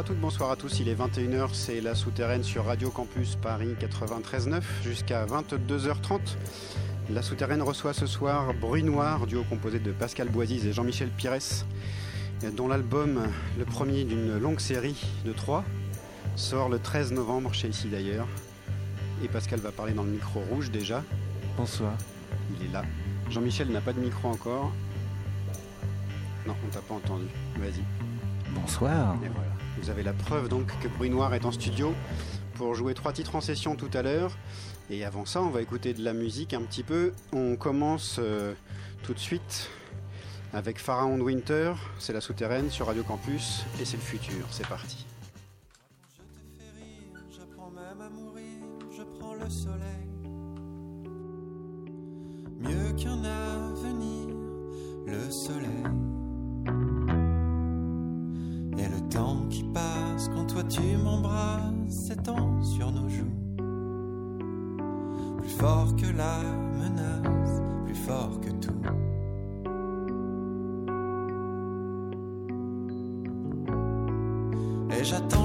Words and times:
à 0.00 0.02
toutes, 0.02 0.20
bonsoir 0.20 0.50
à 0.50 0.56
tous. 0.56 0.80
Il 0.80 0.88
est 0.88 0.94
21h, 0.94 1.50
c'est 1.52 1.82
la 1.82 1.94
souterraine 1.94 2.42
sur 2.42 2.64
Radio 2.64 2.88
Campus 2.88 3.36
Paris 3.36 3.74
93.9 3.78 4.62
jusqu'à 4.82 5.26
22h30. 5.26 6.20
La 7.10 7.20
souterraine 7.20 7.60
reçoit 7.60 7.92
ce 7.92 8.06
soir 8.06 8.54
Bruit 8.54 8.82
Noir, 8.82 9.26
duo 9.26 9.44
composé 9.44 9.78
de 9.78 9.92
Pascal 9.92 10.30
Boisis 10.30 10.64
et 10.64 10.72
Jean-Michel 10.72 11.10
Pires, 11.10 11.66
dont 12.56 12.66
l'album, 12.66 13.20
le 13.58 13.64
premier 13.66 14.04
d'une 14.04 14.38
longue 14.38 14.60
série 14.60 14.96
de 15.26 15.32
trois, 15.32 15.64
sort 16.34 16.70
le 16.70 16.78
13 16.78 17.12
novembre 17.12 17.52
chez 17.52 17.68
ici 17.68 17.88
d'ailleurs. 17.88 18.28
Et 19.22 19.28
Pascal 19.28 19.60
va 19.60 19.70
parler 19.70 19.92
dans 19.92 20.04
le 20.04 20.12
micro 20.12 20.40
rouge 20.40 20.70
déjà. 20.70 21.04
Bonsoir. 21.58 21.92
Il 22.58 22.66
est 22.66 22.72
là. 22.72 22.84
Jean-Michel 23.28 23.68
n'a 23.68 23.82
pas 23.82 23.92
de 23.92 24.00
micro 24.00 24.28
encore. 24.28 24.72
Non, 26.46 26.54
on 26.64 26.70
t'a 26.70 26.80
pas 26.80 26.94
entendu. 26.94 27.26
Vas-y. 27.58 27.84
Bonsoir. 28.54 29.18
Et 29.22 29.28
voilà. 29.28 29.59
Vous 29.78 29.90
avez 29.90 30.02
la 30.02 30.12
preuve 30.12 30.48
donc 30.48 30.66
que 30.80 30.88
Bruit 30.88 31.10
Noir 31.10 31.32
est 31.34 31.44
en 31.44 31.52
studio 31.52 31.94
pour 32.54 32.74
jouer 32.74 32.94
trois 32.94 33.12
titres 33.12 33.36
en 33.36 33.40
session 33.40 33.76
tout 33.76 33.90
à 33.94 34.02
l'heure. 34.02 34.36
Et 34.90 35.04
avant 35.04 35.24
ça, 35.24 35.40
on 35.40 35.50
va 35.50 35.62
écouter 35.62 35.94
de 35.94 36.02
la 36.02 36.12
musique 36.12 36.52
un 36.52 36.62
petit 36.62 36.82
peu. 36.82 37.12
On 37.32 37.56
commence 37.56 38.16
euh, 38.18 38.54
tout 39.02 39.14
de 39.14 39.18
suite 39.18 39.70
avec 40.52 40.78
Pharaon 40.78 41.16
de 41.16 41.22
Winter. 41.22 41.72
C'est 41.98 42.12
la 42.12 42.20
souterraine 42.20 42.70
sur 42.70 42.86
Radio 42.86 43.02
Campus 43.02 43.64
et 43.80 43.84
c'est 43.84 43.96
le 43.96 44.02
futur. 44.02 44.44
C'est 44.50 44.66
parti. 44.66 45.06
Je 46.12 46.18
te 46.18 46.58
fais 46.58 46.70
rire, 46.76 47.70
même 47.72 48.00
à 48.00 48.10
mourir, 48.10 48.58
je 48.96 49.02
prends 49.18 49.34
le 49.34 49.48
soleil. 49.48 50.10
Mieux 52.58 52.92
qu'un 52.94 53.24
avenir, 53.24 54.36
le 55.06 55.30
soleil. 55.30 55.84
Et 58.78 58.88
le 58.88 59.08
temps 59.08 59.46
qui 59.48 59.64
passe 59.64 60.28
quand 60.34 60.46
toi 60.46 60.62
tu 60.64 60.96
m'embrasses 60.96 62.06
s'étend 62.06 62.62
sur 62.62 62.90
nos 62.92 63.08
joues. 63.08 63.24
Plus 65.38 65.50
fort 65.50 65.94
que 65.96 66.06
la 66.16 66.40
menace, 66.78 67.60
plus 67.84 67.94
fort 67.94 68.40
que 68.40 68.50
tout. 68.50 68.80
Et 74.98 75.04
j'attends 75.04 75.39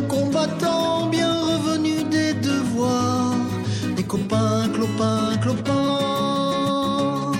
combattant 0.00 1.06
bien 1.06 1.32
revenu 1.32 2.02
des 2.04 2.34
devoirs, 2.34 3.34
des 3.96 4.02
copains, 4.02 4.68
clopins, 4.74 5.36
clopins. 5.40 7.32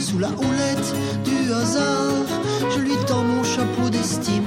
Sous 0.00 0.18
la 0.18 0.28
houlette 0.28 0.94
du 1.24 1.52
hasard, 1.52 2.26
je 2.74 2.80
lui 2.80 2.96
tends 3.06 3.24
mon 3.24 3.44
chapeau 3.44 3.88
d'estime. 3.90 4.44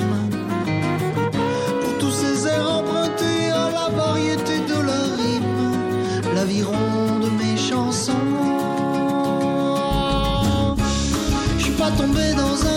Pour 1.82 1.98
tous 2.00 2.12
ces 2.12 2.48
airs 2.48 2.70
empruntés 2.80 3.50
à 3.52 3.72
la 3.72 3.90
variété 3.96 4.60
de 4.60 4.80
la 4.90 5.02
rime, 5.20 6.36
l'aviron 6.36 7.20
de 7.24 7.30
mes 7.40 7.58
chansons. 7.58 8.14
Je 11.58 11.64
suis 11.64 11.74
pas 11.74 11.92
tombé 11.92 12.34
dans 12.36 12.66
un 12.68 12.75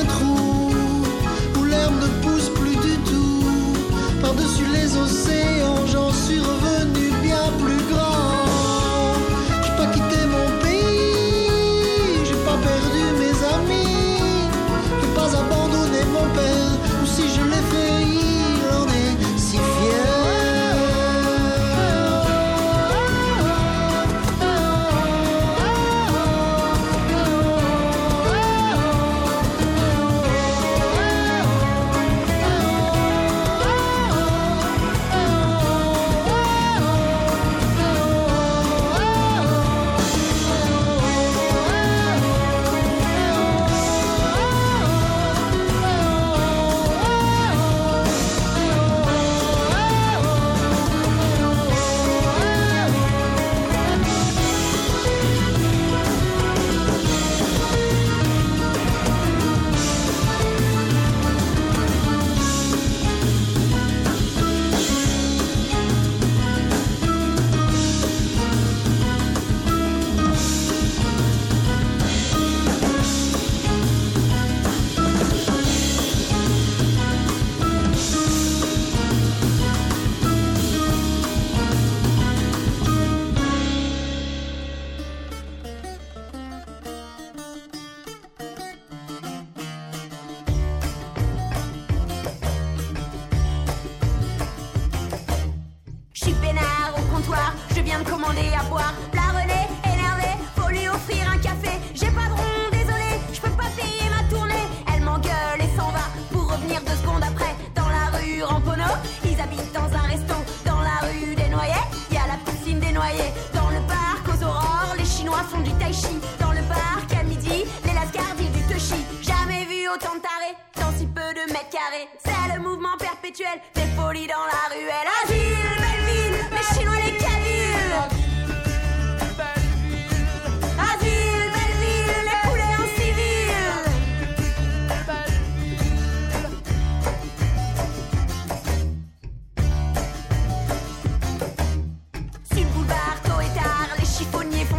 preciso 4.89 5.07
ser. 5.07 5.38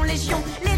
légion. 0.10 0.69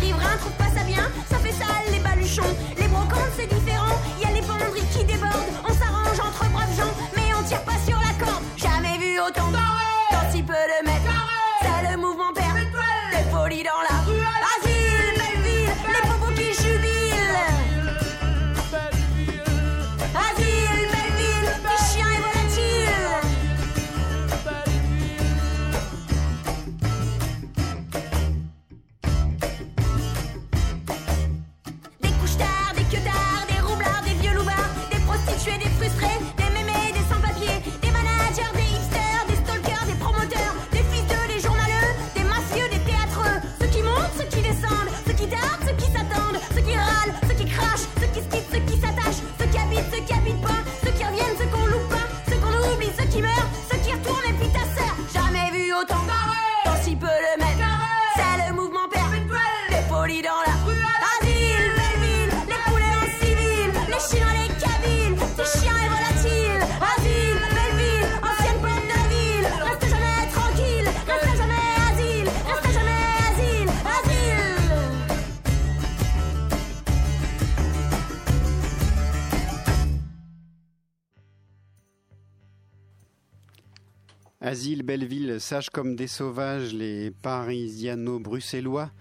Belleville, 84.61 85.39
Sage 85.39 85.71
comme 85.71 85.95
des 85.95 86.05
sauvages, 86.05 86.73
les 86.73 87.09
Parisiano-bruxellois 87.09 88.91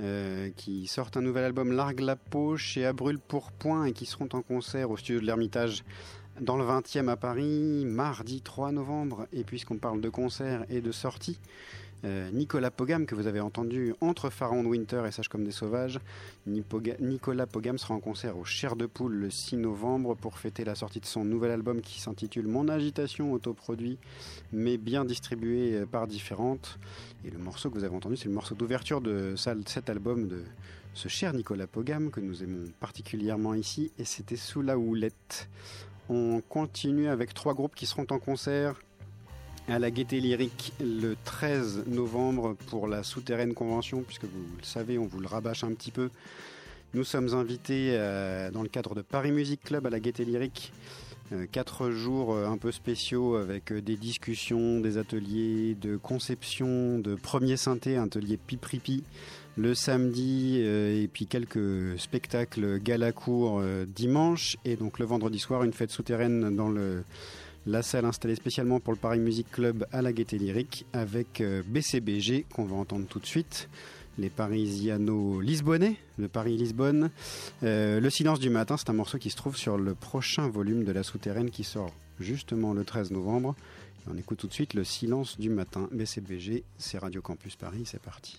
euh, 0.00 0.50
qui 0.56 0.86
sortent 0.86 1.16
un 1.16 1.22
nouvel 1.22 1.44
album 1.44 1.72
Largue 1.72 2.00
la 2.00 2.14
peau 2.14 2.56
chez 2.56 2.86
Abrul 2.86 3.18
pour 3.18 3.50
Point 3.50 3.86
et 3.86 3.92
qui 3.92 4.06
seront 4.06 4.28
en 4.32 4.42
concert 4.42 4.90
au 4.90 4.96
studio 4.96 5.20
de 5.20 5.26
l'Ermitage 5.26 5.82
dans 6.40 6.56
le 6.56 6.64
20e 6.64 7.08
à 7.08 7.16
Paris, 7.16 7.84
mardi 7.84 8.42
3 8.42 8.70
novembre. 8.70 9.26
Et 9.32 9.42
puisqu'on 9.42 9.76
parle 9.76 10.00
de 10.00 10.08
concerts 10.08 10.64
et 10.70 10.80
de 10.80 10.92
sorties, 10.92 11.40
Nicolas 12.04 12.70
Pogam, 12.70 13.06
que 13.06 13.14
vous 13.14 13.26
avez 13.26 13.40
entendu 13.40 13.94
entre 14.00 14.28
Pharaon 14.28 14.62
de 14.64 14.68
Winter 14.68 15.02
et 15.06 15.12
Sage 15.12 15.28
comme 15.28 15.44
des 15.44 15.52
Sauvages. 15.52 16.00
Nicolas 16.46 17.46
Pogam 17.46 17.78
sera 17.78 17.94
en 17.94 18.00
concert 18.00 18.36
au 18.36 18.44
Cher 18.44 18.74
de 18.76 18.86
Poule 18.86 19.14
le 19.14 19.30
6 19.30 19.56
novembre 19.56 20.16
pour 20.16 20.38
fêter 20.38 20.64
la 20.64 20.74
sortie 20.74 21.00
de 21.00 21.06
son 21.06 21.24
nouvel 21.24 21.52
album 21.52 21.80
qui 21.80 22.00
s'intitule 22.00 22.46
Mon 22.46 22.68
agitation 22.68 23.32
autoproduit, 23.32 23.98
mais 24.52 24.78
bien 24.78 25.04
distribué 25.04 25.74
euh, 25.74 25.86
par 25.86 26.06
différentes. 26.06 26.78
Et 27.24 27.30
le 27.30 27.38
morceau 27.38 27.70
que 27.70 27.78
vous 27.78 27.84
avez 27.84 27.94
entendu, 27.94 28.16
c'est 28.16 28.28
le 28.28 28.34
morceau 28.34 28.54
d'ouverture 28.54 29.00
de 29.00 29.34
cet 29.66 29.88
album 29.88 30.26
de 30.26 30.42
ce 30.94 31.08
cher 31.08 31.32
Nicolas 31.32 31.66
Pogam 31.66 32.10
que 32.10 32.20
nous 32.20 32.42
aimons 32.42 32.70
particulièrement 32.80 33.54
ici, 33.54 33.92
et 33.98 34.04
c'était 34.04 34.36
Sous 34.36 34.62
la 34.62 34.76
houlette. 34.76 35.48
On 36.08 36.42
continue 36.48 37.08
avec 37.08 37.32
trois 37.32 37.54
groupes 37.54 37.74
qui 37.74 37.86
seront 37.86 38.06
en 38.10 38.18
concert 38.18 38.80
à 39.72 39.78
la 39.78 39.90
Gaieté 39.90 40.20
Lyrique 40.20 40.74
le 40.80 41.16
13 41.24 41.84
novembre 41.86 42.56
pour 42.66 42.86
la 42.86 43.02
souterraine 43.02 43.54
convention, 43.54 44.02
puisque 44.02 44.24
vous 44.24 44.44
le 44.58 44.64
savez, 44.64 44.98
on 44.98 45.06
vous 45.06 45.18
le 45.18 45.26
rabâche 45.26 45.64
un 45.64 45.72
petit 45.72 45.90
peu. 45.90 46.10
Nous 46.92 47.04
sommes 47.04 47.32
invités 47.32 47.92
euh, 47.92 48.50
dans 48.50 48.62
le 48.62 48.68
cadre 48.68 48.94
de 48.94 49.00
Paris 49.00 49.32
Music 49.32 49.62
Club 49.62 49.86
à 49.86 49.90
la 49.90 49.98
Gaieté 49.98 50.26
Lyrique. 50.26 50.74
Euh, 51.32 51.46
quatre 51.50 51.90
jours 51.90 52.34
euh, 52.34 52.48
un 52.48 52.58
peu 52.58 52.70
spéciaux 52.70 53.36
avec 53.36 53.72
des 53.72 53.96
discussions, 53.96 54.80
des 54.80 54.98
ateliers 54.98 55.74
de 55.74 55.96
conception, 55.96 56.98
de 56.98 57.14
premier 57.14 57.56
synthé, 57.56 57.96
atelier 57.96 58.36
pipripi 58.36 59.04
le 59.56 59.74
samedi 59.74 60.60
et 60.60 61.10
puis 61.12 61.26
quelques 61.26 61.98
spectacles 62.00 62.78
gala 62.78 63.12
court 63.12 63.62
dimanche 63.86 64.56
et 64.64 64.76
donc 64.76 64.98
le 64.98 65.04
vendredi 65.04 65.38
soir 65.38 65.62
une 65.62 65.74
fête 65.74 65.90
souterraine 65.90 66.56
dans 66.56 66.70
le 66.70 67.04
la 67.66 67.82
salle 67.82 68.04
installée 68.04 68.34
spécialement 68.34 68.80
pour 68.80 68.92
le 68.92 68.98
Paris 68.98 69.18
Music 69.18 69.50
Club 69.50 69.86
à 69.92 70.02
la 70.02 70.12
Gaieté 70.12 70.38
Lyrique 70.38 70.86
avec 70.92 71.40
euh, 71.40 71.62
BCBG 71.66 72.46
qu'on 72.52 72.64
va 72.64 72.76
entendre 72.76 73.06
tout 73.06 73.20
de 73.20 73.26
suite. 73.26 73.68
Les 74.18 74.28
Parisiano-Lisbonnais, 74.28 75.96
le 76.18 76.28
Paris-Lisbonne. 76.28 77.10
Euh, 77.62 77.98
le 77.98 78.10
silence 78.10 78.40
du 78.40 78.50
matin, 78.50 78.76
c'est 78.76 78.90
un 78.90 78.94
morceau 78.94 79.16
qui 79.16 79.30
se 79.30 79.36
trouve 79.36 79.56
sur 79.56 79.78
le 79.78 79.94
prochain 79.94 80.48
volume 80.48 80.84
de 80.84 80.92
la 80.92 81.02
souterraine 81.02 81.50
qui 81.50 81.64
sort 81.64 81.92
justement 82.20 82.74
le 82.74 82.84
13 82.84 83.10
novembre. 83.10 83.54
On 84.10 84.18
écoute 84.18 84.38
tout 84.38 84.48
de 84.48 84.52
suite 84.52 84.74
le 84.74 84.84
silence 84.84 85.38
du 85.38 85.48
matin. 85.48 85.88
BCBG, 85.92 86.64
c'est 86.76 86.98
Radio 86.98 87.22
Campus 87.22 87.56
Paris, 87.56 87.84
c'est 87.86 88.02
parti. 88.02 88.38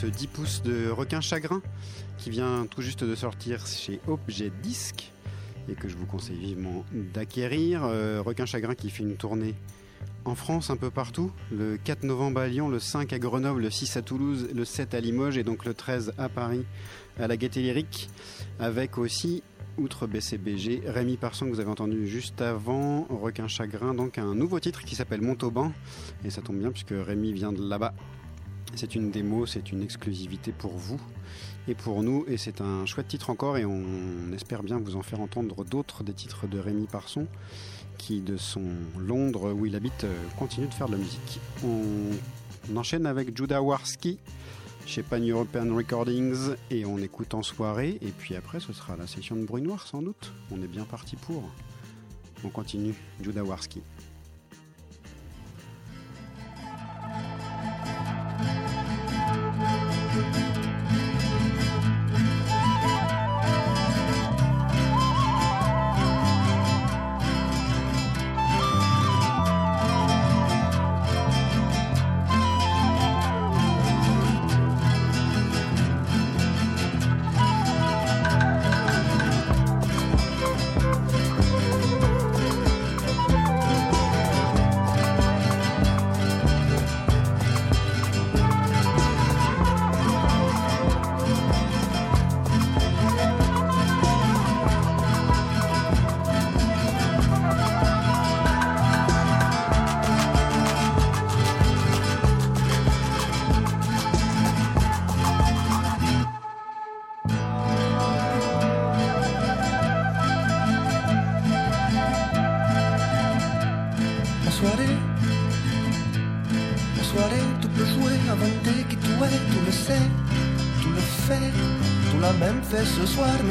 Titre 0.00 0.06
de 0.06 0.12
ce 0.12 0.18
10 0.18 0.26
pouces 0.28 0.62
de 0.62 0.90
Requin 0.90 1.20
Chagrin 1.20 1.60
qui 2.16 2.30
vient 2.30 2.66
tout 2.66 2.80
juste 2.80 3.04
de 3.04 3.14
sortir 3.14 3.66
chez 3.66 4.00
Objet 4.06 4.50
Disque 4.62 5.10
et 5.68 5.74
que 5.74 5.88
je 5.88 5.96
vous 5.96 6.06
conseille 6.06 6.38
vivement 6.38 6.84
d'acquérir. 6.92 7.84
Euh, 7.84 8.22
Requin 8.24 8.46
Chagrin 8.46 8.74
qui 8.74 8.90
fait 8.90 9.02
une 9.02 9.16
tournée 9.16 9.54
en 10.24 10.34
France 10.34 10.70
un 10.70 10.76
peu 10.76 10.90
partout, 10.90 11.32
le 11.50 11.76
4 11.82 12.04
novembre 12.04 12.40
à 12.40 12.48
Lyon, 12.48 12.68
le 12.68 12.78
5 12.78 13.12
à 13.12 13.18
Grenoble, 13.18 13.62
le 13.62 13.70
6 13.70 13.96
à 13.96 14.02
Toulouse, 14.02 14.48
le 14.54 14.64
7 14.64 14.94
à 14.94 15.00
Limoges 15.00 15.36
et 15.36 15.44
donc 15.44 15.64
le 15.64 15.74
13 15.74 16.14
à 16.18 16.28
Paris 16.28 16.64
à 17.18 17.26
la 17.26 17.36
Gaîté 17.36 17.60
Lyrique 17.60 18.08
avec 18.58 18.96
aussi 18.96 19.42
outre 19.78 20.06
BCBG, 20.06 20.82
Rémi 20.86 21.16
Parson 21.16 21.46
que 21.46 21.50
vous 21.50 21.60
avez 21.60 21.70
entendu 21.70 22.06
juste 22.06 22.40
avant, 22.40 23.06
Requin 23.10 23.48
Chagrin, 23.48 23.94
donc 23.94 24.18
un 24.18 24.34
nouveau 24.34 24.60
titre 24.60 24.82
qui 24.82 24.94
s'appelle 24.94 25.22
Montauban. 25.22 25.72
Et 26.24 26.30
ça 26.30 26.42
tombe 26.42 26.58
bien 26.58 26.70
puisque 26.70 26.92
Rémi 26.92 27.32
vient 27.32 27.52
de 27.52 27.66
là-bas. 27.66 27.94
C'est 28.74 28.94
une 28.94 29.10
démo, 29.10 29.46
c'est 29.46 29.72
une 29.72 29.82
exclusivité 29.82 30.52
pour 30.52 30.72
vous 30.72 31.00
et 31.68 31.74
pour 31.74 32.02
nous. 32.02 32.24
Et 32.28 32.36
c'est 32.36 32.60
un 32.60 32.86
chouette 32.86 33.08
titre 33.08 33.30
encore 33.30 33.56
et 33.56 33.64
on 33.64 34.32
espère 34.32 34.62
bien 34.62 34.78
vous 34.78 34.96
en 34.96 35.02
faire 35.02 35.20
entendre 35.20 35.64
d'autres 35.64 36.02
des 36.02 36.14
titres 36.14 36.46
de 36.46 36.58
Rémi 36.58 36.86
Parson 36.86 37.26
qui 37.98 38.20
de 38.20 38.36
son 38.36 38.64
Londres 38.98 39.52
où 39.52 39.66
il 39.66 39.76
habite 39.76 40.04
euh, 40.04 40.14
continue 40.38 40.66
de 40.66 40.74
faire 40.74 40.86
de 40.86 40.92
la 40.92 40.98
musique. 40.98 41.40
On 41.62 42.76
enchaîne 42.76 43.04
avec 43.04 43.36
Judah 43.36 43.60
Warski 43.60 44.18
chez 44.86 45.02
Pan 45.02 45.20
European 45.20 45.74
Recordings 45.74 46.54
et 46.70 46.86
on 46.86 46.98
écoute 46.98 47.34
en 47.34 47.42
soirée 47.42 47.98
et 48.00 48.10
puis 48.10 48.34
après 48.34 48.58
ce 48.58 48.72
sera 48.72 48.96
la 48.96 49.06
session 49.06 49.36
de 49.36 49.44
bruit 49.44 49.62
noir 49.62 49.86
sans 49.86 50.00
doute. 50.00 50.32
On 50.50 50.62
est 50.62 50.68
bien 50.68 50.84
parti 50.84 51.16
pour. 51.16 51.42
On 52.42 52.48
continue, 52.48 52.94
Judah 53.20 53.44
Warski. 53.44 53.82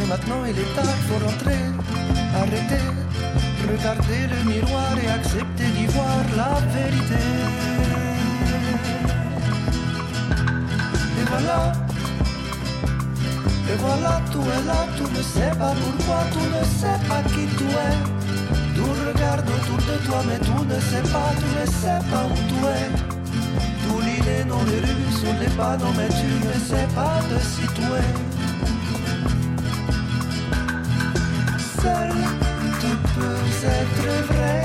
Maintenant 0.09 0.43
il 0.43 0.57
est 0.57 0.75
tard, 0.75 0.99
faut 1.07 1.23
rentrer, 1.23 1.61
arrêter, 2.41 2.83
regarder 3.71 4.21
le 4.33 4.39
miroir 4.51 4.91
et 5.03 5.07
accepter 5.07 5.67
d'y 5.75 5.85
voir 5.85 6.17
la 6.35 6.53
vérité. 6.75 7.23
Et 11.19 11.25
voilà, 11.31 11.71
et 13.71 13.77
voilà, 13.77 14.21
tu 14.31 14.39
es 14.39 14.61
là, 14.65 14.79
tu 14.97 15.03
ne 15.03 15.21
sais 15.21 15.53
pas 15.61 15.73
pourquoi, 15.81 16.19
tu 16.33 16.43
ne 16.57 16.63
sais 16.79 16.99
pas 17.07 17.21
qui 17.31 17.45
tu 17.57 17.67
es. 17.85 17.95
Tu 18.73 18.81
regardes 18.81 19.49
autour 19.55 19.77
de 19.89 19.95
toi, 20.05 20.19
mais 20.27 20.39
tu 20.39 20.57
ne 20.71 20.79
sais 20.89 21.05
pas, 21.13 21.29
tu 21.39 21.47
ne 21.59 21.65
sais 21.81 22.01
pas 22.09 22.23
où 22.25 22.37
tu 22.49 22.59
es. 22.77 22.87
Tu 23.81 23.91
lis 24.05 24.21
les 24.25 24.43
noms 24.45 24.63
des 24.63 24.79
rues 24.79 25.13
sur 25.21 25.33
les 25.39 25.51
panneaux, 25.57 25.93
mais 25.97 26.09
tu 26.09 26.29
ne 26.47 26.53
sais 26.69 26.87
pas 26.95 27.19
te 27.29 27.39
situer. 27.45 28.28
Seul, 31.89 32.13
tu 32.81 32.91
peux 33.13 33.41
être 33.77 34.09
vrai 34.31 34.61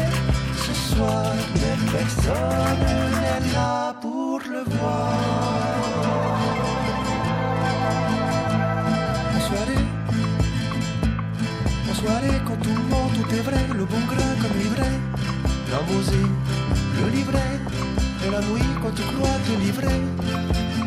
ce 0.64 0.74
soir, 0.88 1.32
mais 1.54 1.76
personne 1.96 2.84
n'est 3.22 3.44
là 3.54 3.94
pour 4.02 4.40
le 4.54 4.62
voir. 4.74 5.14
En 9.36 9.40
soirée, 9.48 9.86
en 11.90 11.94
soirée, 11.94 12.38
quand 12.46 12.58
tout 12.64 12.76
le 12.82 12.86
monde, 12.92 13.12
tout 13.16 13.34
est 13.34 13.44
vrai, 13.48 13.62
le 13.80 13.84
bon 13.92 14.02
grain 14.12 14.32
comme 14.42 14.56
livret, 14.64 14.96
la 15.72 15.80
musique, 15.90 16.38
le 17.00 17.06
livret, 17.16 17.54
et 18.26 18.30
la 18.30 18.40
nuit 18.40 18.70
quand 18.82 18.94
tu 18.98 19.04
crois 19.12 19.38
te 19.46 19.54
livrer, 19.64 20.00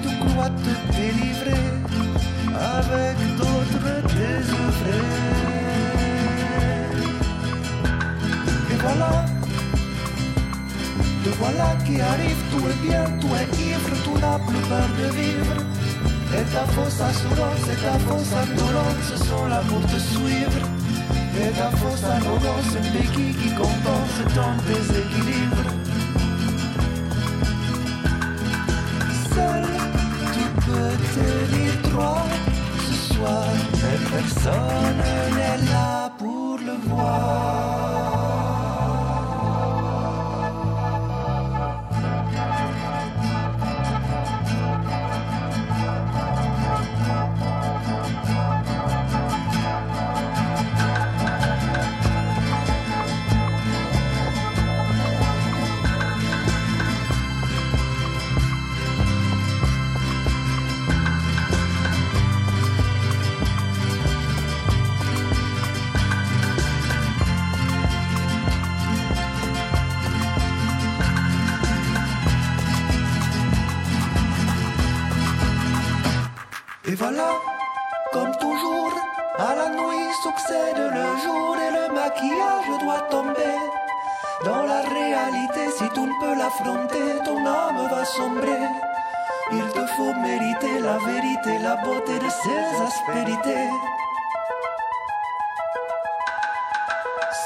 tu 0.04 0.10
crois 0.24 0.52
te 0.66 0.74
délivrer, 0.98 1.66
avec 2.78 3.16
d'autres 3.38 3.94
désœuvrés. 4.16 5.67
Voilà, 8.88 9.26
te 11.24 11.30
voilà 11.40 11.76
qui 11.86 12.00
arrive, 12.00 12.42
tout 12.52 12.66
est 12.72 12.88
bien, 12.88 13.04
tout 13.20 13.34
est 13.42 13.54
ivre, 13.70 13.92
tout 14.04 14.18
n'a 14.20 14.40
plus 14.48 14.64
peur 14.70 14.88
de 15.00 15.08
vivre. 15.20 15.58
Et 16.38 16.46
ta 16.54 16.64
fausse 16.74 17.02
assurance 17.02 17.66
et 17.74 17.80
ta 17.84 17.98
fausse 18.08 18.34
indolence 18.44 19.10
sont 19.28 19.46
là 19.48 19.62
pour 19.68 19.82
te 19.92 20.00
suivre. 20.00 20.64
Et 21.42 21.52
ta 21.52 21.70
fausse 21.78 22.04
arrogance, 22.04 22.70
une 22.80 22.90
béquille 22.96 23.36
qui 23.42 23.50
compense 23.56 24.20
ton 24.36 24.52
déséquilibre. 24.68 25.68
Seul, 29.34 29.66
tu 30.34 30.46
peux 30.66 30.94
te 31.14 31.28
dire 31.54 31.92
droit 31.92 32.26
ce 32.88 33.14
soir, 33.14 33.48
mais 33.74 34.00
personne 34.16 34.98
n'est 35.36 35.72
là 35.72 36.12
pour 36.18 36.58
le 36.58 36.76
voir. 36.90 37.57
Peux 86.28 86.38
l'affronter, 86.38 87.24
ton 87.24 87.46
âme 87.46 87.88
va 87.90 88.04
sombrer. 88.06 88.66
Il 89.52 89.66
te 89.76 89.86
faut 89.96 90.14
mériter 90.14 90.80
la 90.80 90.98
vérité, 90.98 91.60
la 91.60 91.76
beauté 91.78 92.16
de 92.20 92.30
ses 92.42 92.82
aspérités. 92.90 93.70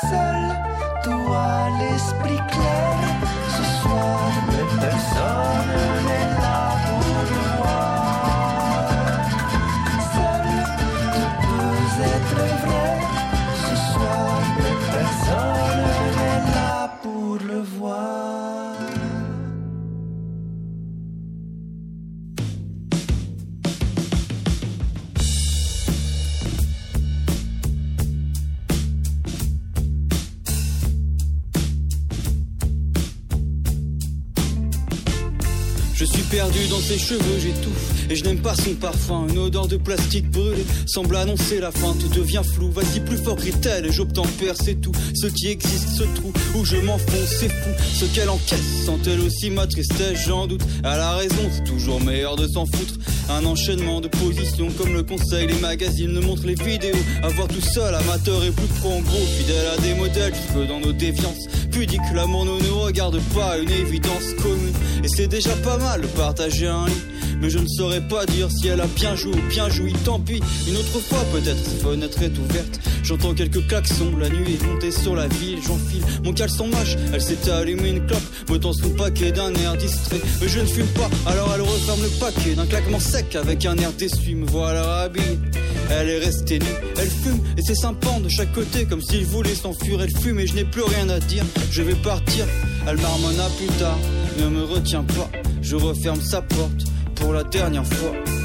Seul, 0.09 0.43
toi 1.03 1.45
l'esprit 1.79 2.41
clair, 2.53 2.97
ce 3.55 3.63
soir, 3.81 4.31
mais 4.47 4.65
personne 4.79 5.40
cheveux, 37.12 37.39
j'étouffe 37.39 38.10
et 38.10 38.15
je 38.15 38.24
n'aime 38.24 38.39
pas 38.39 38.56
son 38.56 38.74
parfum. 38.76 39.28
Une 39.30 39.38
odeur 39.38 39.67
de 39.67 39.78
plastique 39.78 40.30
brûlé 40.30 40.65
semble 40.86 41.15
annoncer 41.15 41.60
la 41.60 41.71
fin. 41.71 41.93
Tout 41.93 42.08
devient 42.19 42.41
flou, 42.54 42.71
vas-y 42.71 43.00
plus 43.02 43.17
fort 43.17 43.36
crie-t-elle 43.36 43.86
et 43.86 43.91
j'obtempère, 43.91 44.56
c'est 44.56 44.76
tout. 44.76 44.91
Ce 45.13 45.28
qui 45.28 45.47
existe, 45.47 45.89
ce 45.89 46.04
trou 46.04 46.32
où 46.56 46.65
je 46.65 46.78
m'enfonce, 46.78 47.36
c'est 47.39 47.50
fou. 47.50 47.69
Ce 47.93 48.06
qu'elle 48.06 48.30
encaisse, 48.30 48.86
sent-elle 48.86 49.19
aussi 49.21 49.50
ma 49.50 49.67
tristesse, 49.67 50.26
j'en 50.26 50.47
doute. 50.47 50.62
Elle 50.80 51.00
a 51.00 51.15
raison, 51.15 51.50
c'est 51.52 51.63
toujours 51.63 52.02
meilleur 52.02 52.36
de 52.36 52.47
s'en 52.47 52.65
foutre. 52.65 52.95
Un 53.30 53.45
enchaînement 53.45 54.02
de 54.02 54.08
positions 54.08 54.69
comme 54.78 54.93
le 54.93 55.04
conseil, 55.04 55.47
les 55.47 55.60
magazines 55.60 56.12
ne 56.12 56.19
montrent 56.19 56.45
les 56.45 56.56
vidéos. 56.56 56.95
Avoir 57.24 57.47
tout 57.47 57.62
seul, 57.62 57.93
amateur 57.95 58.43
et 58.43 58.52
plus 58.52 58.67
pro 58.80 58.89
en 58.89 59.02
gros, 59.02 59.26
fidèle 59.38 59.67
à 59.67 59.82
des 59.82 59.93
modèles, 59.95 60.34
jusque 60.34 60.67
dans 60.67 60.80
nos 60.80 60.93
déviances. 60.93 61.47
Pudique, 61.71 62.01
l'amour 62.13 62.45
ne 62.45 62.60
nous 62.67 62.79
regarde 62.79 63.19
pas, 63.34 63.57
une 63.57 63.69
évidence 63.71 64.34
commune. 64.41 64.73
Et 65.03 65.07
c'est 65.07 65.27
déjà 65.27 65.55
pas 65.63 65.77
mal 65.77 66.01
partager 66.15 66.67
un 66.67 66.86
lit. 66.86 66.93
Mais 67.39 67.49
je 67.49 67.57
ne 67.57 67.67
saurais 67.67 68.01
pas 68.01 68.25
dire 68.25 68.49
si 68.51 68.67
elle 68.67 68.81
a 68.81 68.88
bien 68.88 69.15
joué 69.15 69.34
ou 69.34 69.49
bien 69.49 69.67
joui, 69.69 69.93
tant 70.05 70.19
pis. 70.19 70.41
Une 70.67 70.77
autre 70.77 70.99
fois 70.99 71.23
peut-être, 71.31 71.63
sa 71.63 71.88
fenêtre 71.88 72.21
est 72.21 72.38
ouverte. 72.38 72.79
J'entends 73.03 73.34
quelques 73.34 73.65
klaxons, 73.67 74.15
la 74.19 74.29
nuit 74.29 74.53
est 74.53 74.65
montée 74.65 74.91
sur 74.91 75.15
la 75.15 75.27
ville, 75.27 75.57
j'enfile 75.65 76.03
mon 76.23 76.34
caleçon 76.34 76.67
mâche. 76.67 76.97
Elle 77.13 77.21
s'est 77.21 77.49
allumée 77.49 77.89
une 77.89 78.05
clope, 78.05 78.21
me 78.49 78.60
tend 78.60 78.73
son 78.73 78.89
paquet 78.91 79.31
d'un 79.31 79.53
air 79.55 79.75
distrait. 79.75 80.21
Mais 80.39 80.47
je 80.47 80.60
ne 80.60 80.65
fume 80.65 80.88
pas, 80.88 81.10
alors 81.25 81.51
elle 81.55 81.62
referme 81.62 82.01
le 82.03 82.10
paquet 82.19 82.53
d'un 82.53 82.67
claquement 82.67 82.99
sec 82.99 83.36
avec 83.36 83.65
un 83.65 83.75
air 83.77 83.91
déçu. 83.93 84.36
Me 84.36 84.45
voilà 84.45 85.01
habillée. 85.01 85.39
Elle 85.91 86.10
est 86.10 86.19
restée 86.19 86.60
nue, 86.60 86.65
elle 86.97 87.10
fume 87.10 87.39
et 87.58 87.62
ses 87.62 87.75
seins 87.75 87.93
de 87.93 88.30
chaque 88.30 88.54
côté 88.54 88.86
comme 88.86 89.01
s'il 89.01 89.25
voulait 89.25 89.56
s'enfuir. 89.56 90.01
Elle 90.01 90.17
fume 90.17 90.39
et 90.39 90.47
je 90.47 90.56
n'ai 90.56 90.63
plus 90.63 90.84
rien 90.84 91.10
à 91.10 91.19
dire. 91.19 91.43
Je 91.69 91.82
vais 91.82 91.95
partir, 91.95 92.45
elle 92.88 92.97
marmonne 92.97 93.39
à 93.39 93.49
plus 93.49 93.67
tard. 93.77 93.97
Ne 94.39 94.47
me 94.47 94.63
retiens 94.63 95.04
pas, 95.04 95.30
je 95.62 95.75
referme 95.75 96.21
sa 96.21 96.41
porte 96.41 96.86
pour 97.15 97.34
la 97.34 97.43
dernière 97.43 97.86
fois. 97.86 98.40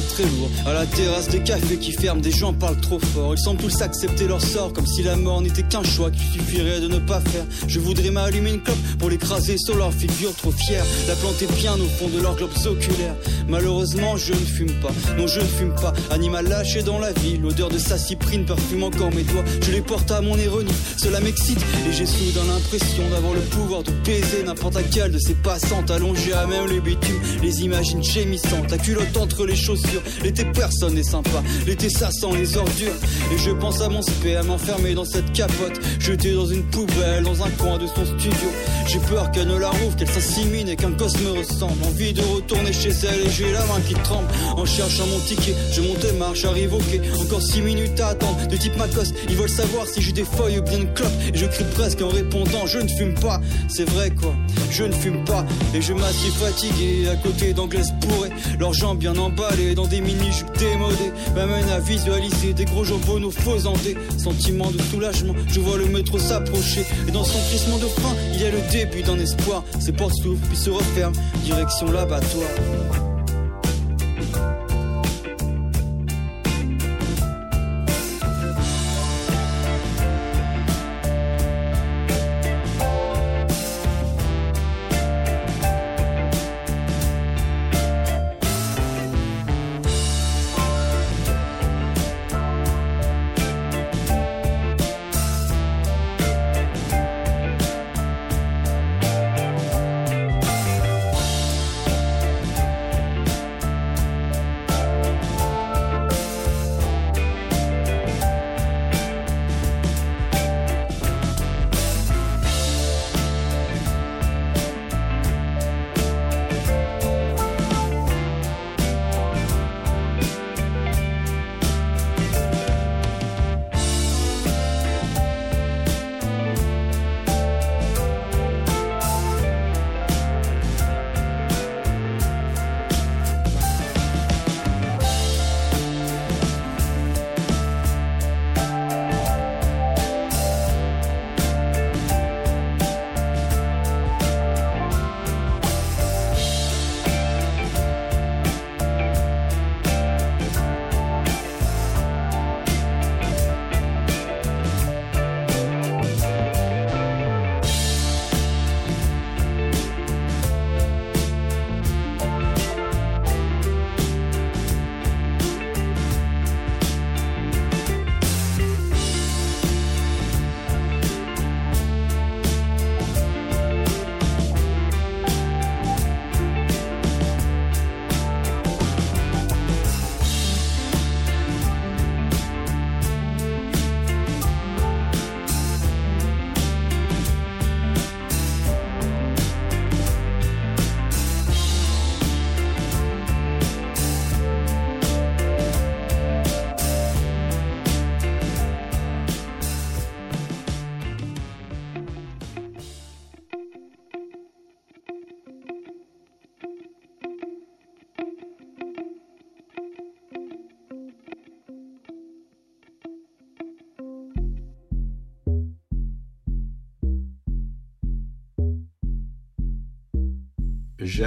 Très 0.00 0.24
lourd. 0.24 0.50
À 0.66 0.72
la 0.72 0.86
terrasse 0.86 1.28
des 1.28 1.40
cafés 1.40 1.76
qui 1.76 1.92
ferment, 1.92 2.20
des 2.20 2.30
gens 2.30 2.52
parlent 2.52 2.80
trop 2.80 2.98
fort. 2.98 3.34
Ils 3.34 3.40
semblent 3.40 3.60
tous 3.60 3.82
accepter 3.82 4.26
leur 4.26 4.40
sort 4.40 4.72
comme 4.72 4.86
si 4.86 5.02
la 5.02 5.16
mort 5.16 5.40
n'était 5.42 5.62
qu'un 5.62 5.82
choix 5.82 6.10
qu'il 6.10 6.26
suffirait 6.40 6.80
de 6.80 6.88
ne 6.88 6.98
pas 6.98 7.20
faire. 7.20 7.44
Je 7.66 7.80
voudrais 7.80 8.10
m'allumer 8.10 8.50
une 8.50 8.62
clope 8.62 8.76
pour 8.98 9.10
l'écraser 9.10 9.56
sur 9.58 9.76
leur 9.76 9.92
figure 9.92 10.34
trop 10.34 10.52
fière. 10.52 10.84
La 11.08 11.14
planter 11.16 11.46
bien 11.46 11.74
au 11.74 11.88
fond 11.98 12.08
de 12.08 12.20
leurs 12.20 12.36
globes 12.36 12.66
oculaires. 12.66 13.16
Malheureusement, 13.48 14.16
je 14.16 14.32
ne 14.32 14.38
fume 14.38 14.72
pas. 14.80 14.92
Non, 15.18 15.26
je 15.26 15.40
ne 15.40 15.46
fume 15.46 15.74
pas. 15.74 15.92
Animal 16.10 16.48
lâché 16.48 16.82
dans 16.82 16.98
la 16.98 17.12
ville. 17.12 17.42
L'odeur 17.42 17.68
de 17.68 17.78
sa 17.78 17.98
cyprine 17.98 18.44
parfume 18.44 18.84
encore 18.84 19.12
mes 19.12 19.22
doigts. 19.22 19.44
Je 19.62 19.72
les 19.72 19.82
porte 19.82 20.10
à 20.10 20.20
mon 20.20 20.36
ironie. 20.36 20.72
Cela 20.96 21.20
m'excite 21.20 21.60
et 21.88 21.92
j'ai 21.92 22.06
soudain 22.06 22.44
l'impression 22.48 23.08
d'avoir 23.10 23.34
le 23.34 23.40
pouvoir 23.40 23.82
de 23.82 23.90
baiser 24.04 24.42
n'importe 24.44 24.74
laquelle 24.74 25.12
de 25.12 25.18
ces 25.18 25.34
passantes 25.34 25.90
allongées 25.90 26.32
à 26.32 26.46
même 26.46 26.66
le 26.66 26.80
bitume. 26.80 27.20
Les 27.42 27.62
imagines 27.62 28.02
gémissantes, 28.02 28.70
la 28.70 28.78
culotte 28.78 29.16
entre 29.16 29.46
les 29.46 29.56
chaussures. 29.56 29.93
L'été, 30.22 30.44
personne 30.44 30.94
n'est 30.94 31.02
sympa. 31.02 31.42
L'été, 31.66 31.88
ça 31.88 32.10
sent 32.10 32.36
les 32.36 32.56
ordures. 32.56 32.94
Et 33.32 33.38
je 33.38 33.50
pense 33.50 33.80
à 33.80 33.88
mon 33.88 34.02
sperme 34.02 34.50
enfermé 34.50 34.94
dans 34.94 35.04
cette 35.04 35.32
capote. 35.32 35.80
Jeté 35.98 36.32
dans 36.34 36.46
une 36.46 36.62
poubelle, 36.64 37.24
dans 37.24 37.42
un 37.42 37.50
coin 37.50 37.78
de 37.78 37.86
son 37.86 38.04
studio. 38.04 38.48
J'ai 38.86 38.98
peur 38.98 39.30
qu'elle 39.32 39.48
ne 39.48 39.58
la 39.58 39.70
rouvre, 39.70 39.96
qu'elle 39.96 40.10
s'assimine 40.10 40.68
et 40.68 40.76
qu'un 40.76 40.90
gosse 40.90 41.18
me 41.20 41.30
ressemble. 41.38 41.82
Envie 41.84 42.12
de 42.12 42.22
retourner 42.22 42.72
chez 42.72 42.90
elle 42.90 43.26
et 43.26 43.30
j'ai 43.30 43.50
la 43.52 43.64
main 43.66 43.80
qui 43.86 43.94
tremble. 43.94 44.28
En 44.56 44.64
cherchant 44.64 45.06
mon 45.06 45.18
ticket, 45.20 45.54
je 45.72 45.80
monte 45.80 46.04
et 46.04 46.12
marche, 46.12 46.44
arrive 46.44 46.74
au 46.74 46.78
quai. 46.78 47.00
Encore 47.20 47.42
six 47.42 47.60
minutes 47.60 47.98
à 48.00 48.08
attendre. 48.08 48.46
De 48.48 48.56
type 48.56 48.76
Macos, 48.76 49.12
ils 49.28 49.36
veulent 49.36 49.48
savoir 49.48 49.86
si 49.86 50.00
j'ai 50.00 50.12
des 50.12 50.24
feuilles 50.24 50.58
ou 50.58 50.62
bien 50.62 50.78
une 50.78 50.92
clope. 50.92 51.12
Et 51.32 51.36
je 51.36 51.46
crie 51.46 51.64
presque 51.74 52.02
en 52.02 52.08
répondant, 52.08 52.66
je 52.66 52.78
ne 52.78 52.88
fume 52.88 53.14
pas. 53.14 53.40
C'est 53.68 53.88
vrai 53.90 54.10
quoi, 54.10 54.34
je 54.70 54.84
ne 54.84 54.92
fume 54.92 55.24
pas. 55.24 55.44
Et 55.74 55.80
je 55.80 55.92
m'assieds 55.92 56.30
fatigué 56.30 57.08
à 57.08 57.16
côté 57.16 57.52
d'anglaises 57.52 57.92
bourrées. 58.00 58.30
Leurs 58.58 58.74
jambes 58.74 58.98
bien 58.98 59.16
emballées 59.16 59.73
dans 59.74 59.86
des 59.86 60.00
mini-jupes 60.00 60.56
démodées. 60.58 61.12
M'amène 61.34 61.68
à 61.70 61.80
visualiser 61.80 62.52
des 62.52 62.64
gros 62.64 62.84
jambons 62.84 63.30
faisandés. 63.30 63.96
Sentiment 64.18 64.70
de 64.70 64.80
soulagement, 64.82 65.34
je 65.48 65.60
vois 65.60 65.78
le 65.78 65.86
métro 65.86 66.18
s'approcher. 66.18 66.84
Et 67.08 67.10
dans 67.10 67.24
son 67.24 67.38
crissement 67.48 67.78
de 67.78 67.86
frein, 67.86 68.14
il 68.32 68.42
y 68.42 68.46
a 68.46 68.50
le 68.50 68.60
début 68.70 69.02
d'un 69.02 69.18
espoir. 69.18 69.64
Ses 69.80 69.92
portes 69.92 70.14
s'ouvrent 70.14 70.46
puis 70.48 70.56
se 70.56 70.70
referment, 70.70 71.16
direction 71.44 71.90
l'abattoir. 71.90 73.13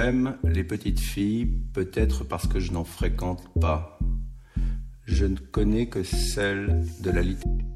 J'aime 0.00 0.36
les 0.44 0.62
petites 0.62 1.00
filles, 1.00 1.46
peut-être 1.72 2.22
parce 2.22 2.46
que 2.46 2.60
je 2.60 2.70
n'en 2.70 2.84
fréquente 2.84 3.42
pas. 3.60 3.98
Je 5.04 5.26
ne 5.26 5.34
connais 5.34 5.88
que 5.88 6.04
celles 6.04 6.86
de 7.02 7.10
la 7.10 7.22
littérature. 7.22 7.66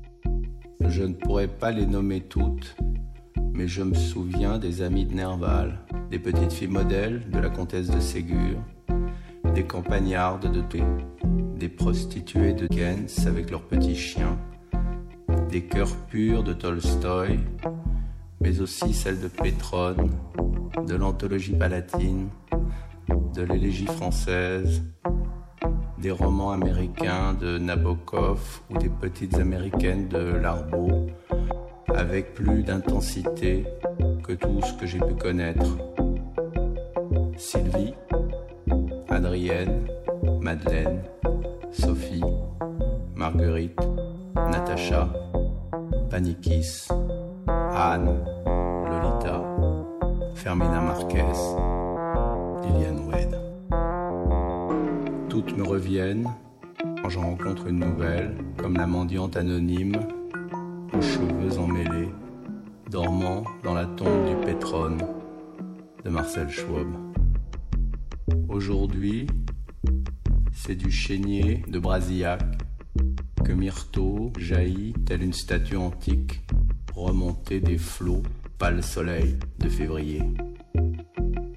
Je 0.87 1.03
ne 1.03 1.15
pourrais 1.15 1.49
pas 1.49 1.73
les 1.73 1.85
nommer 1.85 2.21
toutes, 2.21 2.77
mais 3.53 3.67
je 3.67 3.83
me 3.83 3.95
souviens 3.95 4.59
des 4.59 4.83
amis 4.83 5.05
de 5.05 5.15
Nerval, 5.15 5.81
des 6.13 6.21
petites 6.21 6.53
filles 6.53 6.69
modèles 6.69 7.29
de 7.29 7.41
la 7.41 7.51
comtesse 7.51 7.91
de 7.91 7.99
Ségur, 7.99 8.57
des 9.53 9.65
campagnardes 9.65 10.53
de 10.53 10.61
thé, 10.61 10.85
des 11.57 11.69
prostituées 11.69 12.53
de 12.53 12.69
Gens 12.73 13.27
avec 13.27 13.51
leurs 13.51 13.67
petits 13.67 13.97
chiens, 13.97 14.39
des 15.51 15.63
cœurs 15.65 15.97
purs 16.07 16.45
de 16.45 16.53
Tolstoï, 16.53 17.41
mais 18.41 18.61
aussi 18.61 18.95
celles 18.95 19.21
de 19.21 19.27
Pétrone, 19.27 20.09
de 20.87 20.95
l'anthologie 20.95 21.55
palatine, 21.55 22.29
de 23.35 23.43
l'élégie 23.43 23.87
française, 23.87 24.83
des 25.99 26.11
romans 26.11 26.51
américains 26.51 27.35
de 27.35 27.59
Nabokov 27.59 28.61
ou 28.71 28.79
des 28.79 28.89
petites 28.89 29.39
américaines 29.39 30.09
de 30.09 30.19
Larbeau, 30.37 31.07
avec 31.95 32.35
plus 32.35 32.63
d'intensité 32.63 33.65
que 34.25 34.33
tout 34.33 34.61
ce 34.63 34.73
que 34.75 34.87
j'ai 34.87 34.99
pu 34.99 35.15
connaître. 35.15 35.79
Sylvie, 37.37 37.95
Adrienne, 39.09 39.87
Madeleine, 40.41 41.03
Sophie, 41.71 42.25
Marguerite, 43.15 43.79
Natacha, 44.35 45.09
Panikis, 46.11 46.89
Anne, 47.47 48.25
Lolita, 48.87 49.43
Fermina 50.35 50.81
Marquez, 50.81 51.33
Liliane 52.63 53.07
Wade. 53.07 53.41
Toutes 55.29 55.57
me 55.57 55.63
reviennent 55.63 56.29
quand 57.03 57.09
j'en 57.09 57.23
rencontre 57.23 57.69
une 57.69 57.79
nouvelle, 57.79 58.37
comme 58.57 58.77
la 58.77 58.87
mendiante 58.87 59.37
anonyme, 59.37 59.97
aux 60.93 61.01
cheveux 61.01 61.59
emmêlés, 61.59 62.09
dormant 62.91 63.45
dans 63.63 63.75
la 63.75 63.87
tombe 63.87 64.29
du 64.29 64.47
Pétrone 64.47 64.99
de 66.05 66.11
Marcel 66.11 66.49
Schwab. 66.51 66.89
Aujourd'hui, 68.49 69.27
c'est 70.53 70.77
du 70.77 70.91
chénier 70.91 71.63
de 71.69 71.79
Brasillac 71.79 72.43
que 73.45 73.53
Myrto 73.53 74.33
jaillit 74.39 74.95
telle 75.07 75.23
une 75.23 75.33
statue 75.33 75.77
antique 75.77 76.43
remontée 76.95 77.61
des 77.61 77.79
flots 77.79 78.23
pâle 78.63 78.81
soleil 78.81 79.37
de 79.59 79.69
février. 79.69 80.23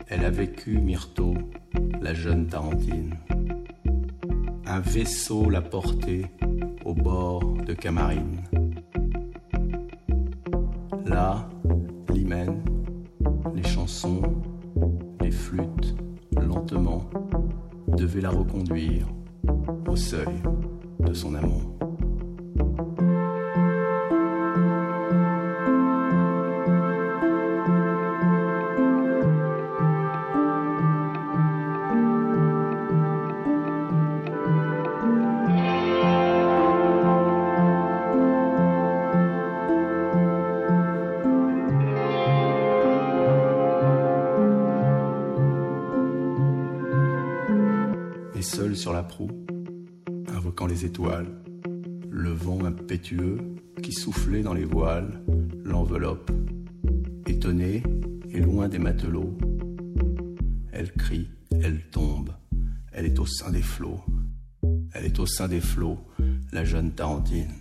Elle 0.07 0.25
a 0.25 0.31
vécu, 0.31 0.79
Myrto, 0.79 1.35
la 2.01 2.15
jeune 2.15 2.47
Tarentine. 2.47 3.13
Un 4.65 4.79
vaisseau 4.79 5.47
l'a 5.51 5.61
portée 5.61 6.25
au 6.83 6.95
bord 6.95 7.43
de 7.63 7.75
Camarine. 7.75 8.41
Là, 11.05 11.47
l'hymen, 12.11 12.63
les 13.53 13.69
chansons, 13.69 14.23
les 15.21 15.29
flûtes, 15.29 15.95
lentement, 16.35 17.07
devaient 17.87 18.21
la 18.21 18.31
reconduire 18.31 19.05
au 19.87 19.95
seuil 19.95 20.41
de 21.01 21.13
son 21.13 21.35
amour. 21.35 21.77
Qui 53.83 53.91
soufflait 53.91 54.41
dans 54.41 54.53
les 54.53 54.65
voiles 54.65 55.21
l'enveloppe. 55.63 56.31
Étonnée 57.27 57.83
et 58.29 58.39
loin 58.39 58.67
des 58.67 58.79
matelots, 58.79 59.37
elle 60.71 60.91
crie, 60.91 61.27
elle 61.61 61.81
tombe, 61.91 62.31
elle 62.91 63.05
est 63.05 63.19
au 63.19 63.25
sein 63.25 63.51
des 63.51 63.61
flots. 63.61 64.01
Elle 64.93 65.05
est 65.05 65.19
au 65.19 65.27
sein 65.27 65.47
des 65.47 65.61
flots, 65.61 65.99
la 66.51 66.63
jeune 66.63 66.93
Tarentine. 66.93 67.53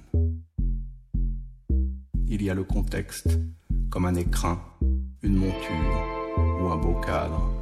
Il 2.26 2.42
y 2.42 2.48
a 2.48 2.54
le 2.54 2.64
contexte, 2.64 3.38
comme 3.90 4.06
un 4.06 4.14
écrin, 4.14 4.62
une 5.22 5.36
monture 5.36 6.06
ou 6.62 6.68
un 6.68 6.76
beau 6.76 6.98
cadre. 7.00 7.52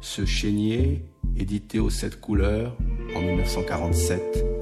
Ce 0.00 0.24
chénier, 0.24 1.04
édité 1.36 1.78
aux 1.78 1.90
sept 1.90 2.20
couleurs 2.20 2.76
en 3.14 3.20
1947, 3.20 4.53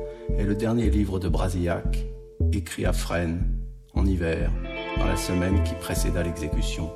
est 0.43 0.47
le 0.47 0.55
dernier 0.57 0.91
livre 0.91 1.21
de 1.21 1.29
Brasillac, 1.29 2.05
écrit 2.53 2.85
à 2.85 2.93
Fresnes, 2.93 3.45
en 3.95 4.05
hiver, 4.05 4.51
dans 4.99 5.07
la 5.07 5.17
semaine 5.17 5.63
qui 5.63 5.75
précéda 5.75 6.23
l'exécution. 6.25 6.91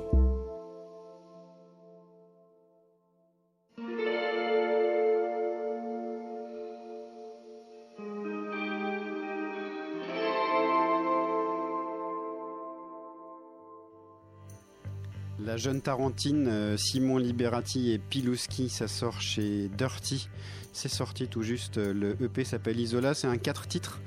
Jeune 15.57 15.81
Tarentine, 15.81 16.47
euh, 16.47 16.77
Simon 16.77 17.17
Liberati 17.17 17.91
et 17.91 17.97
Pilouski, 17.97 18.69
ça 18.69 18.87
sort 18.87 19.19
chez 19.21 19.69
Dirty. 19.75 20.29
C'est 20.71 20.87
sorti 20.87 21.27
tout 21.27 21.41
juste. 21.41 21.79
euh, 21.79 21.93
Le 21.93 22.15
EP 22.23 22.43
s'appelle 22.43 22.79
Isola. 22.79 23.15
C'est 23.15 23.25
un 23.25 23.37
4 23.37 23.67
titres 23.67 23.99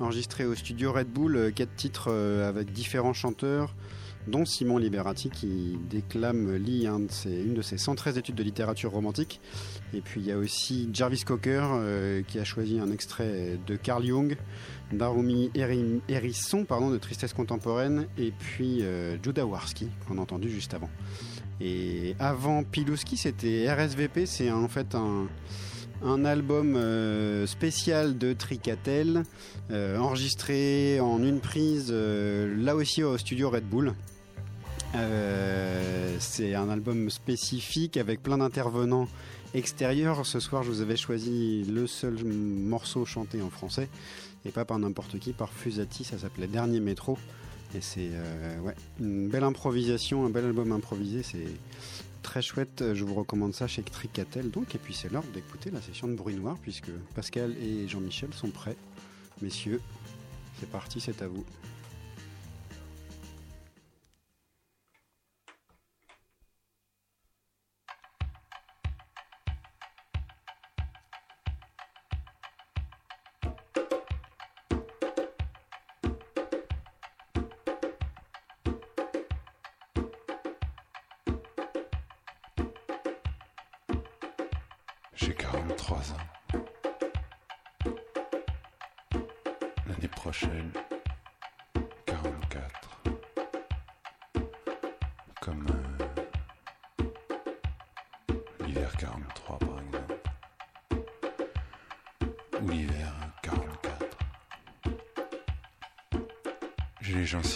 enregistré 0.00 0.44
au 0.44 0.54
studio 0.54 0.92
Red 0.92 1.08
Bull. 1.08 1.50
4 1.54 1.74
titres 1.76 2.08
euh, 2.10 2.46
avec 2.46 2.72
différents 2.72 3.14
chanteurs, 3.14 3.74
dont 4.26 4.44
Simon 4.44 4.76
Liberati 4.78 5.30
qui 5.30 5.78
déclame, 5.88 6.56
lit 6.56 6.86
une 6.86 7.54
de 7.54 7.62
ses 7.62 7.78
113 7.78 8.18
études 8.18 8.34
de 8.34 8.42
littérature 8.42 8.90
romantique. 8.90 9.40
Et 9.94 10.00
puis 10.00 10.20
il 10.20 10.26
y 10.26 10.32
a 10.32 10.36
aussi 10.36 10.88
Jarvis 10.92 11.22
Cocker 11.24 11.62
euh, 11.64 12.22
qui 12.26 12.38
a 12.38 12.44
choisi 12.44 12.78
un 12.78 12.90
extrait 12.90 13.58
de 13.66 13.76
Carl 13.76 14.04
Jung, 14.04 14.36
Darumi 14.92 15.50
Héri- 15.54 16.00
Hérisson 16.08 16.64
pardon, 16.64 16.90
de 16.90 16.98
Tristesse 16.98 17.32
contemporaine, 17.32 18.06
et 18.18 18.32
puis 18.38 18.82
euh, 18.82 19.16
Judah 19.22 19.46
Warski 19.46 19.88
qu'on 20.06 20.18
a 20.18 20.20
entendu 20.20 20.50
juste 20.50 20.74
avant. 20.74 20.90
Et 21.60 22.14
avant 22.18 22.62
Pilouski, 22.64 23.16
c'était 23.16 23.72
RSVP, 23.72 24.26
c'est 24.26 24.50
en 24.50 24.68
fait 24.68 24.94
un, 24.94 25.26
un 26.02 26.24
album 26.24 26.76
euh, 26.76 27.46
spécial 27.46 28.18
de 28.18 28.32
Tricatel, 28.32 29.24
euh, 29.70 29.98
enregistré 29.98 31.00
en 31.00 31.22
une 31.22 31.40
prise, 31.40 31.88
euh, 31.90 32.54
là 32.62 32.76
aussi 32.76 33.02
au 33.02 33.18
studio 33.18 33.50
Red 33.50 33.64
Bull. 33.64 33.94
C'est 36.20 36.54
un 36.54 36.68
album 36.68 37.10
spécifique 37.10 37.96
avec 37.96 38.22
plein 38.22 38.38
d'intervenants 38.38 39.06
extérieurs. 39.54 40.26
Ce 40.26 40.40
soir, 40.40 40.62
je 40.62 40.70
vous 40.70 40.80
avais 40.80 40.96
choisi 40.96 41.64
le 41.64 41.86
seul 41.86 42.24
morceau 42.24 43.04
chanté 43.04 43.40
en 43.40 43.50
français 43.50 43.88
et 44.44 44.50
pas 44.50 44.64
par 44.64 44.78
n'importe 44.78 45.18
qui, 45.18 45.32
par 45.32 45.52
Fusati. 45.52 46.04
Ça 46.04 46.18
s'appelait 46.18 46.48
Dernier 46.48 46.80
Métro. 46.80 47.18
Et 47.76 47.80
c'est 47.80 48.10
ouais, 48.62 48.74
une 48.98 49.28
belle 49.28 49.44
improvisation, 49.44 50.24
un 50.24 50.30
bel 50.30 50.46
album 50.46 50.72
improvisé. 50.72 51.22
C'est 51.22 51.46
très 52.22 52.42
chouette. 52.42 52.94
Je 52.94 53.04
vous 53.04 53.14
recommande 53.14 53.54
ça 53.54 53.66
chez 53.66 53.82
Tricatel. 53.82 54.50
Donc, 54.50 54.74
et 54.74 54.78
puis 54.78 54.94
c'est 54.94 55.10
l'heure 55.10 55.24
d'écouter 55.34 55.70
la 55.70 55.80
session 55.80 56.08
de 56.08 56.14
bruit 56.14 56.34
noir 56.34 56.56
puisque 56.60 56.90
Pascal 57.14 57.54
et 57.60 57.88
Jean-Michel 57.88 58.32
sont 58.32 58.50
prêts. 58.50 58.76
Messieurs, 59.42 59.80
c'est 60.58 60.70
parti, 60.70 61.00
c'est 61.00 61.22
à 61.22 61.28
vous. 61.28 61.44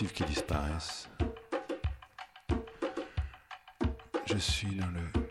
Qui 0.08 0.24
disparaissent. 0.24 1.08
Je 4.26 4.36
suis 4.36 4.74
dans 4.74 4.88
le 4.88 5.28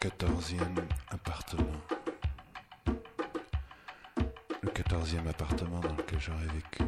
quatorzième 0.00 0.74
appartement. 1.10 1.80
Le 4.62 4.70
quatorzième 4.70 5.28
appartement 5.28 5.78
dans 5.80 5.94
lequel 5.94 6.18
j'aurais 6.18 6.46
vécu. 6.46 6.82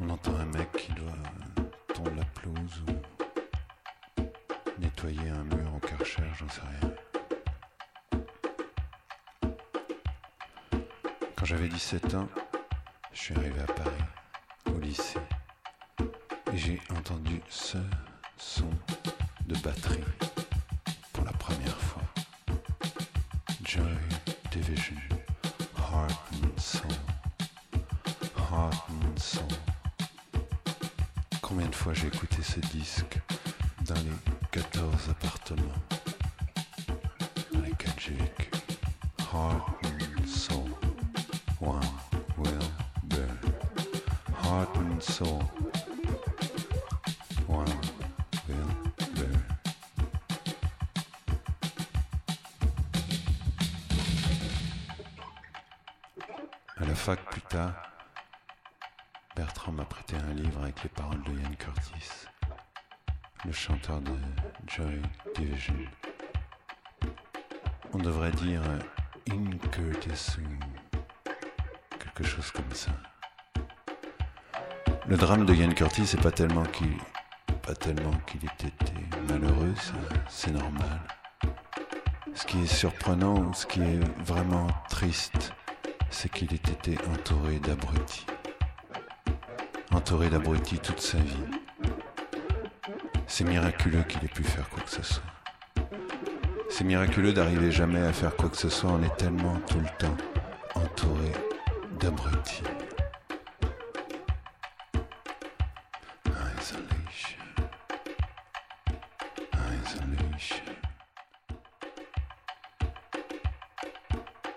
On 0.00 0.08
entend 0.08 0.34
un 0.36 0.46
mec 0.46 0.72
qui 0.72 0.92
doit 0.94 1.12
tondre 1.94 2.16
la 2.16 2.24
pelouse 2.24 2.82
ou 2.88 4.22
nettoyer 4.80 5.28
un 5.28 5.44
mur 5.44 5.74
au 5.76 5.78
karcher, 5.86 6.24
j'en 6.36 6.48
sais 6.48 6.62
rien. 6.80 6.90
Quand 11.36 11.44
j'avais 11.44 11.68
17 11.68 12.14
ans, 12.14 12.28
je 13.16 13.22
suis 13.22 13.34
arrivé 13.34 13.60
à 13.62 13.72
Paris, 13.72 14.04
au 14.66 14.78
lycée, 14.78 15.18
et 16.52 16.58
j'ai 16.58 16.78
entendu 16.94 17.40
ce 17.48 17.78
son 18.36 18.68
de 19.46 19.56
batterie 19.60 20.04
pour 21.14 21.24
la 21.24 21.32
première 21.32 21.80
fois. 21.80 22.02
Joy 23.64 23.96
Division, 24.52 24.96
Heart 25.78 26.12
and 26.34 26.60
Soul, 26.60 26.92
Heart 28.36 28.84
and 28.90 29.18
Soul. 29.18 29.48
Combien 31.40 31.68
de 31.68 31.74
fois 31.74 31.94
j'ai 31.94 32.08
écouté 32.08 32.42
ce 32.42 32.60
disque 32.60 33.18
dans 33.86 33.94
les 33.94 34.12
14 34.52 35.08
appartements 35.08 35.64
dans 37.54 37.60
lesquels 37.60 37.94
j'ai 37.98 38.12
vécu? 38.14 38.50
Heart 39.32 39.62
and 39.84 40.26
Soul, 40.26 40.70
One 41.62 41.95
and 44.96 45.28
la 56.80 56.94
fac 56.94 57.20
plus 57.30 57.42
tard, 57.42 57.74
Bertrand 59.34 59.72
m'a 59.72 59.84
prêté 59.84 60.16
un 60.16 60.32
livre 60.32 60.62
avec 60.62 60.82
les 60.82 60.88
paroles 60.88 61.22
de 61.24 61.32
Ian 61.32 61.54
Curtis, 61.58 62.26
le 63.44 63.52
chanteur 63.52 64.00
de 64.00 64.16
Joy 64.66 65.02
Division. 65.34 65.76
On 67.92 67.98
devrait 67.98 68.32
dire 68.32 68.62
euh, 68.64 68.78
In 69.30 69.58
Curtis 69.70 70.38
quelque 71.98 72.24
chose 72.24 72.50
comme 72.50 72.72
ça. 72.72 72.92
Le 75.08 75.16
drame 75.16 75.46
de 75.46 75.54
Ian 75.54 75.70
Curtis, 75.70 76.04
c'est 76.04 76.20
pas 76.20 76.32
tellement 76.32 76.64
qu'il 76.64 76.88
pas 77.62 77.74
tellement 77.74 78.10
qu'il 78.26 78.40
ait 78.44 78.66
été 78.66 78.92
malheureux, 79.28 79.74
c'est 80.28 80.50
normal. 80.50 81.00
Ce 82.34 82.44
qui 82.44 82.62
est 82.62 82.66
surprenant, 82.66 83.52
ce 83.52 83.66
qui 83.66 83.80
est 83.82 84.00
vraiment 84.24 84.66
triste, 84.88 85.52
c'est 86.10 86.28
qu'il 86.28 86.52
ait 86.52 86.56
été 86.56 86.98
entouré 87.12 87.60
d'abrutis. 87.60 88.26
Entouré 89.92 90.28
d'abrutis 90.28 90.80
toute 90.80 91.00
sa 91.00 91.18
vie. 91.18 91.50
C'est 93.28 93.44
miraculeux 93.44 94.02
qu'il 94.08 94.24
ait 94.24 94.28
pu 94.28 94.42
faire 94.42 94.68
quoi 94.68 94.82
que 94.82 94.90
ce 94.90 95.02
soit. 95.02 95.22
C'est 96.68 96.84
miraculeux 96.84 97.32
d'arriver 97.32 97.70
jamais 97.70 98.02
à 98.02 98.12
faire 98.12 98.34
quoi 98.34 98.48
que 98.48 98.56
ce 98.56 98.68
soit. 98.68 98.90
On 98.90 99.02
est 99.04 99.16
tellement 99.16 99.56
tout 99.68 99.78
le 99.78 99.98
temps 99.98 100.16
entouré 100.74 101.32
d'abrutis. 102.00 102.62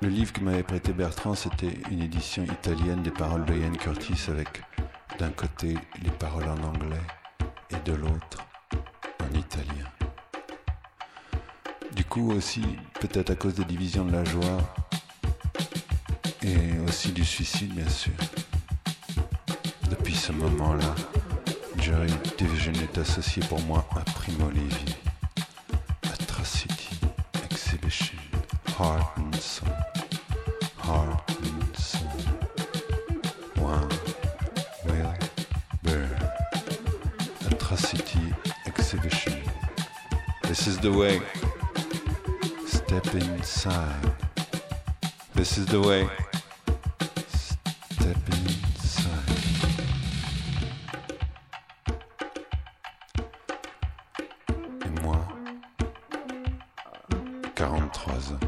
Le 0.10 0.16
livre 0.16 0.34
que 0.34 0.41
m'avait 0.41 0.64
prêté 0.64 0.91
Bertrand, 0.91 1.36
c'était 1.36 1.72
une 1.91 2.01
édition 2.01 2.43
italienne 2.43 3.03
des 3.03 3.12
paroles 3.12 3.45
de 3.45 3.53
Ian 3.53 3.74
Curtis 3.74 4.32
avec 4.32 4.64
d'un 5.20 5.30
côté 5.30 5.78
les 6.01 6.10
paroles 6.10 6.49
en 6.49 6.64
anglais 6.64 7.05
et 7.70 7.78
de 7.88 7.93
l'autre 7.95 8.43
en 9.20 9.38
italien. 9.38 9.86
Du 11.95 12.03
coup 12.05 12.32
aussi, 12.32 12.64
peut-être 12.99 13.30
à 13.30 13.36
cause 13.36 13.53
des 13.53 13.66
divisions 13.66 14.03
de 14.03 14.14
la 14.14 14.24
joie 14.24 14.57
et 16.41 16.80
aussi 16.88 17.12
du 17.12 17.24
suicide 17.24 17.76
bien 17.76 17.88
sûr. 17.88 18.14
Depuis 19.91 20.16
ce 20.16 20.32
moment-là, 20.32 20.95
Joy 21.78 22.07
Division 22.36 22.74
est 22.74 22.97
associé 22.97 23.43
pour 23.47 23.62
moi 23.62 23.88
à 23.95 23.99
Primo 23.99 24.49
Levi, 24.49 24.95
Step 42.68 43.16
inside. 43.16 44.12
This 45.34 45.58
is 45.58 45.66
the 45.68 45.80
way. 45.80 46.06
Step 47.30 48.18
inside. 48.28 49.08
Et 54.86 55.02
moi, 55.02 55.26
43 57.56 58.34
ans, 58.34 58.39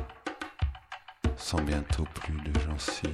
sans 1.37 1.61
bientôt 1.61 2.03
plus 2.15 2.33
de 2.33 2.59
gencives. 2.59 3.13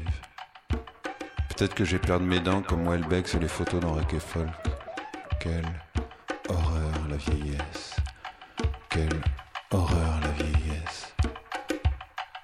Peut-être 1.50 1.76
que 1.76 1.86
j'ai 1.86 2.00
perdu 2.00 2.26
mes 2.26 2.40
dents 2.40 2.64
comme 2.64 2.90
Welbeck 2.90 3.28
sur 3.28 3.40
les 3.40 3.48
photos 3.48 3.82
dans 3.82 3.96
Folk. 4.20 4.50
Quelle 5.40 5.64
horreur 6.50 7.08
la 7.08 7.18
vieillesse. 7.18 7.98
Quelle 8.98 9.22
horreur 9.70 10.20
la 10.24 10.44
vieillesse. 10.44 11.14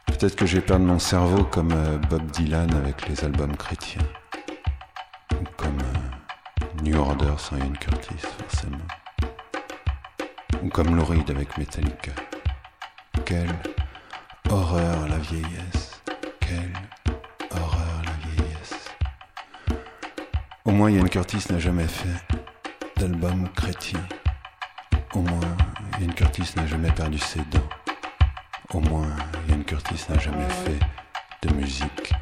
Peut-être 0.06 0.36
que 0.36 0.46
j'ai 0.46 0.62
perdu 0.62 0.86
mon 0.86 1.00
cerveau 1.00 1.44
comme 1.46 1.72
euh, 1.72 1.98
Bob 2.12 2.30
Dylan 2.30 2.72
avec 2.76 3.08
les 3.08 3.24
albums 3.24 3.58
chrétiens. 3.58 4.04
Ou 5.32 5.46
comme 5.58 5.80
euh, 5.80 6.84
New 6.84 6.96
Order 6.96 7.34
sans 7.40 7.58
Ian 7.58 7.74
Curtis, 7.80 8.20
forcément. 8.20 8.78
Ou 10.62 10.70
comme 10.70 11.00
Reed 11.00 11.32
avec 11.32 11.58
Metallica. 11.58 12.12
Quelle 13.26 13.56
horreur 14.52 15.08
la 15.08 15.18
vieillesse. 15.18 16.04
Quelle 16.40 16.74
horreur 17.50 18.04
la 18.06 18.30
vieillesse. 18.30 18.92
Au 20.66 20.72
moins 20.72 20.92
Ian 20.92 21.08
Curtis 21.08 21.46
n'a 21.50 21.58
jamais 21.58 21.88
fait 21.88 22.38
d'album 22.98 23.50
chrétien. 23.56 24.02
Au 25.16 25.22
moins 25.22 25.58
Ian 26.02 26.12
Curtis 26.16 26.54
n'a 26.56 26.66
jamais 26.66 26.92
perdu 26.92 27.18
ses 27.20 27.40
dents. 27.52 27.70
Au 28.74 28.80
moins 28.80 29.16
Ian 29.50 29.62
Curtis 29.64 30.06
n'a 30.10 30.18
jamais 30.20 30.50
fait 30.50 30.80
de 31.48 31.54
musique 31.54 32.14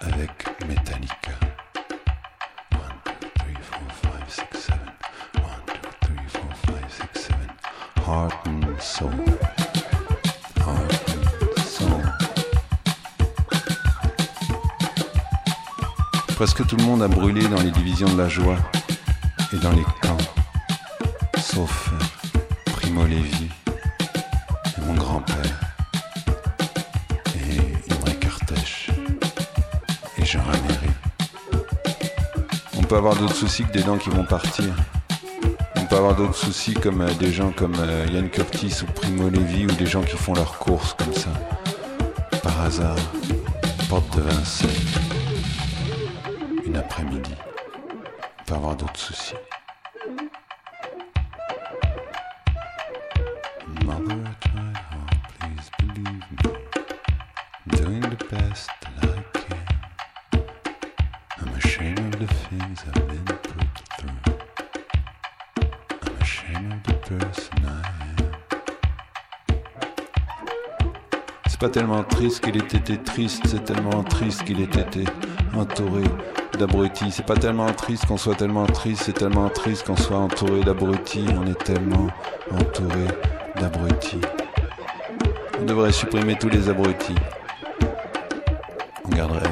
avec 0.00 0.30
Metallica. 0.68 1.32
1, 2.72 2.76
2, 2.76 3.28
3, 3.34 3.48
4, 3.70 4.06
5, 4.28 4.46
6, 4.52 4.60
7. 4.60 4.74
1, 5.34 5.38
2, 5.38 6.14
3, 6.30 6.42
4, 6.66 6.90
5, 6.90 7.08
6, 7.14 7.20
7. 7.20 7.36
Heart 8.06 8.34
and 8.46 8.80
soul. 8.80 9.24
Presque 16.36 16.66
tout 16.66 16.76
le 16.76 16.84
monde 16.84 17.02
a 17.02 17.08
brûlé 17.08 17.48
dans 17.48 17.60
les 17.62 17.70
divisions 17.70 18.12
de 18.12 18.18
la 18.18 18.28
joie 18.28 18.58
et 19.54 19.56
dans 19.56 19.72
les 19.72 19.84
camps, 20.02 20.18
sauf 21.38 21.90
d'autres 33.16 33.34
soucis 33.34 33.64
que 33.64 33.72
des 33.72 33.82
dents 33.82 33.98
qui 33.98 34.10
vont 34.10 34.24
partir. 34.24 34.74
On 35.76 35.84
peut 35.86 35.96
avoir 35.96 36.16
d'autres 36.16 36.34
soucis 36.34 36.74
comme 36.74 37.00
euh, 37.00 37.12
des 37.14 37.32
gens 37.32 37.52
comme 37.52 37.74
euh, 37.78 38.06
Yann 38.12 38.28
Curtis 38.28 38.82
ou 38.82 38.86
Primo 38.92 39.28
Levi 39.28 39.64
ou 39.64 39.72
des 39.72 39.86
gens 39.86 40.02
qui 40.02 40.16
font 40.16 40.34
leurs 40.34 40.58
courses 40.58 40.94
comme 40.94 41.12
ça, 41.12 41.30
par 42.42 42.60
hasard, 42.62 42.96
porte 43.88 44.16
de 44.16 44.22
Vincennes, 44.22 44.70
une 46.64 46.76
après-midi. 46.76 47.34
On 48.40 48.44
peut 48.44 48.54
avoir 48.54 48.76
d'autres 48.76 48.98
soucis. 48.98 49.34
C'est 71.58 71.68
pas 71.68 71.72
tellement 71.72 72.04
triste 72.04 72.44
qu'il 72.44 72.54
ait 72.58 72.58
été 72.58 72.98
triste, 72.98 73.42
c'est 73.46 73.64
tellement 73.64 74.04
triste 74.04 74.44
qu'il 74.44 74.60
ait 74.60 74.64
été 74.64 75.04
entouré 75.54 76.02
d'abrutis. 76.58 77.10
C'est 77.10 77.24
pas 77.24 77.34
tellement 77.34 77.72
triste 77.72 78.04
qu'on 78.04 78.18
soit 78.18 78.34
tellement 78.34 78.66
triste, 78.66 79.04
c'est 79.06 79.14
tellement 79.14 79.48
triste 79.48 79.86
qu'on 79.86 79.96
soit 79.96 80.18
entouré 80.18 80.62
d'abrutis. 80.62 81.24
On 81.34 81.46
est 81.46 81.64
tellement 81.64 82.08
entouré 82.50 83.06
d'abrutis. 83.58 84.20
On 85.58 85.64
devrait 85.64 85.92
supprimer 85.92 86.36
tous 86.36 86.50
les 86.50 86.68
abrutis. 86.68 87.14
On 89.06 89.16
garderait 89.16 89.48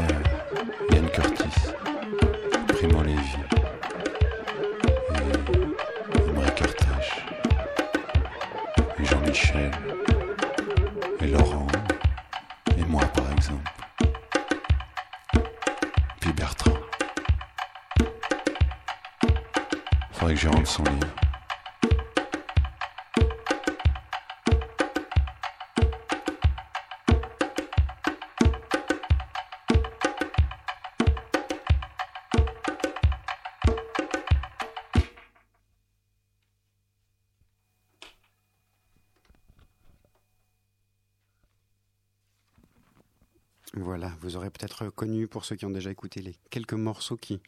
Voilà, 43.77 44.13
vous 44.21 44.37
aurez 44.37 44.51
peut-être 44.51 44.89
connu, 44.91 45.27
pour 45.27 45.45
ceux 45.45 45.57
qui 45.57 45.67
ont 45.67 45.71
déjà 45.71 45.91
écouté, 45.91 46.23
les 46.23 46.37
quelques 46.49 46.75
morceaux 46.75 47.17
qui 47.17 47.41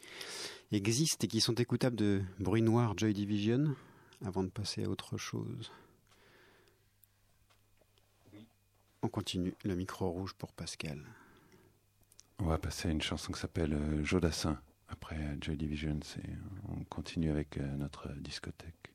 existent 0.73 1.23
et 1.23 1.27
qui 1.27 1.39
sont 1.39 1.53
écoutables 1.53 1.95
de 1.95 2.21
Bruit 2.39 2.61
Noir 2.61 2.97
Joy 2.97 3.13
Division, 3.13 3.75
avant 4.25 4.43
de 4.43 4.49
passer 4.49 4.83
à 4.83 4.89
autre 4.89 5.17
chose. 5.17 5.71
On 9.01 9.07
continue, 9.07 9.53
le 9.63 9.75
micro 9.75 10.09
rouge 10.09 10.33
pour 10.33 10.51
Pascal. 10.51 11.01
On 12.39 12.45
va 12.45 12.57
passer 12.57 12.89
à 12.89 12.91
une 12.91 13.01
chanson 13.01 13.31
qui 13.31 13.39
s'appelle 13.39 13.73
euh, 13.73 14.03
Jodassin. 14.03 14.59
Après 14.89 15.15
euh, 15.15 15.37
Joy 15.39 15.55
Division, 15.55 15.97
c'est, 16.03 16.29
on 16.67 16.83
continue 16.85 17.31
avec 17.31 17.57
euh, 17.57 17.75
notre 17.77 18.11
discothèque. 18.15 18.91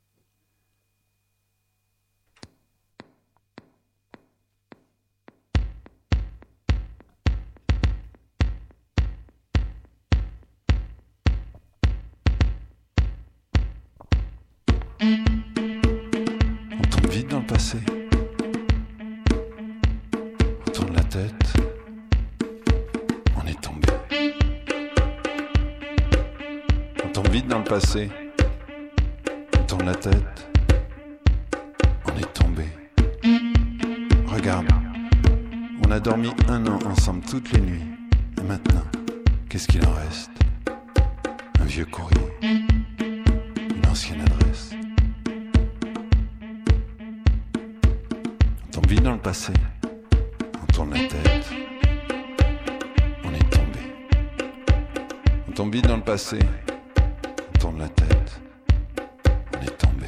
Le 27.63 27.69
passé. 27.69 28.09
On 29.59 29.63
tourne 29.63 29.85
la 29.85 29.95
tête. 29.95 30.49
On 32.05 32.17
est 32.17 32.33
tombé. 32.33 32.65
Regarde. 34.27 34.67
On 35.85 35.91
a 35.91 35.99
dormi 35.99 36.29
un 36.49 36.65
an 36.67 36.79
ensemble 36.85 37.23
toutes 37.25 37.51
les 37.53 37.61
nuits. 37.61 37.83
Et 38.39 38.43
maintenant, 38.43 38.83
qu'est-ce 39.49 39.67
qu'il 39.67 39.85
en 39.85 39.93
reste? 39.93 40.31
Un 41.59 41.65
vieux 41.65 41.85
courrier. 41.85 42.27
Une 42.41 43.85
ancienne 43.89 44.21
adresse. 44.21 44.71
On 48.67 48.71
tombe 48.71 48.87
vite 48.87 49.03
dans 49.03 49.13
le 49.13 49.19
passé. 49.19 49.53
On 50.61 50.65
tourne 50.73 50.91
la 50.91 50.99
tête. 50.99 51.49
On 53.23 53.33
est 53.33 53.49
tombé. 53.49 53.79
On 55.47 55.51
tombe 55.51 55.73
vite 55.73 55.87
dans 55.87 55.97
le 55.97 56.03
passé. 56.03 56.39
On 57.83 57.87
tête. 57.87 58.41
On 59.57 59.61
est 59.61 59.77
tombé. 59.77 60.07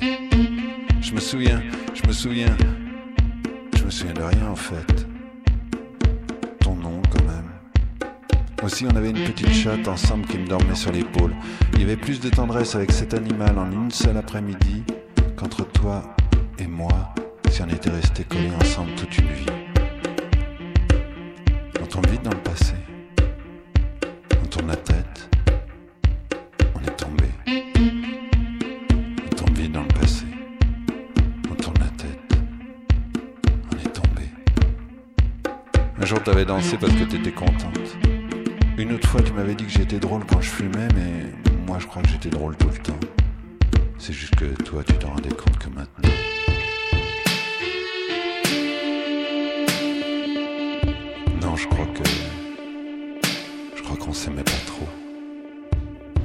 Je 1.01 1.13
me 1.13 1.19
souviens, 1.19 1.61
je 1.93 2.07
me 2.07 2.13
souviens. 2.13 2.55
Je 3.75 3.83
me 3.83 3.89
souviens 3.89 4.13
de 4.13 4.21
rien 4.21 4.47
en 4.49 4.55
fait. 4.55 5.05
Ton 6.61 6.75
nom 6.75 7.01
quand 7.11 7.23
même. 7.25 7.51
Aussi, 8.63 8.85
on 8.89 8.95
avait 8.95 9.09
une 9.09 9.25
petite 9.25 9.51
chatte 9.51 9.89
ensemble 9.89 10.25
qui 10.25 10.37
me 10.37 10.47
dormait 10.47 10.75
sur 10.75 10.93
l'épaule. 10.93 11.35
Il 11.73 11.81
y 11.81 11.83
avait 11.83 11.97
plus 11.97 12.21
de 12.21 12.29
tendresse 12.29 12.75
avec 12.75 12.93
cet 12.93 13.13
animal 13.13 13.59
en 13.59 13.69
une 13.69 13.91
seule 13.91 14.17
après-midi 14.17 14.83
qu'entre 15.35 15.65
toi 15.65 16.15
et 16.57 16.67
moi 16.67 17.13
si 17.49 17.61
on 17.61 17.67
était 17.67 17.89
restés 17.89 18.23
collés 18.23 18.51
ensemble 18.61 18.91
toute 18.95 19.17
une 19.17 19.27
vie. 19.27 19.45
On 21.81 21.85
tombe 21.87 22.07
vite 22.07 22.23
dans 22.23 22.31
le 22.31 22.37
passé. 22.37 22.75
T'avais 36.25 36.45
dansé 36.45 36.75
parce 36.77 36.93
que 36.93 37.03
t'étais 37.03 37.31
contente. 37.31 37.95
Une 38.79 38.93
autre 38.93 39.07
fois, 39.07 39.21
tu 39.21 39.31
m'avais 39.33 39.53
dit 39.53 39.63
que 39.63 39.69
j'étais 39.69 39.99
drôle 39.99 40.25
quand 40.25 40.41
je 40.41 40.49
fumais, 40.49 40.87
mais 40.95 41.31
moi, 41.67 41.77
je 41.77 41.85
crois 41.85 42.01
que 42.01 42.09
j'étais 42.09 42.29
drôle 42.29 42.57
tout 42.57 42.67
le 42.67 42.77
temps. 42.79 42.99
C'est 43.99 44.11
juste 44.11 44.35
que 44.35 44.45
toi, 44.63 44.83
tu 44.83 44.93
t'en 44.93 45.09
rendais 45.09 45.29
compte 45.29 45.59
que 45.59 45.69
maintenant. 45.69 46.09
Non, 51.43 51.55
je 51.55 51.67
crois 51.67 51.85
que. 51.85 52.09
Je 53.75 53.83
crois 53.83 53.97
qu'on 53.97 54.13
s'aimait 54.13 54.43
pas 54.43 54.51
trop. 54.65 54.89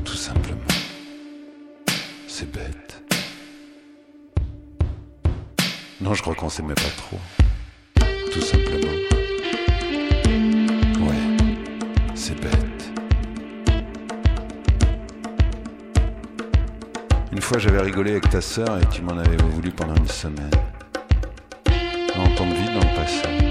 Tout 0.06 0.16
simplement. 0.16 0.60
C'est 2.26 2.50
bête. 2.50 3.02
Non, 6.00 6.14
je 6.14 6.22
crois 6.22 6.34
qu'on 6.34 6.48
s'aimait 6.48 6.72
pas 6.74 6.94
trop. 6.96 7.18
Tout 8.32 8.40
simplement. 8.40 8.69
J'avais 17.60 17.82
rigolé 17.82 18.12
avec 18.12 18.30
ta 18.30 18.40
sœur 18.40 18.78
et 18.80 18.86
tu 18.86 19.02
m'en 19.02 19.18
avais 19.18 19.36
voulu 19.36 19.70
pendant 19.70 19.94
une 19.94 20.08
semaine. 20.08 20.50
On 22.16 22.34
tombe 22.34 22.52
vite 22.54 22.72
dans 22.72 22.80
le 22.80 22.94
passé. 22.96 23.49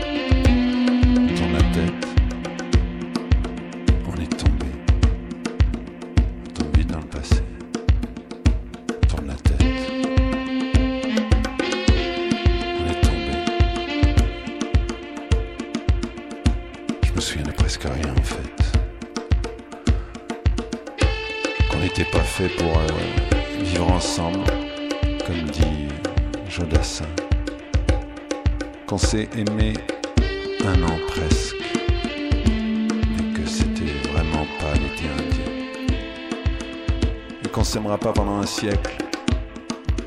Un 38.40 38.46
siècle, 38.46 38.96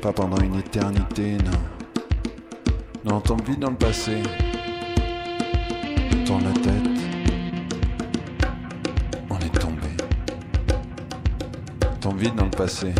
pas 0.01 0.11
pendant 0.11 0.37
une 0.37 0.55
éternité, 0.55 1.33
non. 1.33 1.51
Non, 3.05 3.17
on 3.17 3.21
tombe 3.21 3.45
vite 3.47 3.59
dans 3.59 3.69
le 3.69 3.75
passé. 3.75 4.23
Tourne 6.25 6.43
la 6.45 6.53
tête. 6.53 6.89
On 9.29 9.37
est 9.37 9.59
tombé. 9.59 9.87
Tombe 12.01 12.17
vite 12.17 12.35
dans 12.35 12.45
le 12.45 12.51
passé. 12.51 12.93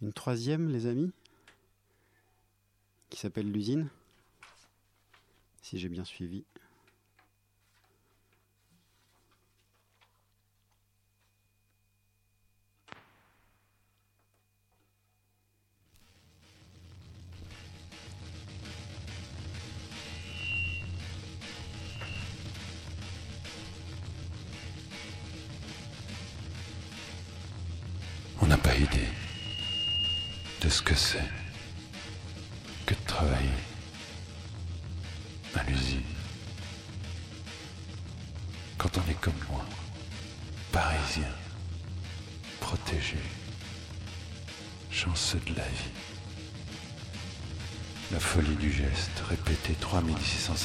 Une 0.00 0.12
troisième, 0.12 0.68
les 0.68 0.86
amis, 0.86 1.12
qui 3.10 3.18
s'appelle 3.18 3.50
l'usine, 3.50 3.88
si 5.62 5.78
j'ai 5.78 5.88
bien 5.88 6.04
suivi. 6.04 6.44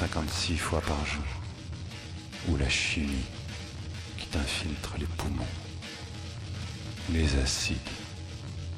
3656 0.07 0.57
fois 0.57 0.81
par 0.81 1.05
jour. 1.05 1.23
Ou 2.49 2.57
la 2.57 2.69
chimie 2.69 3.25
qui 4.17 4.27
t'infiltre 4.27 4.95
les 4.99 5.05
poumons 5.05 5.47
les 7.11 7.35
acides 7.37 7.77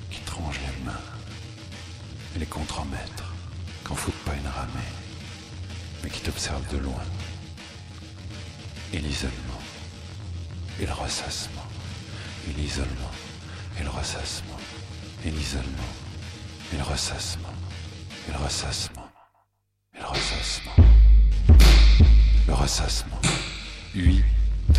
qui 0.10 0.20
tranchent 0.22 0.60
les 0.60 0.84
mains, 0.84 1.00
et 2.36 2.40
les 2.40 2.46
contremaîtres 2.46 3.34
qu'en 3.84 3.96
foutent 3.96 4.24
pas 4.26 4.34
une 4.34 4.48
ramée, 4.48 4.92
mais 6.04 6.10
qui 6.10 6.22
t'observent 6.22 6.68
de 6.74 6.78
loin, 6.78 7.04
et 8.94 9.00
l'isolement, 9.00 9.62
et 10.80 10.86
le 10.86 10.94
ressassement, 10.94 11.68
et 12.50 12.54
l'isolement, 12.54 13.12
et 13.80 13.84
le 13.84 13.90
ressassement, 13.90 14.60
et 15.24 15.30
l'isolement, 15.30 15.94
et 16.74 16.78
le 16.78 16.84
ressassement, 16.84 17.54
et 18.28 18.32
le 18.32 18.38
ressassement, 18.44 18.95
le 22.66 22.68
ressassement, 22.68 23.22
8 23.94 24.24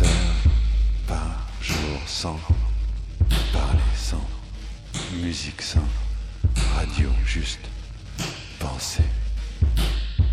heures 0.01 0.51
par 1.07 1.47
jour 1.61 2.01
sans 2.05 2.37
parler 3.53 3.79
sans, 3.95 4.27
musique 5.21 5.61
sans, 5.61 5.87
radio 6.75 7.09
juste, 7.25 7.61
penser, 8.59 9.03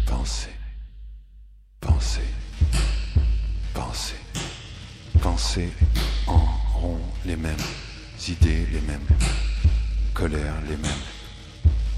penser, 0.04 0.50
penser, 1.80 2.26
penser, 3.72 4.16
penser 5.22 5.72
en 6.26 6.44
rond 6.74 7.00
les 7.24 7.36
mêmes 7.36 7.56
idées, 8.28 8.66
les 8.72 8.80
mêmes 8.80 9.06
colères, 10.12 10.60
les 10.68 10.76
mêmes, 10.76 11.04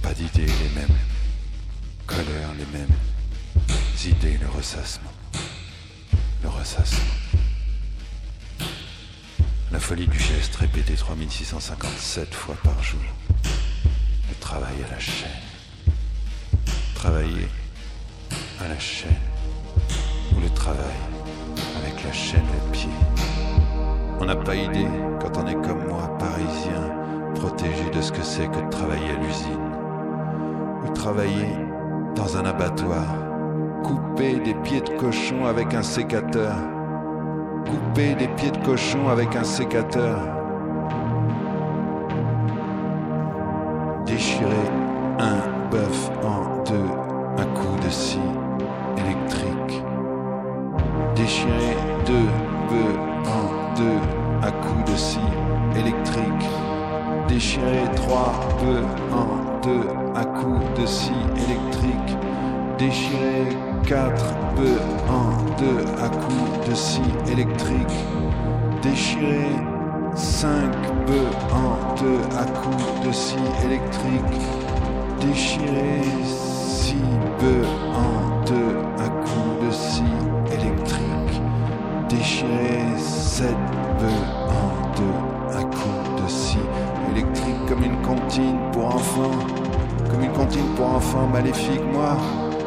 pas 0.03 0.13
d'idées, 0.13 0.45
les 0.45 0.81
mêmes 0.81 0.99
colères, 2.07 2.53
les 2.59 2.79
mêmes 2.79 2.97
idées, 4.05 4.37
le 4.39 4.49
ressassement, 4.49 5.13
La 9.71 9.79
folie 9.79 10.09
du 10.09 10.19
geste 10.19 10.57
répétée 10.57 10.95
3657 10.95 12.35
fois 12.35 12.57
par 12.65 12.83
jour. 12.83 12.99
Le 14.29 14.35
travail 14.41 14.75
à 14.89 14.91
la 14.93 14.99
chaîne. 14.99 15.29
Travailler 16.95 17.49
à 18.61 18.67
la 18.67 18.79
chaîne. 18.81 19.11
Ou 20.37 20.41
le 20.41 20.49
travail 20.51 20.97
avec 21.83 22.03
la 22.03 22.13
chaîne 22.13 22.41
au 22.41 22.71
pied. 22.73 22.91
On 24.19 24.25
n'a 24.25 24.37
pas 24.37 24.57
idée, 24.57 24.89
quand 25.21 25.37
on 25.37 25.47
est 25.47 25.67
comme 25.67 25.87
moi, 25.87 26.19
parisien, 26.19 26.91
protégé 27.37 27.91
de 27.91 28.03
ce 28.03 28.11
que 28.11 28.23
c'est 28.25 28.49
que 28.51 28.65
de 28.65 28.71
travailler 28.71 29.11
à 29.11 29.21
l'usine. 29.23 29.71
Ou 30.85 30.93
travailler 30.95 31.49
dans 32.17 32.37
un 32.37 32.45
abattoir, 32.45 33.05
couper 33.87 34.41
des 34.41 34.55
pieds 34.55 34.81
de 34.81 34.91
cochon 34.99 35.47
avec 35.47 35.73
un 35.73 35.83
sécateur. 35.83 36.57
Couper 37.67 38.17
des 38.17 38.27
pieds 38.29 38.51
de 38.51 38.59
cochon 38.65 39.09
avec 39.09 39.37
un 39.37 39.45
sécateur, 39.45 40.19
déchirer 75.29 76.03
six 76.25 76.95
bœufs 77.41 77.67
en 77.95 78.45
deux 78.45 79.03
à 79.05 79.09
coups 79.09 79.67
de 79.67 79.71
scie 79.73 80.03
électrique, 80.53 81.41
déchirer 82.09 82.97
sept 82.99 83.57
bœufs 83.99 84.27
en 84.49 84.97
deux 84.97 85.59
à 85.59 85.63
coups 85.63 86.23
de 86.23 86.29
scie 86.29 86.59
électrique 87.13 87.67
comme 87.69 87.83
une 87.83 88.01
comptine 88.03 88.59
pour 88.73 88.87
enfants, 88.87 89.39
comme 90.11 90.23
une 90.23 90.33
comptine 90.33 90.75
pour 90.77 90.87
enfants 90.87 91.27
maléfique, 91.27 91.83
moi. 91.93 92.17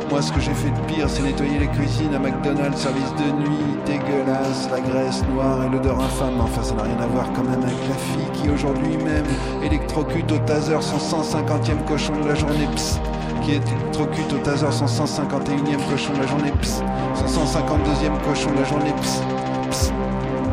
Moi, 0.09 0.23
ce 0.23 0.31
que 0.31 0.39
j'ai 0.39 0.53
fait 0.55 0.71
de 0.71 0.79
pire, 0.87 1.07
c'est 1.07 1.21
nettoyer 1.21 1.59
les 1.59 1.67
cuisines 1.67 2.15
à 2.15 2.19
McDonald's, 2.19 2.81
service 2.81 3.13
de 3.13 3.31
nuit, 3.43 3.77
dégueulasse, 3.85 4.67
la 4.71 4.81
graisse 4.81 5.23
noire 5.31 5.63
et 5.63 5.69
l'odeur 5.69 5.99
infâme. 5.99 6.41
Enfin, 6.41 6.63
ça 6.63 6.73
n'a 6.73 6.81
rien 6.83 6.99
à 6.99 7.05
voir 7.05 7.31
quand 7.33 7.43
même 7.43 7.61
avec 7.61 7.77
la 7.87 7.95
fille 7.95 8.31
qui 8.33 8.49
aujourd'hui 8.49 8.97
même 8.97 9.25
électrocute 9.63 10.31
au 10.31 10.39
taser 10.39 10.75
son 10.81 10.97
150e 10.97 11.85
cochon 11.87 12.13
de 12.23 12.27
la 12.27 12.33
journée, 12.33 12.67
psst, 12.73 12.99
qui 13.43 13.51
électrocute 13.51 14.33
au 14.33 14.37
taser 14.39 14.71
son 14.71 14.85
151e 14.85 15.77
cochon 15.91 16.13
de 16.13 16.19
la 16.19 16.27
journée, 16.27 16.51
psst, 16.59 16.83
son 17.13 17.43
152e 17.45 18.19
cochon 18.27 18.51
de 18.51 18.57
la 18.57 18.63
journée, 18.63 18.93
psst, 18.99 19.23
psst, 19.69 19.93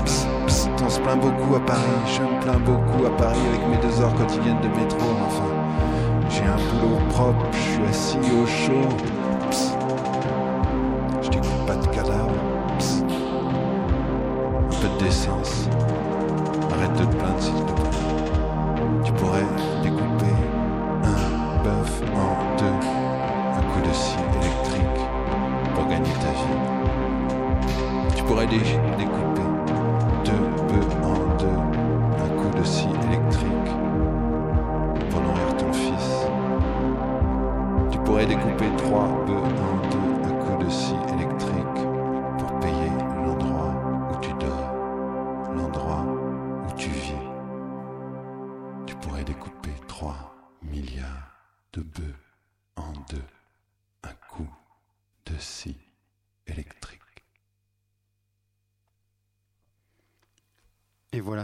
psst, 0.04 0.28
psst. 0.46 0.68
On 0.84 0.90
se 0.90 1.00
plaint 1.00 1.18
beaucoup 1.18 1.56
à 1.56 1.60
Paris, 1.64 1.80
je 2.06 2.20
me 2.20 2.40
plains 2.42 2.60
beaucoup 2.62 3.06
à 3.06 3.16
Paris 3.16 3.40
avec 3.48 3.66
mes 3.70 3.88
deux 3.88 4.02
heures 4.02 4.14
quotidiennes 4.16 4.60
de 4.60 4.68
métro, 4.68 5.00
enfin. 5.26 5.55
Un 6.46 6.56
boulot 6.56 6.98
propre, 7.10 7.46
je 7.52 7.58
suis 7.58 7.84
assis 7.88 8.18
au 8.18 8.46
chaud. 8.46 8.88
Je 11.22 11.28
découpe 11.30 11.66
pas 11.66 11.74
de 11.76 11.86
cadavre. 11.88 12.30
Un 14.64 14.80
peu 14.80 14.88
de 14.88 15.04
décence. 15.04 15.68
Arrête 16.72 16.92
de 16.92 17.04
te 17.04 17.16
plaindre 17.16 17.40
s'il 17.40 17.54
te 17.54 17.72
plaît. 17.72 17.98
Tu 19.04 19.12
pourrais 19.12 19.46
découper 19.82 20.34
un 21.04 21.62
bœuf 21.64 22.02
en 22.14 22.56
deux 22.58 22.76
à 23.58 23.60
coup 23.72 23.80
de 23.88 23.92
scie 23.94 24.16
électrique 24.40 25.00
pour 25.74 25.86
gagner 25.86 26.12
ta 26.20 26.32
vie. 26.32 26.56
Tu 28.16 28.22
pourrais 28.24 28.46
dé- 28.46 28.58
découper 28.98 29.25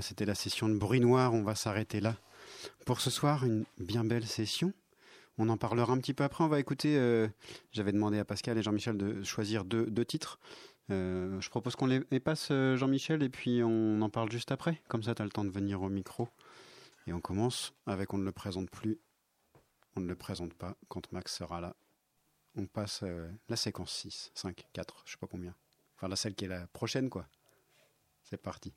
c'était 0.03 0.25
la 0.27 0.35
session 0.35 0.69
de 0.69 0.77
bruit 0.77 1.01
noir. 1.01 1.33
On 1.35 1.43
va 1.43 1.55
s'arrêter 1.55 2.01
là. 2.01 2.17
Pour 2.87 3.01
ce 3.01 3.11
soir, 3.11 3.45
une 3.45 3.65
bien 3.79 4.05
belle 4.05 4.27
session. 4.27 4.73
On 5.39 5.49
en 5.49 5.57
parlera 5.57 5.93
un 5.93 5.99
petit 5.99 6.15
peu 6.15 6.25
après. 6.25 6.45
On 6.45 6.49
va 6.49 6.61
écouter. 6.61 6.97
euh, 6.97 7.29
J'avais 7.73 7.93
demandé 7.93 8.19
à 8.19 8.25
Pascal 8.25 8.59
et 8.59 8.63
Jean-Michel 8.63 8.97
de 8.97 9.23
choisir 9.23 9.65
deux, 9.65 9.87
deux 9.87 10.05
titres. 10.05 10.39
Euh, 10.91 11.41
je 11.41 11.49
propose 11.49 11.77
qu'on 11.77 11.87
les, 11.87 12.01
passe, 12.21 12.49
euh, 12.51 12.77
Jean-Michel, 12.77 13.23
et 13.23 13.29
puis 13.29 13.63
on 13.65 14.01
en 14.03 14.11
parle 14.11 14.31
juste 14.31 14.53
après. 14.53 14.83
Comme 14.89 15.03
ça, 15.03 15.15
tu 15.15 15.23
as 15.23 15.25
le 15.25 15.31
temps 15.31 15.45
de 15.45 15.51
venir 15.51 15.81
au 15.81 15.89
micro. 15.89 16.29
Et 17.07 17.13
on 17.13 17.21
commence 17.21 17.73
avec 17.87 18.13
On 18.13 18.19
ne 18.19 18.25
le 18.25 18.33
présente 18.33 18.71
plus. 18.71 18.99
On 19.97 20.01
ne 20.01 20.07
le 20.07 20.17
présente 20.17 20.55
pas 20.55 20.77
quand 20.89 21.11
Max 21.13 21.35
sera 21.37 21.61
là. 21.61 21.75
On 22.57 22.67
passe 22.67 23.03
la 23.49 23.57
séquence 23.57 23.93
6, 23.93 24.31
5, 24.35 24.67
4, 24.75 25.03
je 25.07 25.13
sais 25.13 25.17
pas 25.19 25.27
combien. 25.27 25.55
Enfin, 25.97 26.09
la 26.09 26.17
celle 26.17 26.35
qui 26.35 26.45
est 26.45 26.49
la 26.49 26.67
prochaine, 26.67 27.09
quoi. 27.09 27.27
C'est 28.23 28.37
parti. 28.37 28.75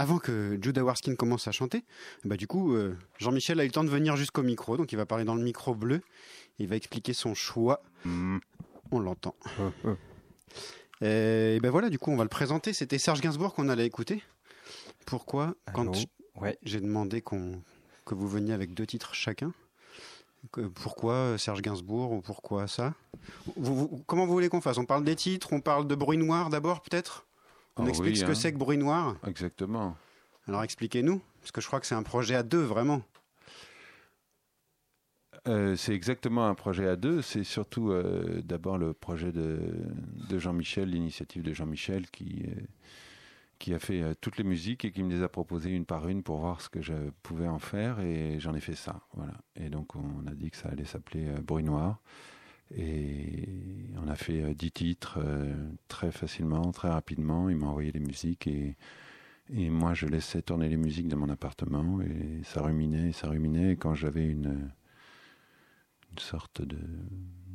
Avant 0.00 0.18
que 0.18 0.58
Judah 0.62 0.82
Warskin 0.82 1.14
commence 1.14 1.46
à 1.46 1.52
chanter, 1.52 1.84
bah 2.24 2.36
du 2.36 2.46
coup, 2.46 2.74
euh, 2.74 2.96
Jean-Michel 3.18 3.60
a 3.60 3.64
eu 3.64 3.66
le 3.66 3.72
temps 3.72 3.84
de 3.84 3.90
venir 3.90 4.16
jusqu'au 4.16 4.42
micro, 4.42 4.76
donc 4.76 4.92
il 4.92 4.96
va 4.96 5.04
parler 5.06 5.24
dans 5.24 5.34
le 5.34 5.42
micro 5.42 5.74
bleu. 5.74 6.00
Il 6.58 6.68
va 6.68 6.76
expliquer 6.76 7.12
son 7.12 7.34
choix. 7.34 7.82
On 8.92 8.98
l'entend. 8.98 9.34
Et 11.02 11.58
ben 11.62 11.70
voilà, 11.70 11.88
du 11.90 11.98
coup, 11.98 12.10
on 12.10 12.16
va 12.16 12.24
le 12.24 12.28
présenter. 12.28 12.72
C'était 12.72 12.98
Serge 12.98 13.20
Gainsbourg 13.20 13.54
qu'on 13.54 13.68
allait 13.68 13.86
écouter. 13.86 14.22
Pourquoi 15.06 15.54
Quand 15.74 15.92
Ouais. 16.36 16.56
j'ai 16.62 16.80
demandé 16.80 17.20
qu'on 17.22 17.62
que 18.06 18.14
vous 18.14 18.28
veniez 18.28 18.52
avec 18.52 18.74
deux 18.74 18.86
titres 18.86 19.14
chacun. 19.14 19.52
que- 20.52 20.62
pourquoi 20.62 21.12
euh, 21.12 21.38
Serge 21.38 21.60
Gainsbourg 21.60 22.12
ou 22.12 22.22
pourquoi 22.22 22.66
ça? 22.66 22.94
Vous- 23.56 23.74
vous- 23.76 24.02
Comment 24.06 24.24
vous 24.24 24.32
voulez 24.32 24.48
qu'on 24.48 24.62
fasse? 24.62 24.78
On 24.78 24.86
parle 24.86 25.04
des 25.04 25.14
titres, 25.14 25.52
on 25.52 25.60
parle 25.60 25.86
de 25.86 25.94
bruit 25.94 26.16
noir 26.16 26.48
d'abord 26.48 26.80
peut-être? 26.80 27.26
On 27.80 27.86
Ah 27.86 27.88
explique 27.88 28.12
oui, 28.14 28.16
ce 28.16 28.24
que 28.24 28.32
hein. 28.32 28.34
c'est 28.34 28.52
que 28.52 28.58
bruit 28.58 28.76
noir 28.76 29.16
Exactement. 29.26 29.96
Alors 30.46 30.62
expliquez-nous, 30.62 31.22
parce 31.40 31.50
que 31.52 31.60
je 31.60 31.66
crois 31.66 31.80
que 31.80 31.86
c'est 31.86 31.94
un 31.94 32.02
projet 32.02 32.34
à 32.34 32.42
deux 32.42 32.62
vraiment. 32.62 33.02
Euh, 35.48 35.74
c'est 35.76 35.94
exactement 35.94 36.46
un 36.46 36.54
projet 36.54 36.86
à 36.86 36.96
deux. 36.96 37.22
C'est 37.22 37.44
surtout 37.44 37.90
euh, 37.90 38.42
d'abord 38.44 38.76
le 38.76 38.92
projet 38.92 39.32
de, 39.32 39.58
de 40.28 40.38
Jean-Michel, 40.38 40.90
l'initiative 40.90 41.42
de 41.42 41.54
Jean-Michel 41.54 42.10
qui, 42.10 42.44
euh, 42.46 42.60
qui 43.58 43.72
a 43.72 43.78
fait 43.78 44.14
toutes 44.20 44.36
les 44.36 44.44
musiques 44.44 44.84
et 44.84 44.92
qui 44.92 45.02
me 45.02 45.10
les 45.10 45.22
a 45.22 45.28
proposées 45.28 45.70
une 45.70 45.86
par 45.86 46.08
une 46.08 46.22
pour 46.22 46.40
voir 46.40 46.60
ce 46.60 46.68
que 46.68 46.82
je 46.82 46.92
pouvais 47.22 47.48
en 47.48 47.58
faire. 47.58 48.00
Et 48.00 48.38
j'en 48.40 48.54
ai 48.54 48.60
fait 48.60 48.74
ça. 48.74 49.00
Voilà. 49.14 49.32
Et 49.56 49.70
donc 49.70 49.96
on 49.96 50.26
a 50.26 50.34
dit 50.34 50.50
que 50.50 50.58
ça 50.58 50.68
allait 50.68 50.84
s'appeler 50.84 51.30
Bruit 51.42 51.64
Noir. 51.64 52.00
Et 52.76 53.48
on 53.96 54.08
a 54.08 54.14
fait 54.14 54.42
euh, 54.42 54.54
dix 54.54 54.70
titres 54.70 55.18
euh, 55.18 55.52
très 55.88 56.12
facilement, 56.12 56.70
très 56.72 56.88
rapidement. 56.88 57.48
Il 57.48 57.56
m'a 57.56 57.66
envoyé 57.66 57.90
les 57.92 58.00
musiques 58.00 58.46
et, 58.46 58.76
et 59.52 59.70
moi 59.70 59.94
je 59.94 60.06
laissais 60.06 60.42
tourner 60.42 60.68
les 60.68 60.76
musiques 60.76 61.08
dans 61.08 61.16
mon 61.16 61.28
appartement 61.28 62.00
et 62.00 62.42
ça 62.44 62.62
ruminait, 62.62 63.12
ça 63.12 63.28
ruminait. 63.28 63.72
Et 63.72 63.76
quand 63.76 63.94
j'avais 63.94 64.26
une 64.26 64.70
une 66.12 66.18
sorte 66.18 66.62
de 66.62 66.78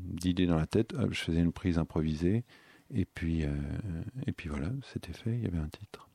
d'idée 0.05 0.45
dans 0.45 0.55
la 0.55 0.67
tête. 0.67 0.93
Je 1.11 1.19
faisais 1.19 1.41
une 1.41 1.51
prise 1.51 1.77
improvisée 1.77 2.43
et 2.93 3.05
puis 3.05 3.43
euh, 3.43 3.51
et 4.27 4.31
puis 4.31 4.49
voilà, 4.49 4.71
c'était 4.93 5.13
fait. 5.13 5.33
Il 5.33 5.43
y 5.43 5.47
avait 5.47 5.57
un 5.57 5.69
titre. 5.69 6.09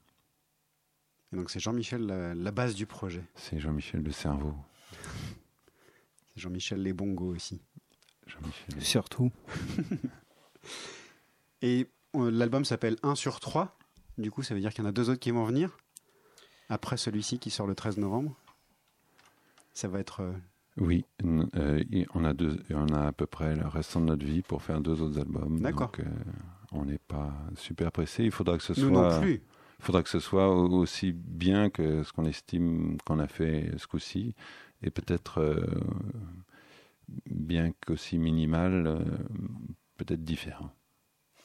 Et 1.33 1.37
donc 1.37 1.51
c'est 1.51 1.61
Jean-Michel 1.61 2.03
la, 2.03 2.35
la 2.35 2.51
base 2.51 2.75
du 2.75 2.87
projet. 2.87 3.23
C'est 3.35 3.59
Jean-Michel 3.59 4.03
le 4.03 4.13
cerveau. 4.13 4.55
C'est 4.93 6.41
Jean-Michel 6.41 6.83
les 6.83 6.93
bongos 6.93 7.35
aussi. 7.35 7.61
Jean-Michel. 8.31 8.83
Surtout. 8.83 9.31
Et 11.63 11.87
euh, 12.17 12.31
l'album 12.31 12.65
s'appelle 12.65 12.97
1 13.03 13.15
sur 13.15 13.41
3. 13.41 13.77
Du 14.19 14.31
coup, 14.31 14.43
ça 14.43 14.55
veut 14.55 14.61
dire 14.61 14.73
qu'il 14.73 14.83
y 14.85 14.87
en 14.87 14.91
a 14.91 14.93
deux 14.93 15.11
autres 15.11 15.21
qui 15.21 15.31
vont 15.31 15.45
venir. 15.45 15.77
Après 16.69 16.97
celui-ci 16.97 17.39
qui 17.39 17.51
sort 17.51 17.67
le 17.67 17.75
13 17.75 17.99
novembre. 17.99 18.35
Ça 19.75 19.89
va 19.89 19.99
être. 20.01 20.21
euh, 20.21 20.33
Oui, 20.79 21.05
euh, 21.25 21.83
on 22.15 22.25
a 22.25 22.33
deux, 22.33 22.61
on 22.71 22.89
a 22.95 23.09
à 23.09 23.13
peu 23.13 23.27
près 23.27 23.55
le 23.57 23.67
restant 23.67 24.01
de 24.01 24.07
notre 24.07 24.25
vie 24.25 24.43
pour 24.43 24.63
faire 24.63 24.81
deux 24.81 25.01
autres 25.03 25.19
albums. 25.19 25.61
D'accord. 25.61 25.89
Donc, 25.89 26.01
euh, 26.01 26.09
on 26.73 26.85
n'est 26.85 26.99
pas 26.99 27.33
super 27.57 27.91
pressé. 27.93 28.25
Il 28.25 28.31
faudra 28.31 28.57
que 28.57 28.63
ce 28.63 28.73
nous 28.81 28.89
soit. 28.89 29.15
non 29.15 29.21
plus. 29.21 29.43
Il 29.79 29.85
faudra 29.85 30.03
que 30.03 30.11
ce 30.11 30.21
soit 30.21 30.49
au- 30.55 30.69
aussi 30.79 31.13
bien 31.13 31.71
que 31.71 32.03
ce 32.05 32.13
qu'on 32.13 32.27
estime 32.27 32.99
qu'on 33.07 33.19
a 33.19 33.27
fait 33.27 33.73
ce 33.79 33.87
coup-ci, 33.87 34.35
et 34.83 34.91
peut-être 34.91 35.41
euh, 35.41 35.65
bien 37.27 37.73
qu'aussi 37.85 38.19
minimal, 38.19 38.87
euh, 38.87 39.05
peut-être 39.97 40.25
différent. 40.25 40.71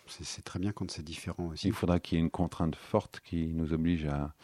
C'est 0.07 0.43
très 0.43 0.59
bien 0.59 0.72
quand 0.72 0.91
c'est 0.91 1.03
différent 1.03 1.47
aussi. 1.47 1.68
Il 1.68 1.74
faudra 1.74 1.99
qu'il 1.99 2.18
y 2.18 2.22
ait 2.22 2.24
une 2.24 2.30
contrainte 2.30 2.76
forte 2.76 3.22
qui 3.22 3.53
nous 3.53 3.74
oblige 3.74 4.05
à, 4.05 4.36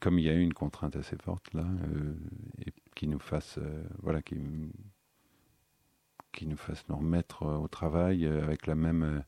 comme 0.00 0.18
il 0.18 0.24
y 0.24 0.28
a 0.28 0.34
eu 0.34 0.40
une 0.40 0.54
contrainte 0.54 0.96
assez 0.96 1.16
forte 1.16 1.52
là, 1.54 1.64
euh, 1.64 2.14
et 2.64 2.72
qui 2.94 3.06
nous 3.06 3.18
fasse, 3.18 3.58
euh, 3.58 3.84
voilà, 4.02 4.22
qui, 4.22 4.36
qui 6.32 6.46
nous 6.46 6.56
fasse 6.56 6.88
nous 6.88 6.96
remettre 6.96 7.44
au 7.44 7.68
travail 7.68 8.26
avec 8.26 8.66
la 8.66 8.74
même, 8.74 9.22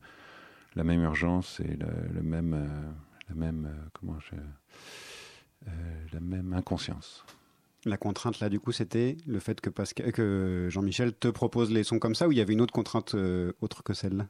la 0.74 0.84
même 0.84 1.02
urgence 1.02 1.60
et 1.60 1.76
le, 1.76 2.08
le 2.12 2.22
même, 2.22 2.94
la 3.28 3.34
même, 3.34 3.90
comment 3.92 4.18
je, 4.20 4.34
euh, 5.68 6.06
la 6.12 6.20
même 6.20 6.52
inconscience. 6.52 7.24
La 7.84 7.96
contrainte 7.96 8.38
là, 8.40 8.48
du 8.48 8.60
coup, 8.60 8.70
c'était 8.70 9.16
le 9.26 9.40
fait 9.40 9.60
que, 9.60 9.68
Pascal, 9.68 10.12
que 10.12 10.68
Jean-Michel 10.70 11.14
te 11.14 11.28
propose 11.28 11.70
les 11.72 11.82
sons 11.82 11.98
comme 11.98 12.14
ça 12.14 12.28
ou 12.28 12.32
il 12.32 12.38
y 12.38 12.40
avait 12.40 12.52
une 12.52 12.60
autre 12.60 12.72
contrainte 12.72 13.14
euh, 13.16 13.52
autre 13.60 13.82
que 13.82 13.92
celle-là? 13.92 14.28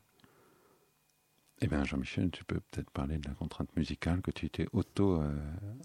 Eh 1.60 1.66
bien, 1.66 1.84
Jean-Michel, 1.84 2.30
tu 2.30 2.44
peux 2.44 2.60
peut-être 2.70 2.90
parler 2.90 3.18
de 3.18 3.28
la 3.28 3.34
contrainte 3.34 3.68
musicale 3.76 4.20
que 4.22 4.30
tu 4.30 4.48
t'es 4.50 4.66
auto. 4.72 5.20
euh, 5.20 5.32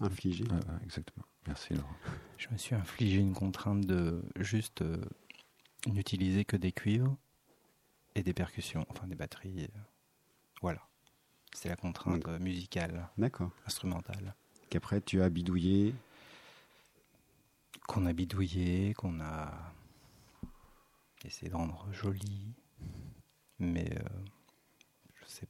infligée. 0.00 0.44
ah, 0.50 0.78
exactement. 0.82 1.24
Merci, 1.46 1.74
Laurent. 1.74 1.94
Je 2.38 2.48
me 2.50 2.56
suis 2.56 2.74
infligé 2.74 3.18
une 3.20 3.34
contrainte 3.34 3.82
de 3.86 4.22
juste 4.36 4.82
euh, 4.82 4.96
n'utiliser 5.86 6.44
que 6.44 6.56
des 6.56 6.72
cuivres 6.72 7.16
et 8.14 8.22
des 8.22 8.32
percussions, 8.32 8.86
enfin 8.88 9.06
des 9.06 9.14
batteries. 9.14 9.64
euh, 9.64 9.78
voilà. 10.62 10.80
C'est 11.54 11.68
la 11.68 11.76
contrainte 11.76 12.26
musicale, 12.40 13.08
D'accord. 13.18 13.50
instrumentale. 13.66 14.34
Qu'après, 14.70 15.00
tu 15.00 15.22
as 15.22 15.28
bidouillé. 15.30 15.94
Qu'on 17.88 18.04
a 18.06 18.12
bidouillé, 18.12 18.92
qu'on 18.94 19.18
a 19.20 19.50
essayé 21.24 21.50
de 21.50 21.56
rendre 21.56 21.86
joli. 21.92 22.54
Mais 23.58 23.90
euh, 23.92 24.08
je 25.16 25.24
sais. 25.26 25.48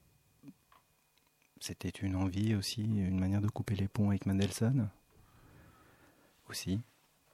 C'était 1.61 1.89
une 1.91 2.15
envie 2.17 2.55
aussi, 2.55 2.83
une 2.85 3.19
manière 3.19 3.41
de 3.43 3.49
couper 3.49 3.75
les 3.75 3.89
ponts 3.89 4.09
avec 4.11 4.25
Mendelssohn. 4.25 4.89
Aussi. 6.49 6.81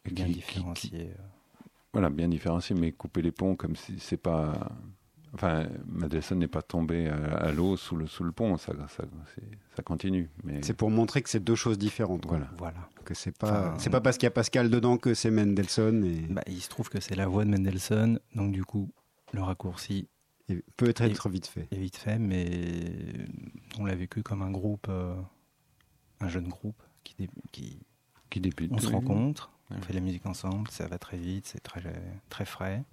Bien 0.07 0.25
qui- 0.27 0.33
qui- 0.33 0.39
différencié. 0.39 1.11
euh. 1.11 1.23
Voilà, 1.93 2.11
bien 2.11 2.29
différencié, 2.29 2.75
mais 2.75 2.91
couper 2.91 3.23
les 3.23 3.31
ponts 3.31 3.55
comme 3.57 3.77
si 3.77 4.01
c'est 4.01 4.17
pas. 4.17 4.69
Enfin, 5.35 5.67
Mendelssohn 5.87 6.39
n'est 6.39 6.47
pas 6.49 6.63
tombé 6.63 7.09
à, 7.09 7.17
à 7.17 7.53
l'eau 7.53 7.77
sous 7.77 7.97
le, 7.97 8.07
sous 8.07 8.23
le 8.25 8.31
pont, 8.33 8.57
ça, 8.57 8.73
ça, 8.89 9.05
c'est- 9.35 9.43
ça 9.77 9.83
continue. 9.83 10.31
Mais 10.45 10.63
C'est 10.63 10.75
pour 10.75 10.91
montrer 10.91 11.23
que 11.23 11.29
c'est 11.29 11.43
deux 11.43 11.57
choses 11.57 11.77
différentes. 11.79 12.25
voilà. 12.27 12.49
Voilà. 12.57 12.89
Que 13.05 13.15
c'est 13.15 13.37
pas, 13.37 13.49
Enfin, 13.71 13.79
c'est 13.79 13.91
pas 13.91 14.01
parce 14.01 14.17
qu'il 14.17 14.27
y 14.27 14.29
a 14.29 14.31
Pascal 14.31 14.71
dedans 14.71 14.97
que 14.97 15.13
c'est 15.15 15.31
Mendelssohn 15.33 16.05
et, 16.05 16.21
Bah, 16.33 16.43
il 16.47 16.61
se 16.61 16.69
trouve 16.69 16.89
que 16.89 17.01
c'est 17.01 17.17
la 17.17 17.27
voix 17.27 17.45
de 17.45 17.51
Mendelssohn, 17.51 18.19
donc 18.37 18.53
du 18.53 18.65
coup, 18.65 18.91
le 19.33 19.43
raccourci 19.43 20.09
et 20.49 20.63
peut 20.77 20.93
être 20.97 21.29
vite 21.29 21.47
fait. 21.47 21.67
est 21.73 21.79
vite 21.79 21.97
fait, 21.97 22.19
mais 22.19 22.93
on 23.79 23.87
l'a 23.87 23.95
vécu 23.95 24.23
comme 24.23 24.43
un 24.43 24.51
groupe, 24.51 24.87
euh, 24.89 25.15
un 26.21 26.29
jeune 26.29 26.49
groupe 26.49 26.81
qui, 27.03 27.15
dé- 27.19 27.31
qui 27.51 27.81
Qui 28.31 28.41
débute. 28.41 28.71
on 28.73 28.79
se 28.79 28.87
oui. 28.87 28.93
rencontre, 28.93 29.51
on 29.71 29.81
fait 29.83 29.93
la 29.95 30.01
musique 30.01 30.27
ensemble, 30.27 30.71
ça 30.71 30.87
va 30.87 30.99
très 30.99 31.17
vite, 31.17 31.47
c'est 31.47 31.61
très 31.63 31.83
très 32.29 32.45
frais, 32.45 32.85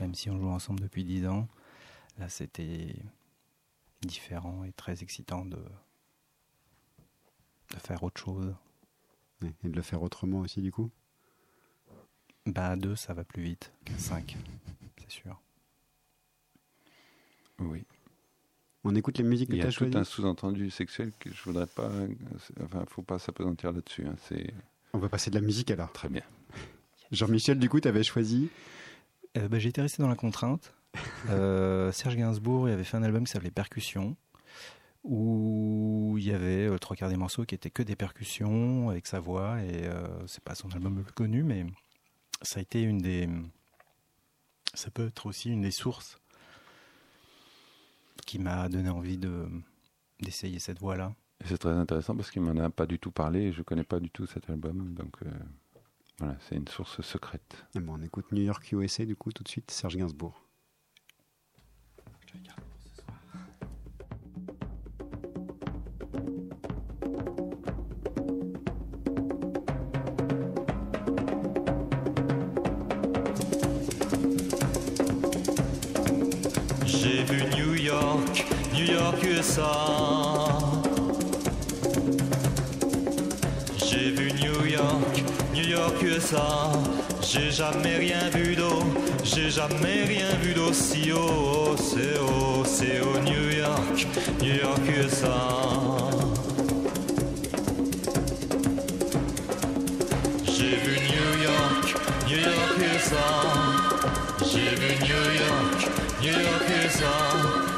même 0.00 0.14
si 0.14 0.30
on 0.30 0.38
joue 0.38 0.48
ensemble 0.48 0.80
depuis 0.80 1.04
10 1.04 1.26
ans. 1.26 1.48
Là, 2.18 2.28
c'était 2.28 2.94
différent 4.02 4.64
et 4.64 4.72
très 4.72 5.02
excitant 5.02 5.44
de 5.44 5.58
de 7.70 7.76
faire 7.78 8.02
autre 8.02 8.20
chose. 8.20 8.54
Et 9.62 9.68
de 9.68 9.76
le 9.76 9.82
faire 9.82 10.02
autrement 10.02 10.40
aussi, 10.40 10.60
du 10.62 10.72
coup? 10.72 10.90
Bah, 12.46 12.70
à 12.70 12.76
deux, 12.76 12.96
ça 12.96 13.12
va 13.14 13.22
plus 13.24 13.42
vite 13.42 13.72
qu'à 13.84 13.96
5, 13.98 14.36
c'est 14.98 15.10
sûr. 15.10 15.40
Oui. 17.60 17.84
On 18.84 18.94
écoute 18.94 19.18
les 19.18 19.24
musiques 19.24 19.50
que 19.50 19.54
Il 19.54 19.58
y 19.58 19.60
tu 19.60 19.66
a 19.66 19.68
as 19.68 19.72
tout 19.72 19.78
choisies. 19.84 19.96
un 19.96 20.04
sous-entendu 20.04 20.70
sexuel 20.70 21.12
que 21.18 21.30
je 21.32 21.42
voudrais 21.42 21.66
pas. 21.66 21.90
Enfin, 22.62 22.84
faut 22.88 23.02
pas 23.02 23.18
s'apesantir 23.18 23.72
là-dessus. 23.72 24.06
hein. 24.06 24.16
C'est 24.28 24.52
On 24.92 24.98
va 24.98 25.08
passer 25.08 25.30
de 25.30 25.34
la 25.34 25.40
musique 25.44 25.70
alors. 25.70 25.92
Très 25.92 26.08
bien. 26.08 26.22
Jean-Michel, 27.10 27.58
du 27.58 27.68
coup, 27.68 27.80
tu 27.80 27.88
avais 27.88 28.02
choisi. 28.04 28.48
Euh, 29.38 29.48
bah, 29.48 29.58
J'ai 29.58 29.68
été 29.68 29.80
resté 29.80 30.02
dans 30.02 30.08
la 30.08 30.16
contrainte. 30.16 30.74
Euh, 31.30 31.92
Serge 31.92 32.16
Gainsbourg 32.16 32.68
il 32.68 32.72
avait 32.72 32.84
fait 32.84 32.96
un 32.96 33.02
album 33.02 33.24
qui 33.24 33.32
s'appelait 33.32 33.50
Percussion, 33.50 34.16
où 35.04 36.16
il 36.16 36.24
y 36.24 36.32
avait 36.32 36.66
euh, 36.66 36.78
trois 36.78 36.96
quarts 36.96 37.10
des 37.10 37.16
morceaux 37.16 37.44
qui 37.44 37.54
étaient 37.54 37.70
que 37.70 37.82
des 37.82 37.96
percussions 37.96 38.88
avec 38.88 39.06
sa 39.06 39.20
voix. 39.20 39.60
Et 39.62 39.86
euh, 39.86 40.06
c'est 40.26 40.42
pas 40.42 40.54
son 40.54 40.70
album 40.70 40.96
le 40.96 41.02
plus 41.02 41.12
connu, 41.12 41.42
mais 41.42 41.66
ça 42.42 42.60
a 42.60 42.62
été 42.62 42.82
une 42.82 42.98
des. 42.98 43.28
Ça 44.74 44.90
peut 44.90 45.08
être 45.08 45.26
aussi 45.26 45.50
une 45.50 45.60
des 45.60 45.70
sources 45.70 46.18
qui 48.26 48.38
m'a 48.38 48.68
donné 48.68 48.88
envie 48.88 49.18
de 49.18 49.46
d'essayer 50.20 50.58
cette 50.58 50.78
voie-là. 50.78 51.14
Et 51.44 51.48
C'est 51.48 51.58
très 51.58 51.70
intéressant 51.70 52.16
parce 52.16 52.30
qu'il 52.30 52.42
m'en 52.42 52.56
a 52.62 52.70
pas 52.70 52.86
du 52.86 52.98
tout 52.98 53.10
parlé 53.10 53.40
et 53.40 53.52
je 53.52 53.62
connais 53.62 53.84
pas 53.84 54.00
du 54.00 54.10
tout 54.10 54.26
cet 54.26 54.48
album. 54.48 54.94
Donc 54.94 55.16
voilà, 56.18 56.36
c'est 56.40 56.56
une 56.56 56.66
source 56.66 57.00
secrète. 57.02 57.64
Eh 57.76 57.80
ben, 57.80 57.92
on 57.96 58.02
écoute 58.02 58.32
New 58.32 58.42
York 58.42 58.72
USA, 58.72 59.04
du 59.04 59.14
coup, 59.14 59.30
tout 59.30 59.44
de 59.44 59.48
suite, 59.48 59.70
Serge 59.70 59.96
Gainsbourg. 59.96 60.44
J'ai 76.84 77.22
vu 77.24 77.44
New 77.56 77.74
York, 77.74 78.44
New 78.74 78.92
York 78.92 79.22
USA. 79.22 80.17
J'ai 87.22 87.50
jamais 87.50 87.96
rien 87.96 88.28
vu 88.34 88.54
d'eau, 88.54 88.82
j'ai 89.24 89.48
jamais 89.48 90.04
rien 90.06 90.28
vu 90.42 90.52
d'aussi 90.52 91.10
haut. 91.10 91.74
C'est 91.78 92.18
haut, 92.18 92.64
c'est 92.66 93.00
haut, 93.00 93.18
New 93.20 93.56
York, 93.56 94.06
New 94.42 94.54
York 94.54 94.80
USA. 94.94 95.38
J'ai 100.44 100.76
vu 100.84 100.98
New 101.12 101.30
York, 101.44 101.96
New 102.26 102.36
York 102.36 102.76
USA. 102.92 103.28
J'ai 104.52 104.74
vu 104.76 104.90
New 105.00 105.24
York, 105.44 105.80
New 106.20 106.38
York 106.46 106.64
USA. 106.84 107.16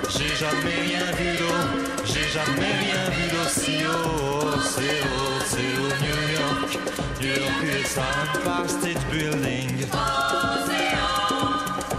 J'ai 0.09 0.35
jamais 0.35 0.79
rien 0.89 1.07
vu 1.17 1.39
d'eau, 1.39 1.61
j'ai 2.05 2.29
jamais 2.29 2.73
rien 2.83 3.11
vu 3.15 3.25
d'aussi 3.31 3.85
haut. 3.85 4.59
C'est 4.75 5.03
haut, 5.07 5.39
c'est 5.47 5.71
haut, 5.79 5.95
New 6.03 6.21
York, 6.33 6.40
Turpitz 6.71 7.99
on 7.99 8.29
Postage 8.45 9.03
Building. 9.11 9.71
Ocean. 9.93 10.99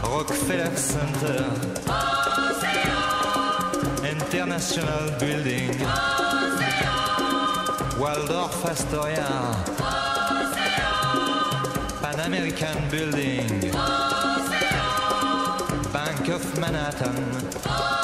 Rockefeller 0.03 0.75
Center. 0.75 1.43
Ocean. 1.89 2.95
International 4.05 5.11
Building. 5.19 5.71
Ocean. 5.81 6.87
Waldorf 7.99 8.65
Astoria. 8.65 9.31
Pan 12.01 12.19
American 12.21 12.77
Building. 12.89 13.71
Bank 15.91 16.29
of 16.29 16.43
Manhattan. 16.59 18.00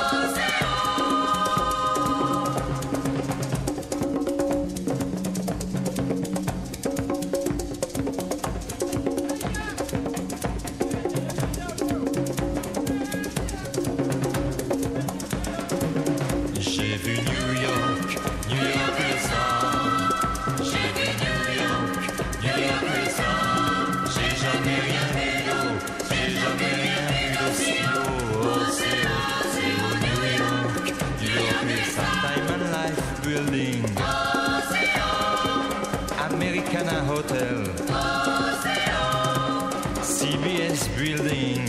Building. 41.08 41.66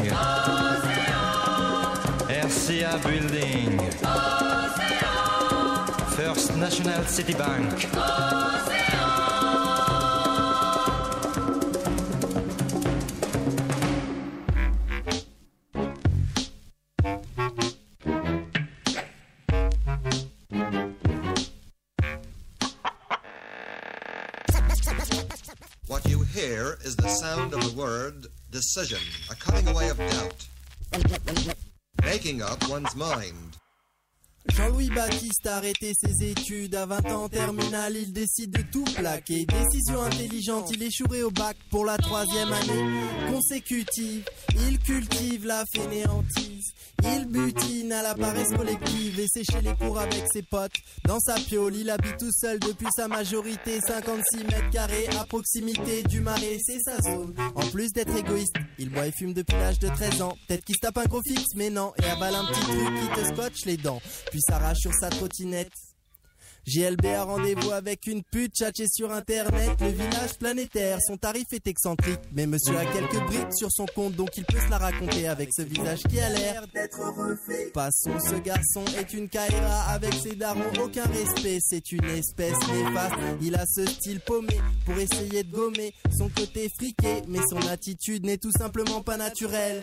RCA 2.26 2.98
Building. 3.04 3.78
First 6.16 6.56
National 6.56 7.04
City 7.04 7.34
Bank. 7.34 7.86
What 25.86 26.08
you 26.08 26.22
hear 26.22 26.76
is 26.82 26.96
the 26.96 27.08
sound 27.08 27.54
of 27.54 27.62
the 27.62 27.80
word 27.80 28.26
decision, 28.50 28.97
Jean-Louis 34.54 34.88
Baptiste 34.90 35.46
a 35.46 35.56
arrêté 35.56 35.92
ses 35.94 36.30
études 36.30 36.74
à 36.74 36.86
20 36.86 37.06
ans 37.12 37.24
en 37.24 37.28
terminale, 37.28 37.96
il 37.96 38.12
décide 38.12 38.50
de 38.50 38.62
tout 38.62 38.84
plaquer. 38.96 39.46
Décision 39.46 40.02
intelligente, 40.02 40.70
il 40.72 40.82
échouerait 40.82 41.22
au 41.22 41.30
bac 41.30 41.56
pour 41.70 41.84
la 41.84 41.98
troisième 41.98 42.52
année 42.52 43.30
consécutive. 43.30 44.24
Il 44.68 44.78
cultive 44.78 45.46
la 45.46 45.64
fainéantise, 45.72 46.72
il 47.04 47.26
butine 47.26 47.92
à 47.92 48.02
la 48.02 48.14
paresse 48.14 48.48
collective 48.56 49.20
et 49.20 49.28
sécher 49.28 49.60
les 49.62 49.74
cours 49.74 49.98
avec 49.98 50.24
ses 50.32 50.42
potes. 50.42 50.72
Dans 51.04 51.20
sa 51.20 51.34
piole, 51.34 51.76
il 51.76 51.90
habite 51.90 52.16
tout 52.18 52.32
seul 52.32 52.58
depuis 52.58 52.88
sa 52.94 53.08
majorité, 53.08 53.80
56 53.86 54.44
mètres 54.44 54.70
carrés 54.70 55.08
à 55.20 55.24
proximité 55.24 56.02
du 56.04 56.20
marais, 56.20 56.58
c'est 56.64 56.80
sa 56.80 57.00
zone. 57.02 57.34
En 57.54 57.66
plus 57.68 57.92
d'être 57.92 58.14
égoïste, 58.16 58.54
il 58.78 58.90
boit 58.90 59.06
et 59.06 59.12
fume 59.12 59.34
depuis 59.34 59.56
l'âge 59.56 59.78
de 59.78 59.88
13 59.88 60.22
ans. 60.22 60.36
Peut-être 60.46 60.64
qu'il 60.64 60.74
se 60.74 60.80
tape 60.80 60.98
un 60.98 61.04
gros 61.04 61.22
fixe, 61.22 61.54
mais 61.54 61.70
non, 61.70 61.92
et 62.02 62.06
avale 62.06 62.34
un 62.34 62.44
petit 62.46 62.60
truc 62.60 63.00
qui 63.00 63.20
te 63.20 63.34
scotche 63.34 63.64
les 63.64 63.76
dents, 63.76 64.00
puis 64.30 64.40
s'arrache 64.40 64.78
sur 64.78 64.92
sa 64.94 65.08
trottinette. 65.10 65.72
JLB 66.68 67.06
a 67.06 67.24
rendez-vous 67.24 67.70
avec 67.70 68.06
une 68.06 68.22
pute 68.22 68.54
tchatchée 68.54 68.86
sur 68.92 69.10
internet. 69.10 69.70
Le 69.80 69.88
village 69.88 70.34
planétaire, 70.38 70.98
son 71.06 71.16
tarif 71.16 71.46
est 71.52 71.66
excentrique. 71.66 72.20
Mais 72.32 72.46
monsieur 72.46 72.76
a 72.76 72.84
quelques 72.84 73.24
briques 73.24 73.54
sur 73.56 73.68
son 73.70 73.86
compte, 73.86 74.14
donc 74.14 74.36
il 74.36 74.44
peut 74.44 74.58
se 74.58 74.68
la 74.70 74.76
raconter 74.76 75.28
avec 75.28 75.48
ce 75.54 75.62
visage 75.62 76.00
qui 76.02 76.20
a 76.20 76.28
l'air 76.28 76.66
d'être 76.74 77.00
refait. 77.00 77.70
Passons, 77.72 78.18
ce 78.20 78.34
garçon 78.40 78.84
est 78.98 79.14
une 79.14 79.30
caïra 79.30 79.84
avec 79.88 80.12
ses 80.12 80.36
darons, 80.36 80.60
aucun 80.84 81.04
respect. 81.04 81.58
C'est 81.62 81.90
une 81.90 82.04
espèce 82.04 82.58
néfaste. 82.70 83.14
Il 83.40 83.54
a 83.54 83.64
ce 83.66 83.86
style 83.86 84.20
paumé 84.20 84.60
pour 84.84 84.98
essayer 84.98 85.44
de 85.44 85.50
gommer 85.50 85.94
son 86.16 86.28
côté 86.28 86.68
friqué. 86.76 87.22
Mais 87.28 87.40
son 87.48 87.66
attitude 87.68 88.26
n'est 88.26 88.38
tout 88.38 88.52
simplement 88.52 89.00
pas 89.00 89.16
naturelle. 89.16 89.82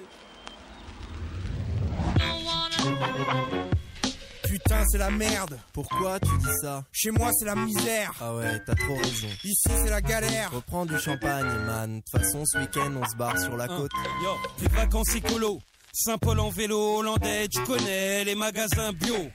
Putain, 4.56 4.86
c'est 4.88 5.00
la 5.00 5.12
merde. 5.12 5.60
Pourquoi 5.74 6.18
tu 6.18 6.30
dis 6.38 6.54
ça 6.62 6.82
Chez 6.94 7.12
moi, 7.12 7.30
c'est 7.34 7.44
la 7.44 7.56
misère. 7.56 8.14
Ah 8.22 8.34
ouais, 8.36 8.62
t'as 8.66 8.76
trop 8.76 8.96
raison. 8.96 9.28
Ici, 9.44 9.68
c'est 9.68 9.90
la 9.90 10.00
galère. 10.00 10.50
Reprends 10.54 10.86
du 10.86 10.98
champagne, 10.98 11.46
man. 11.66 11.98
De 11.98 12.02
toute 12.02 12.22
façon, 12.22 12.46
ce 12.46 12.60
week-end, 12.60 12.94
on 12.96 13.06
se 13.06 13.18
barre 13.18 13.38
sur 13.38 13.58
la 13.58 13.68
côte. 13.68 13.92
Yo, 14.24 14.30
les 14.62 14.70
vacances 14.70 15.14
écolo. 15.14 15.60
Saint-Paul 15.92 16.40
en 16.40 16.52
vélo, 16.52 17.00
hollandais, 17.00 17.50
tu 17.50 17.62
connais 17.64 18.24
les 18.24 18.36
magasins 18.36 18.94
bio. 18.94 19.30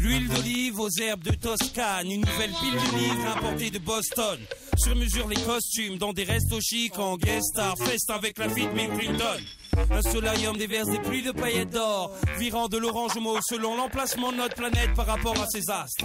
L'huile 0.00 0.28
d'olive 0.28 0.78
aux 0.78 0.90
herbes 0.90 1.24
de 1.24 1.34
Toscane, 1.34 2.08
une 2.08 2.20
nouvelle 2.20 2.52
pile 2.60 2.74
de 2.74 2.98
livres 2.98 3.36
importée 3.36 3.70
de 3.70 3.78
Boston. 3.80 4.38
Sur 4.76 4.94
mesure 4.94 5.26
les 5.26 5.42
costumes 5.42 5.98
dans 5.98 6.12
des 6.12 6.24
restos 6.24 6.60
chics 6.60 6.98
en 7.00 7.16
guest 7.16 7.46
star, 7.52 7.76
fest 7.78 8.10
avec 8.10 8.38
la 8.38 8.48
fille 8.48 8.68
de 8.68 8.72
Bill 8.72 8.90
Clinton. 8.96 9.40
Un 9.90 10.02
solarium 10.02 10.56
déverse 10.56 10.88
des 10.88 10.98
pluies 10.98 11.22
de 11.22 11.32
paillettes 11.32 11.70
d'or, 11.70 12.12
virant 12.38 12.68
de 12.68 12.76
l'orange 12.76 13.16
au 13.16 13.20
mauve 13.20 13.40
selon 13.42 13.76
l'emplacement 13.76 14.32
de 14.32 14.36
notre 14.36 14.54
planète 14.54 14.92
par 14.94 15.06
rapport 15.06 15.40
à 15.40 15.46
ses 15.46 15.70
astres. 15.70 16.04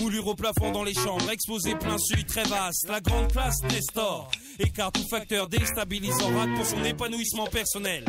Moulure 0.00 0.26
au 0.28 0.34
plafond 0.34 0.70
dans 0.72 0.84
les 0.84 0.94
chambres, 0.94 1.30
exposé 1.30 1.74
plein 1.74 1.96
sud, 1.98 2.26
très 2.26 2.44
vaste. 2.44 2.86
La 2.88 3.00
grande 3.00 3.32
classe 3.32 3.62
Nestor 3.64 4.30
écarte 4.58 4.94
tout 4.94 5.08
facteur 5.10 5.48
déstabilisant 5.48 6.36
rate 6.36 6.54
pour 6.54 6.66
son 6.66 6.84
épanouissement 6.84 7.46
personnel. 7.46 8.04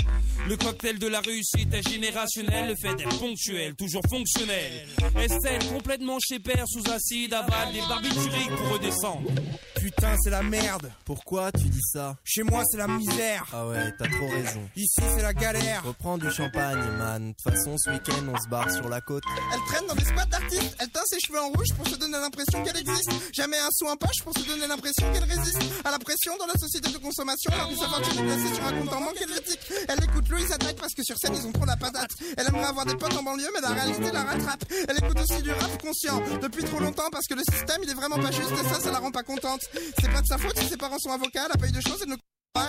Le 0.47 0.55
cocktail 0.55 0.99
de 0.99 1.07
la 1.07 1.19
réussite 1.19 1.73
est 1.73 1.88
générationnel, 1.89 2.69
le 2.69 2.75
fait 2.75 2.95
d'être 2.95 3.19
ponctuel, 3.19 3.75
toujours 3.75 4.03
fonctionnel. 4.09 4.88
Estelle 5.17 5.65
complètement 5.67 6.17
chez 6.19 6.39
père 6.39 6.65
sous 6.67 6.89
acide, 6.91 7.33
avale 7.33 7.73
des 7.73 7.81
barbituriques 7.81 8.55
pour 8.55 8.69
redescendre. 8.73 9.29
Putain, 9.75 10.15
c'est 10.21 10.29
la 10.29 10.43
merde. 10.43 10.91
Pourquoi 11.05 11.51
tu 11.51 11.65
dis 11.69 11.81
ça? 11.93 12.15
Chez 12.23 12.43
moi, 12.43 12.61
c'est 12.69 12.77
la 12.77 12.88
misère. 12.88 13.45
Ah 13.53 13.67
ouais, 13.67 13.93
t'as 13.97 14.07
trop 14.07 14.27
raison. 14.29 14.61
Ici, 14.75 15.01
c'est 15.15 15.21
la 15.21 15.33
galère. 15.33 15.83
Reprends 15.85 16.17
du 16.17 16.29
champagne, 16.31 16.83
man. 16.97 17.29
De 17.29 17.33
toute 17.33 17.53
façon, 17.53 17.75
ce 17.77 17.89
week-end, 17.91 18.23
on 18.33 18.38
se 18.41 18.47
barre 18.47 18.69
sur 18.71 18.88
la 18.89 19.01
côte. 19.01 19.23
Elle 19.53 19.59
traîne 19.67 19.88
dans 19.88 19.95
des 19.95 20.05
squats 20.05 20.25
d'artistes, 20.25 20.75
elle 20.79 20.89
teint 20.89 21.05
ses 21.05 21.19
cheveux 21.19 21.39
en 21.39 21.49
rouge 21.49 21.67
pour 21.78 21.88
se 21.88 21.95
donner 21.95 22.17
l'impression 22.17 22.63
qu'elle 22.63 22.78
existe. 22.78 23.11
Jamais 23.34 23.57
un 23.57 23.69
sou 23.71 23.88
en 23.88 23.95
poche 23.95 24.23
pour 24.23 24.34
se 24.34 24.43
donner 24.43 24.67
l'impression 24.67 25.05
qu'elle 25.13 25.23
résiste 25.23 25.61
à 25.86 25.91
la 25.91 25.99
pression 25.99 26.34
dans 26.38 26.47
la 26.47 26.59
société 26.59 26.91
de 26.91 26.97
consommation. 26.97 27.51
Que 27.51 27.75
sa 27.75 27.88
fortune 27.88 28.30
est 28.30 28.55
sur 28.55 28.65
un 28.65 28.73
compte 28.73 28.93
en 28.93 29.01
banque 29.01 29.21
helvétique. 29.21 29.59
Elle 29.88 30.03
écoute 30.03 30.28
Louise 30.30 30.51
Attaque 30.51 30.78
parce 30.78 30.93
que 30.93 31.03
sur 31.03 31.17
scène 31.17 31.36
ils 31.36 31.45
ont 31.45 31.51
trop 31.51 31.65
la 31.65 31.78
patate. 31.78 32.09
Elle 32.38 32.47
aimerait 32.47 32.65
avoir 32.67 32.86
des 32.86 32.95
potes 32.95 33.15
en 33.15 33.23
banlieue, 33.23 33.49
mais 33.53 33.61
la 33.61 33.69
réalité 33.69 34.11
la 34.11 34.23
rattrape. 34.23 34.65
Elle 34.89 34.97
écoute 34.97 35.19
aussi 35.19 35.41
du 35.41 35.51
rap 35.51 35.82
conscient 35.82 36.21
depuis 36.41 36.63
trop 36.63 36.80
longtemps 36.80 37.09
parce 37.11 37.28
que 37.28 37.36
le 37.36 37.43
système 37.49 37.82
il 37.84 37.89
est 37.89 37.95
vraiment 37.95 38.17
pas 38.17 38.32
juste 38.32 38.51
et 38.51 38.67
ça, 38.67 38.80
ça 38.80 38.91
la 38.91 38.99
rend 38.99 39.11
pas 39.11 39.23
contente. 39.23 39.61
C'est 40.01 40.11
pas 40.11 40.21
de 40.21 40.28
sa 40.28 40.38
faute 40.38 40.57
si 40.59 40.67
ses 40.67 40.78
parents 40.78 40.99
sont 40.99 41.11
avocats, 41.11 41.45
elle 41.45 41.51
a 41.51 41.57
pas 41.57 41.67
eu 41.67 41.71
de 41.71 41.82
choses, 41.82 41.99
elle 42.01 42.09
ne 42.09 42.15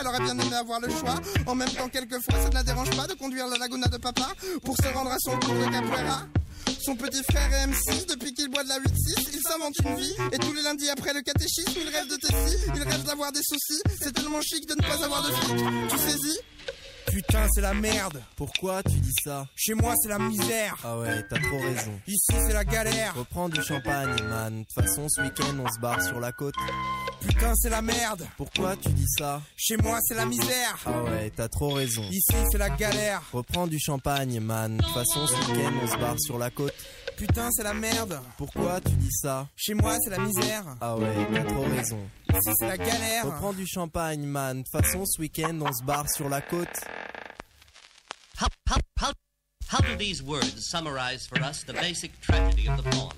elle 0.01 0.07
aurait 0.07 0.21
bien 0.21 0.39
aimé 0.39 0.55
avoir 0.55 0.81
le 0.81 0.89
choix. 0.91 1.15
En 1.47 1.55
même 1.55 1.71
temps, 1.71 1.89
quelquefois, 1.89 2.35
ça 2.43 2.49
ne 2.49 2.55
la 2.55 2.63
dérange 2.63 2.91
pas 2.91 3.07
de 3.07 3.15
conduire 3.15 3.47
la 3.47 3.57
laguna 3.57 3.87
de 3.87 3.97
papa 3.97 4.33
pour 4.63 4.77
se 4.77 4.87
rendre 4.89 5.11
à 5.11 5.17
son 5.19 5.39
cours 5.39 5.55
de 5.55 5.65
capoeira. 5.65 6.27
Son 6.81 6.97
petit 6.97 7.23
frère 7.23 7.53
est 7.53 7.67
MC, 7.67 8.07
depuis 8.09 8.33
qu'il 8.33 8.49
boit 8.49 8.63
de 8.65 8.69
la 8.69 8.79
8-6, 8.79 9.29
il 9.33 9.41
s'invente 9.41 9.75
une 9.85 9.97
vie. 9.97 10.15
Et 10.33 10.39
tous 10.39 10.53
les 10.53 10.63
lundis 10.63 10.89
après 10.91 11.13
le 11.13 11.23
catéchisme, 11.23 11.73
il 11.77 11.89
rêve 11.89 12.09
de 12.09 12.17
Tessie, 12.17 12.59
il 12.75 12.83
rêve 12.83 13.03
d'avoir 13.05 13.33
des 13.33 13.43
soucis. 13.43 13.81
C'est 14.01 14.13
tellement 14.13 14.41
chic 14.41 14.67
de 14.67 14.75
ne 14.75 14.83
pas 14.83 15.05
avoir 15.05 15.23
de 15.23 15.33
fric. 15.33 15.57
Tu 15.91 15.99
saisis 15.99 16.39
Putain, 17.11 17.47
c'est 17.55 17.61
la 17.61 17.75
merde. 17.75 18.23
Pourquoi 18.37 18.83
tu 18.83 18.97
dis 18.99 19.15
ça 19.25 19.47
Chez 19.57 19.75
moi, 19.75 19.95
c'est 20.03 20.09
la 20.09 20.19
misère. 20.19 20.77
Ah 20.85 20.99
ouais, 20.99 21.23
t'as 21.29 21.39
trop 21.39 21.59
raison. 21.59 21.93
Ici, 22.07 22.33
c'est 22.47 22.53
la 22.53 22.65
galère. 22.65 23.15
Reprends 23.17 23.49
du 23.49 23.63
champagne, 23.63 24.17
man. 24.29 24.61
De 24.61 24.65
toute 24.65 24.85
façon, 24.85 25.09
ce 25.09 25.21
week-end, 25.23 25.57
on 25.65 25.69
se 25.73 25.79
barre 25.81 26.03
sur 26.03 26.21
la 26.21 26.33
côte. 26.33 26.55
Putain, 27.21 27.53
c'est 27.57 27.71
la 27.71 27.83
merde. 27.83 28.27
Pourquoi 28.37 28.77
tu 28.77 28.91
dis 28.91 29.09
ça 29.19 29.41
Chez 29.57 29.77
moi, 29.77 29.99
c'est 30.03 30.15
la 30.15 30.27
misère. 30.27 30.79
Ah 30.87 31.03
ouais, 31.05 31.33
t'as 31.35 31.49
trop 31.49 31.71
raison. 31.75 32.03
Ici, 32.11 32.35
c'est 32.51 32.59
la 32.59 32.71
galère. 32.71 33.23
Reprends 33.33 33.67
du 33.67 33.79
champagne, 33.79 34.39
man. 34.41 34.77
De 34.77 34.83
toute 34.83 34.93
façon, 34.93 35.27
ce 35.27 35.35
week-end, 35.35 35.73
on 35.83 35.87
se 35.87 35.97
barre 35.97 36.21
sur 36.21 36.39
la 36.39 36.51
côte. 36.51 36.75
Putain, 37.19 37.51
c'est 37.51 37.65
la 37.65 37.75
merde. 37.75 38.21
Pourquoi 38.37 38.81
tu 38.81 38.93
dis 38.93 39.11
ça 39.11 39.49
Chez 39.57 39.75
moi, 39.75 39.97
c'est 39.99 40.11
la 40.11 40.21
misère. 40.21 40.65
Ah 40.81 40.97
ouais, 40.97 41.13
t'as 41.33 41.43
trop 41.43 41.65
raison. 41.65 41.99
Ici, 42.31 42.53
c'est 42.61 42.69
la 42.69 42.77
galère. 42.77 43.27
Reprends 43.27 43.53
du 43.53 43.67
champagne, 43.67 44.23
man. 44.23 44.59
De 44.59 44.63
toute 44.63 44.85
façon, 44.85 45.05
ce 45.05 45.21
week-end, 45.21 45.59
on 45.61 45.73
se 45.73 45.83
barre 45.83 46.09
sur 46.09 46.29
la 46.29 46.41
côte. 46.41 46.69
How, 48.41 48.47
how, 48.71 48.77
how, 49.01 49.13
how 49.69 49.81
do 49.81 49.97
these 49.99 50.23
words 50.23 50.69
summarize 50.71 51.27
for 51.27 51.43
us 51.43 51.65
the 51.65 51.73
basic 51.73 52.13
tragedy 52.21 52.69
of 52.69 52.77
the 52.77 52.89
poem? 52.89 53.11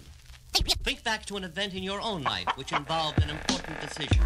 Think 0.83 1.05
back 1.05 1.27
to 1.27 1.37
an 1.37 1.45
event 1.45 1.75
in 1.75 1.83
your 1.83 2.01
own 2.01 2.23
life 2.23 2.47
which 2.57 2.73
involved 2.73 3.23
an 3.23 3.29
important 3.29 3.81
decision. 3.83 4.23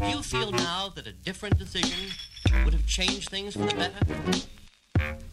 Do 0.00 0.06
you 0.06 0.22
feel 0.22 0.52
now 0.52 0.92
that 0.94 1.08
a 1.08 1.12
different 1.12 1.58
decision 1.58 1.98
would 2.64 2.74
have 2.74 2.86
changed 2.86 3.28
things 3.28 3.54
for 3.54 3.66
the 3.66 3.74
better? 3.74 5.24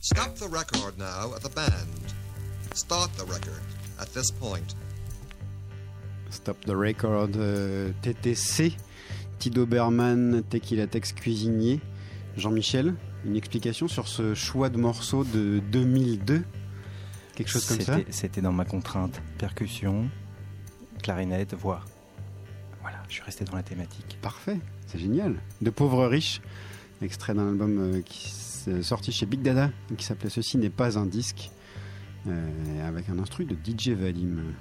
Stop 0.00 0.34
the 0.36 0.48
record 0.50 0.98
now 0.98 1.34
at 1.34 1.40
the 1.42 1.54
band. 1.54 1.88
Start 2.74 3.10
the 3.16 3.24
record 3.24 3.60
at 4.00 4.06
this 4.12 4.30
point. 4.30 4.76
Stop 6.30 6.64
the 6.64 6.70
Record, 6.76 7.36
euh, 7.36 7.90
TTC, 8.02 8.76
Tido 9.40 9.66
Berman, 9.66 10.42
Tequila 10.48 10.86
Tex 10.86 11.12
Cuisinier. 11.12 11.80
Jean-Michel, 12.36 12.94
une 13.24 13.34
explication 13.36 13.88
sur 13.88 14.06
ce 14.06 14.34
choix 14.34 14.68
de 14.68 14.78
morceau 14.78 15.24
de 15.24 15.60
2002 15.72 16.44
Quelque 17.34 17.48
chose 17.48 17.66
comme 17.66 17.80
ça? 17.80 17.96
C'était- 17.96 18.12
C'était 18.12 18.40
dans 18.40 18.52
ma 18.52 18.64
contrainte. 18.64 19.20
Percussion, 19.38 20.08
clarinette, 21.02 21.54
voix. 21.54 21.80
Voilà, 22.82 23.02
je 23.08 23.14
suis 23.14 23.22
resté 23.22 23.44
dans 23.44 23.56
la 23.56 23.62
thématique. 23.64 24.18
Parfait, 24.22 24.60
c'est 24.86 24.98
génial. 25.00 25.40
De 25.60 25.70
pauvres 25.70 26.06
riches, 26.06 26.40
extrait 27.02 27.34
d'un 27.34 27.48
album 27.48 27.78
euh, 27.78 28.00
qui 28.02 28.30
sorti 28.82 29.12
chez 29.12 29.26
Big 29.26 29.42
Dada, 29.42 29.70
qui 29.96 30.04
s'appelait 30.04 30.30
Ceci 30.30 30.58
n'est 30.58 30.70
pas 30.70 30.98
un 30.98 31.06
disque, 31.06 31.50
euh, 32.26 32.88
avec 32.88 33.08
un 33.08 33.18
instru 33.18 33.44
de 33.44 33.54
DJ 33.54 33.90
Valim. 33.90 34.52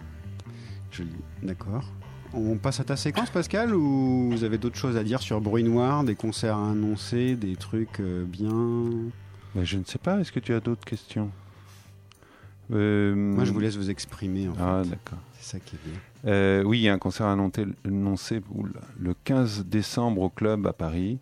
Joli, 0.91 1.09
d'accord. 1.43 1.85
On 2.33 2.57
passe 2.57 2.79
à 2.79 2.83
ta 2.83 2.95
séquence, 2.95 3.29
Pascal, 3.31 3.73
ou 3.73 4.29
vous 4.31 4.43
avez 4.43 4.57
d'autres 4.57 4.77
choses 4.77 4.97
à 4.97 5.03
dire 5.03 5.19
sur 5.21 5.41
Bruit 5.41 5.63
Noir, 5.63 6.03
des 6.03 6.15
concerts 6.15 6.57
à 6.57 6.71
annoncer, 6.71 7.35
des 7.35 7.55
trucs 7.55 7.99
euh, 7.99 8.23
bien? 8.23 9.09
Mais 9.55 9.65
je 9.65 9.77
ne 9.77 9.83
sais 9.83 9.97
pas, 9.97 10.19
est-ce 10.19 10.31
que 10.31 10.39
tu 10.39 10.53
as 10.53 10.59
d'autres 10.59 10.85
questions? 10.85 11.31
Euh, 12.71 13.15
Moi, 13.15 13.45
je 13.45 13.51
vous 13.51 13.59
laisse 13.59 13.75
vous 13.77 13.89
exprimer. 13.89 14.47
En 14.47 14.53
Ah, 14.59 14.83
d'accord. 14.85 15.17
C'est 15.39 15.57
ça 15.57 15.59
qui 15.59 15.75
est 15.75 15.79
bien. 15.89 15.99
Euh, 16.31 16.63
oui, 16.63 16.79
il 16.79 16.81
y 16.83 16.89
a 16.89 16.93
un 16.93 16.99
concert 16.99 17.25
annoncé, 17.25 18.41
le 18.99 19.13
15 19.23 19.65
décembre 19.65 20.21
au 20.21 20.29
club 20.29 20.67
à 20.67 20.73
Paris. 20.73 21.17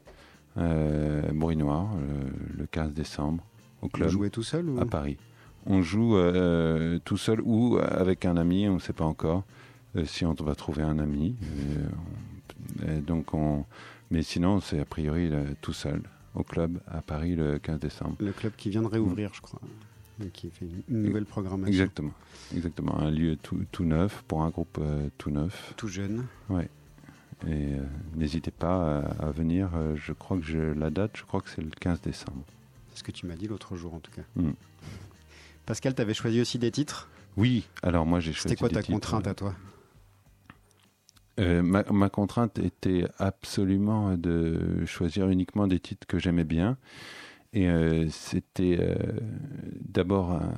Euh, 0.58 1.22
Bruit 1.34 1.56
Noir, 1.56 1.88
euh, 1.96 2.30
le 2.58 2.66
15 2.66 2.94
décembre 2.94 3.44
au 3.82 3.90
club. 3.90 4.10
jouez 4.10 4.30
tout 4.30 4.44
seul 4.44 4.70
ou 4.70 4.80
À 4.80 4.86
Paris. 4.86 5.18
On 5.66 5.82
joue 5.82 6.16
euh, 6.18 6.98
tout 7.06 7.18
seul 7.18 7.42
ou 7.44 7.78
avec 7.78 8.26
un 8.26 8.38
ami, 8.38 8.68
on 8.68 8.76
ne 8.76 8.80
sait 8.80 8.94
pas 8.94 9.04
encore 9.06 9.44
si 10.06 10.26
on 10.26 10.34
va 10.34 10.56
trouver 10.56 10.84
un 10.84 10.98
ami. 11.00 11.36
Et 12.88 13.00
donc 13.02 13.34
on... 13.34 13.66
Mais 14.12 14.22
sinon, 14.24 14.62
c'est 14.62 14.80
a 14.80 14.86
priori 14.86 15.30
tout 15.62 15.74
seul 15.74 16.02
au 16.36 16.44
club 16.44 16.80
à 16.88 17.02
Paris 17.02 17.36
le 17.36 17.60
15 17.60 17.80
décembre. 17.80 18.16
Le 18.20 18.32
club 18.32 18.54
qui 18.56 18.70
vient 18.70 18.82
de 18.82 18.88
réouvrir, 18.88 19.32
je 19.34 19.42
crois, 19.42 19.60
et 20.24 20.30
qui 20.30 20.50
fait 20.50 20.66
une- 20.66 20.96
une 20.98 21.04
nouvelle 21.04 21.26
programmation. 21.26 21.68
Exactement, 21.68 22.12
exactement. 22.56 23.00
Un 23.00 23.12
lieu 23.12 23.36
tout, 23.36 23.60
tout 23.72 23.84
neuf 23.84 24.24
pour 24.28 24.44
un 24.44 24.50
groupe 24.50 24.78
euh, 24.80 25.10
tout 25.18 25.30
neuf. 25.32 25.74
Tout 25.78 25.88
jeune. 25.90 26.26
Ouais. 26.50 26.70
Et 27.45 27.76
euh, 27.76 27.84
n'hésitez 28.15 28.51
pas 28.51 28.99
à, 28.99 29.27
à 29.27 29.31
venir. 29.31 29.69
euh, 29.76 29.95
je 29.95 30.11
crois 30.14 30.38
que 30.38 30.43
je, 30.43 30.57
la 30.57 30.89
date, 30.89 31.11
je 31.15 31.23
crois 31.23 31.41
que 31.41 31.49
c'est 31.49 31.61
le 31.61 31.69
15 31.69 32.01
décembre. 32.01 32.43
C'est 32.91 32.99
ce 32.99 33.03
que 33.03 33.11
tu 33.11 33.26
m'as 33.27 33.35
dit 33.35 33.47
l'autre 33.47 33.76
jour, 33.76 33.93
en 33.93 33.99
tout 33.99 34.11
cas. 34.11 34.23
Mm. 34.35 34.51
Pascal, 35.65 35.93
tu 35.93 36.01
avais 36.01 36.14
choisi 36.15 36.41
aussi 36.41 36.57
des 36.57 36.72
titres? 36.72 37.09
Oui, 37.35 37.68
alors 37.84 38.05
moi 38.07 38.19
j'ai 38.19 38.34
choisi. 38.34 38.43
C'était 38.49 38.55
quoi 38.55 38.69
des 38.69 38.76
ta 38.76 38.81
titres, 38.81 38.93
contrainte 38.95 39.27
à 39.27 39.35
toi? 39.35 39.53
Euh, 41.39 41.61
ma, 41.61 41.84
ma 41.91 42.09
contrainte 42.09 42.57
était 42.57 43.05
absolument 43.19 44.18
de 44.18 44.84
choisir 44.85 45.30
uniquement 45.30 45.68
des 45.68 45.80
titres 45.80 46.07
que 46.07 46.18
j'aimais 46.18 46.43
bien. 46.45 46.77
Et 47.53 47.69
euh, 47.69 48.09
c'était 48.09 48.77
euh, 48.80 48.95
d'abord 49.81 50.31
un- 50.31 50.53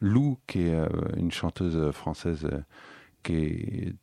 Lou, 0.00 0.38
qui 0.46 0.60
est 0.60 0.74
euh, 0.74 0.88
une 1.16 1.32
chanteuse 1.32 1.90
française 1.92 2.44
euh, 2.50 2.60
qui 3.22 3.34
est 3.34 3.94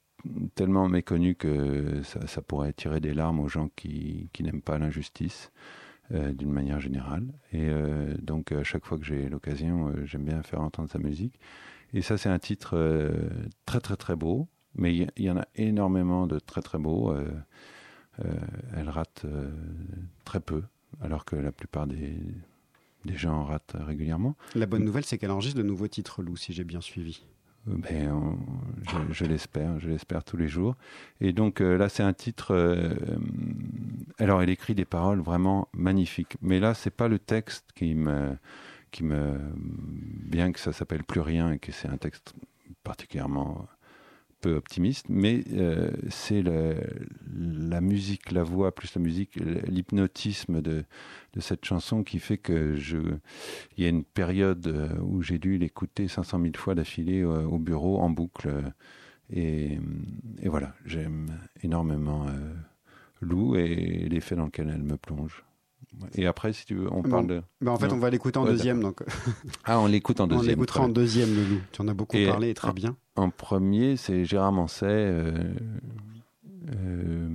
tellement 0.55 0.87
méconnue 0.87 1.35
que 1.35 2.01
ça, 2.03 2.41
pourrait 2.41 2.73
tirer 2.73 2.99
des 2.99 3.13
larmes 3.13 3.39
aux 3.39 3.47
gens 3.49 3.69
qui, 3.75 4.29
qui 4.33 4.43
n'aiment 4.43 4.61
pas 4.61 4.77
l'injustice. 4.77 5.51
euh, 6.11 6.33
d'une 6.33 6.51
manière 6.51 6.79
générale. 6.81 7.25
Et 7.53 7.69
euh, 7.69 8.13
donc, 8.21 8.51
à 8.51 8.63
chaque 8.63 8.85
fois 8.85 8.97
que 8.97 9.05
j'ai 9.05 9.29
l'occasion, 9.29 9.87
euh, 9.87 10.05
j'aime 10.05 10.25
bien 10.25 10.43
faire 10.43 10.61
entendre 10.61 10.89
sa 10.89 10.99
musique. 10.99 11.39
Et 11.93 12.01
ça, 12.01 12.17
c'est 12.17 12.29
un 12.29 12.39
titre 12.39 13.11
très, 13.65 13.79
très, 13.79 13.95
très 13.95 14.15
beau. 14.15 14.47
Mais 14.75 14.93
il 14.95 15.23
y, 15.23 15.29
en 15.29 15.37
a 15.37 15.47
énormément 15.55 16.27
de 16.27 16.39
très, 16.39 16.61
très 16.61 16.79
beaux. 16.79 17.15
Elle 18.75 18.89
rate 18.89 19.25
très 20.25 20.39
peu, 20.39 20.63
alors 21.01 21.23
que 21.25 21.35
la 21.35 21.51
plupart 21.51 21.85
des, 21.85 22.17
des 23.05 23.15
gens 23.15 23.43
ratent 23.43 23.75
régulièrement. 23.79 24.35
La 24.55 24.65
bonne 24.65 24.83
nouvelle, 24.83 25.05
c'est 25.05 25.19
qu'elle 25.19 25.29
enregistre 25.29 25.59
de 25.59 25.63
nouveaux 25.63 25.87
titres, 25.87 26.23
Lou, 26.23 26.35
si 26.35 26.53
j'ai 26.53 26.63
bien 26.63 26.81
suivi. 26.81 27.23
Ben, 27.65 28.37
je 29.11 29.23
l'espère, 29.23 29.79
je 29.79 29.87
l'espère 29.89 30.23
tous 30.23 30.35
les 30.35 30.49
jours. 30.49 30.75
Et 31.21 31.31
donc 31.31 31.61
euh, 31.61 31.77
là, 31.77 31.87
c'est 31.87 32.03
un 32.03 32.13
titre. 32.13 32.53
euh, 32.53 32.93
alors, 34.19 34.41
elle 34.41 34.49
écrit 34.49 34.75
des 34.75 34.85
paroles 34.85 35.21
vraiment 35.21 35.69
magnifiques. 35.73 36.35
Mais 36.41 36.59
là, 36.59 36.73
c'est 36.73 36.91
pas 36.91 37.07
le 37.07 37.19
texte 37.19 37.69
qui 37.73 37.93
me, 37.95 38.37
qui 38.91 39.03
me, 39.03 39.39
bien 39.55 40.51
que 40.51 40.59
ça 40.59 40.73
s'appelle 40.73 41.03
plus 41.03 41.21
rien 41.21 41.53
et 41.53 41.59
que 41.59 41.71
c'est 41.71 41.87
un 41.87 41.97
texte 41.97 42.33
particulièrement 42.83 43.65
peu 44.43 44.55
optimiste, 44.55 45.05
mais 45.07 45.45
euh, 45.53 45.89
c'est 46.09 46.43
la 46.43 47.79
musique, 47.79 48.31
la 48.31 48.43
voix 48.43 48.75
plus 48.75 48.93
la 48.93 49.01
musique, 49.01 49.35
l'hypnotisme 49.67 50.61
de, 50.61 50.83
cette 51.39 51.63
chanson 51.63 52.03
qui 52.03 52.19
fait 52.19 52.37
que 52.37 52.75
je, 52.75 52.97
il 53.77 53.83
y 53.83 53.87
a 53.87 53.89
une 53.89 54.03
période 54.03 54.67
euh, 54.67 54.89
où 54.99 55.21
j'ai 55.21 55.39
dû 55.39 55.57
l'écouter 55.57 56.09
500 56.09 56.41
000 56.41 56.51
fois 56.57 56.75
d'affilée 56.75 57.21
euh, 57.21 57.45
au 57.45 57.57
bureau 57.57 57.99
en 57.99 58.09
boucle, 58.09 58.51
et, 59.29 59.79
et 60.41 60.49
voilà, 60.49 60.75
j'aime 60.85 61.39
énormément 61.63 62.27
euh, 62.27 62.53
Lou 63.21 63.55
et 63.55 64.09
l'effet 64.09 64.35
dans 64.35 64.45
lequel 64.45 64.69
elle 64.69 64.83
me 64.83 64.97
plonge. 64.97 65.45
Et 66.15 66.25
après, 66.27 66.53
si 66.53 66.65
tu 66.65 66.75
veux, 66.75 66.91
on 66.91 67.01
Bon. 67.01 67.09
parle 67.09 67.27
de. 67.27 67.41
Bah, 67.61 67.71
en 67.71 67.77
fait, 67.77 67.87
Non 67.87 67.95
on 67.95 67.99
va 67.99 68.09
l'écouter 68.09 68.37
en 68.37 68.43
Ouais, 68.43 68.51
deuxième. 68.51 68.81
Donc... 68.81 69.01
Ah, 69.65 69.79
on 69.79 69.87
l'écoute 69.87 70.19
en 70.19 70.27
deuxième. 70.27 70.45
On 70.45 70.61
l'écoutera 70.61 70.83
en 70.83 70.89
deuxième, 70.89 71.33
le 71.35 71.43
Lou. 71.43 71.61
Tu 71.71 71.81
en 71.81 71.87
as 71.87 71.93
beaucoup 71.93 72.15
Et 72.17 72.25
parlé, 72.27 72.49
et 72.49 72.53
très 72.53 72.69
en- 72.69 72.73
bien. 72.73 72.95
En 73.15 73.29
premier, 73.29 73.95
c'est 73.97 74.25
Gérard 74.25 74.51
Manset. 74.51 74.85
euh, 74.85 75.53
euh, 76.75 77.29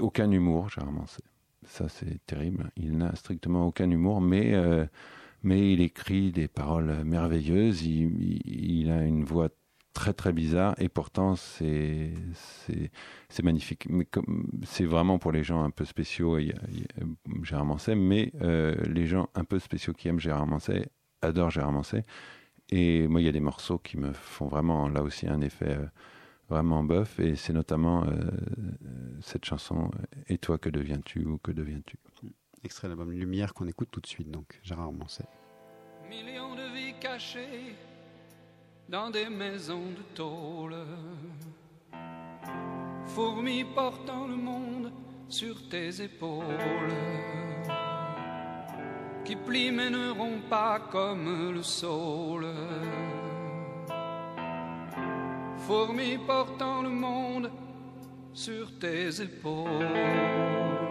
aucun 0.00 0.30
humour, 0.30 0.68
Gérard 0.70 0.92
Manset. 0.92 1.22
ça 1.66 1.88
c'est 1.88 2.24
terrible. 2.26 2.70
Il 2.76 2.96
n'a 2.98 3.14
strictement 3.16 3.66
aucun 3.66 3.90
humour, 3.90 4.20
mais, 4.20 4.54
euh, 4.54 4.84
mais 5.42 5.72
il 5.72 5.80
écrit 5.80 6.30
des 6.32 6.48
paroles 6.48 7.04
merveilleuses. 7.04 7.82
Il, 7.82 8.20
il- 8.44 8.80
il 8.82 8.90
a 8.90 9.04
une 9.04 9.24
voix 9.24 9.48
très 9.92 10.12
très 10.12 10.32
bizarre 10.32 10.74
et 10.78 10.88
pourtant 10.88 11.34
c'est 11.36 12.12
c'est 12.34 12.90
c'est 13.28 13.42
magnifique. 13.42 13.86
Mais 13.88 14.04
comme 14.04 14.48
c'est 14.64 14.84
vraiment 14.84 15.18
pour 15.18 15.32
les 15.32 15.42
gens 15.42 15.62
un 15.62 15.70
peu 15.70 15.84
spéciaux, 15.84 16.38
il 16.38 16.48
y 16.48 16.52
a- 16.52 16.60
il 16.70 16.78
y 16.80 16.82
a 16.82 17.04
Gérard 17.42 17.64
Manset, 17.66 17.94
mais 17.96 18.32
euh, 18.40 18.74
les 18.86 19.06
gens 19.06 19.28
un 19.34 19.44
peu 19.44 19.58
spéciaux 19.58 19.92
qui 19.92 20.08
aiment 20.08 20.20
Gérard 20.20 20.46
Manset 20.46 20.90
adorent 21.22 21.50
Gérard 21.50 21.72
Manset. 21.72 22.04
Et 22.72 23.08
moi, 23.08 23.20
il 23.20 23.24
y 23.24 23.28
a 23.28 23.32
des 23.32 23.40
morceaux 23.40 23.78
qui 23.78 23.96
me 23.96 24.12
font 24.12 24.46
vraiment 24.46 24.88
là 24.88 25.02
aussi 25.02 25.26
un 25.26 25.40
effet 25.40 25.76
euh, 25.76 25.86
vraiment 26.48 26.84
bof. 26.84 27.18
Et 27.18 27.34
c'est 27.34 27.52
notamment 27.52 28.04
euh, 28.04 28.30
cette 29.20 29.44
chanson 29.44 29.90
Et 30.28 30.38
toi, 30.38 30.56
que 30.56 30.68
deviens-tu 30.70 31.24
ou 31.26 31.38
que 31.38 31.50
deviens-tu? 31.50 31.96
Extrait 32.62 32.86
de 32.88 32.92
l'album 32.94 33.10
Lumière 33.10 33.54
qu'on 33.54 33.66
écoute 33.66 33.88
tout 33.90 34.00
de 34.00 34.06
suite, 34.06 34.30
donc 34.30 34.60
Gérard 34.62 34.92
Manset. 34.92 35.24
Millions 36.08 36.54
de 36.54 36.72
vies 36.74 36.94
cachées 37.00 37.74
dans 38.90 39.08
des 39.08 39.28
maisons 39.28 39.92
de 39.96 40.02
tôle. 40.14 40.74
Fourmis 43.06 43.64
portant 43.64 44.26
le 44.26 44.34
monde 44.34 44.92
sur 45.28 45.68
tes 45.68 46.02
épaules. 46.02 46.96
Qui 49.24 49.36
plient 49.36 49.70
mais 49.70 49.90
ne 49.90 50.10
rompent 50.10 50.48
pas 50.48 50.80
comme 50.90 51.52
le 51.54 51.62
saule. 51.62 52.48
Fourmis 55.58 56.18
portant 56.26 56.82
le 56.82 56.90
monde 56.90 57.50
sur 58.32 58.76
tes 58.80 59.22
épaules. 59.22 60.89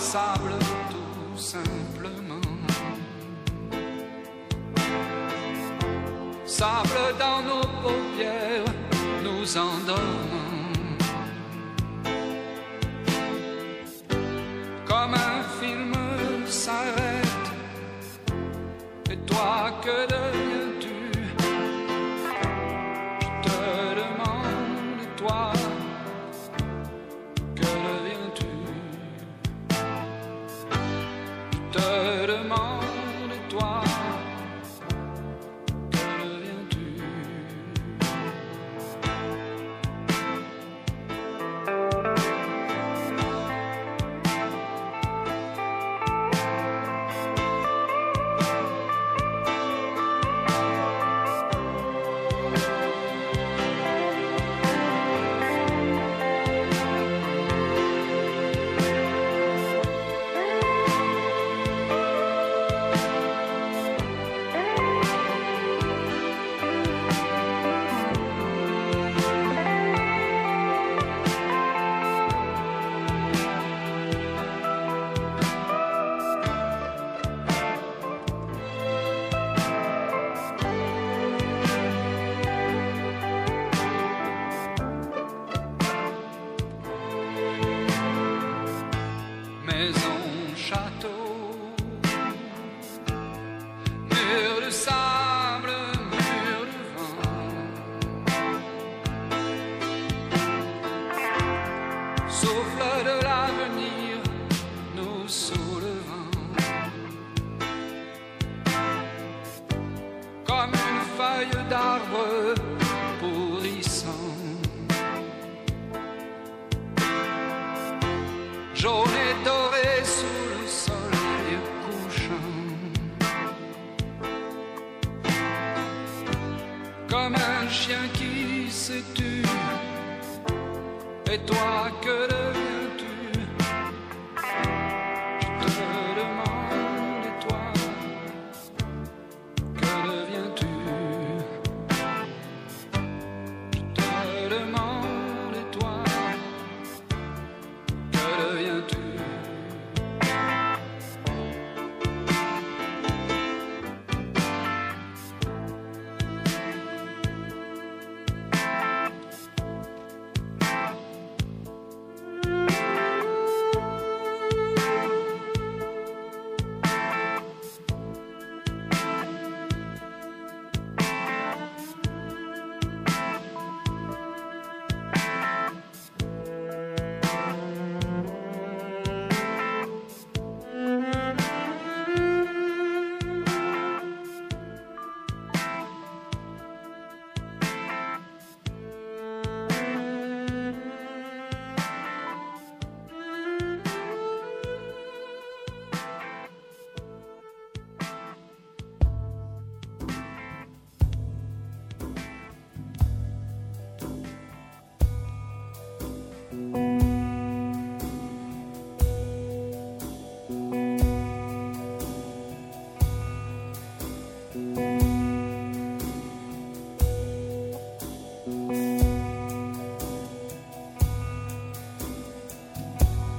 Sable 0.00 0.59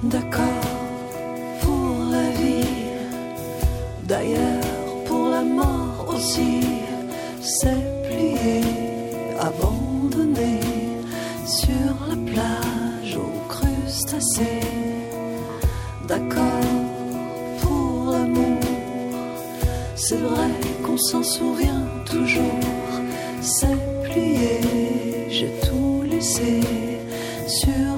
d'accord. 0.02 0.62
Pour 1.60 2.10
la 2.10 2.30
vie, 2.40 2.64
d'ailleurs 4.04 5.04
pour 5.06 5.28
la 5.28 5.42
mort 5.42 6.06
aussi, 6.14 6.60
c'est 7.40 7.82
plié, 8.06 8.62
abandonné. 9.40 10.60
Sur 11.44 11.94
la 12.08 12.16
plage 12.30 13.16
aux 13.16 13.48
crustacés, 13.48 14.60
d'accord. 16.08 16.42
Pour 17.60 18.12
l'amour, 18.12 18.60
c'est 19.96 20.18
vrai 20.18 20.50
qu'on 20.84 20.96
s'en 20.96 21.22
souvient 21.22 21.84
toujours, 22.06 22.70
c'est 23.40 23.78
plié, 24.04 24.60
j'ai 25.28 25.52
tout 25.66 26.02
laissé. 26.08 26.60
Sur 27.46 27.91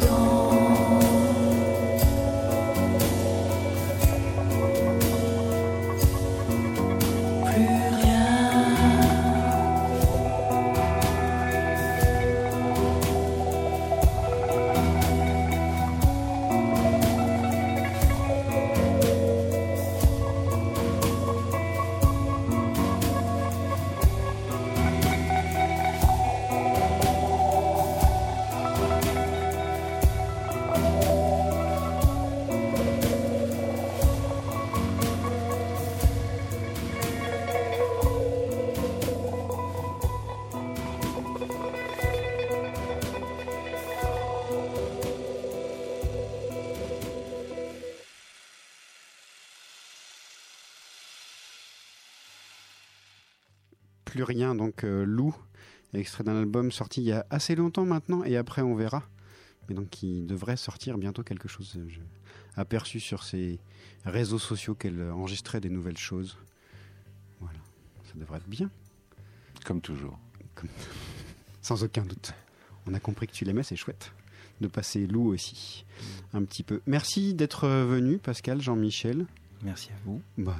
動 0.00 0.41
Plus 54.24 54.34
rien, 54.36 54.54
donc 54.54 54.84
euh, 54.84 55.04
Lou, 55.04 55.34
extrait 55.94 56.22
d'un 56.22 56.38
album 56.38 56.70
sorti 56.70 57.00
il 57.00 57.06
y 57.08 57.12
a 57.12 57.26
assez 57.30 57.56
longtemps 57.56 57.84
maintenant, 57.84 58.22
et 58.22 58.36
après 58.36 58.62
on 58.62 58.74
verra. 58.76 59.02
Mais 59.68 59.74
donc 59.74 60.00
il 60.02 60.26
devrait 60.26 60.56
sortir 60.56 60.96
bientôt 60.96 61.22
quelque 61.24 61.48
chose. 61.48 61.76
J'ai 61.88 62.02
aperçu 62.56 63.00
sur 63.00 63.24
ses 63.24 63.58
réseaux 64.04 64.38
sociaux 64.38 64.74
qu'elle 64.76 65.10
enregistrait 65.10 65.60
des 65.60 65.70
nouvelles 65.70 65.98
choses. 65.98 66.36
Voilà, 67.40 67.58
ça 68.04 68.12
devrait 68.16 68.38
être 68.38 68.48
bien. 68.48 68.70
Comme 69.64 69.80
toujours. 69.80 70.18
Comme- 70.54 70.68
Sans 71.62 71.82
aucun 71.82 72.02
doute. 72.04 72.32
On 72.86 72.94
a 72.94 73.00
compris 73.00 73.26
que 73.26 73.32
tu 73.32 73.44
l'aimais, 73.44 73.62
c'est 73.64 73.76
chouette. 73.76 74.12
De 74.60 74.68
passer 74.68 75.06
Lou 75.08 75.32
aussi. 75.32 75.84
Un 76.32 76.44
petit 76.44 76.62
peu. 76.62 76.80
Merci 76.86 77.34
d'être 77.34 77.66
venu, 77.68 78.18
Pascal, 78.18 78.60
Jean-Michel. 78.60 79.26
Merci 79.64 79.90
à 79.90 79.96
vous. 80.04 80.20
Bah, 80.38 80.56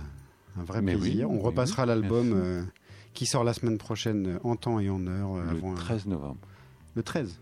un 0.57 0.65
vrai 0.65 0.83
Mais 0.83 0.97
plaisir. 0.97 1.31
oui, 1.31 1.37
On 1.37 1.41
repassera 1.41 1.83
oui, 1.83 1.89
l'album 1.89 2.33
euh, 2.35 2.63
qui 3.15 3.27
sort 3.27 3.45
la 3.45 3.53
semaine 3.55 3.79
prochaine 3.79 4.27
euh, 4.27 4.39
en 4.45 4.57
temps 4.57 4.79
et 4.81 4.89
en 4.91 5.07
heure. 5.07 5.35
euh, 5.37 5.43
Le 5.45 5.51
avant 5.51 5.73
un- 5.73 5.77
13 5.77 6.07
novembre. 6.07 6.39
Le 6.95 7.03
13. 7.03 7.39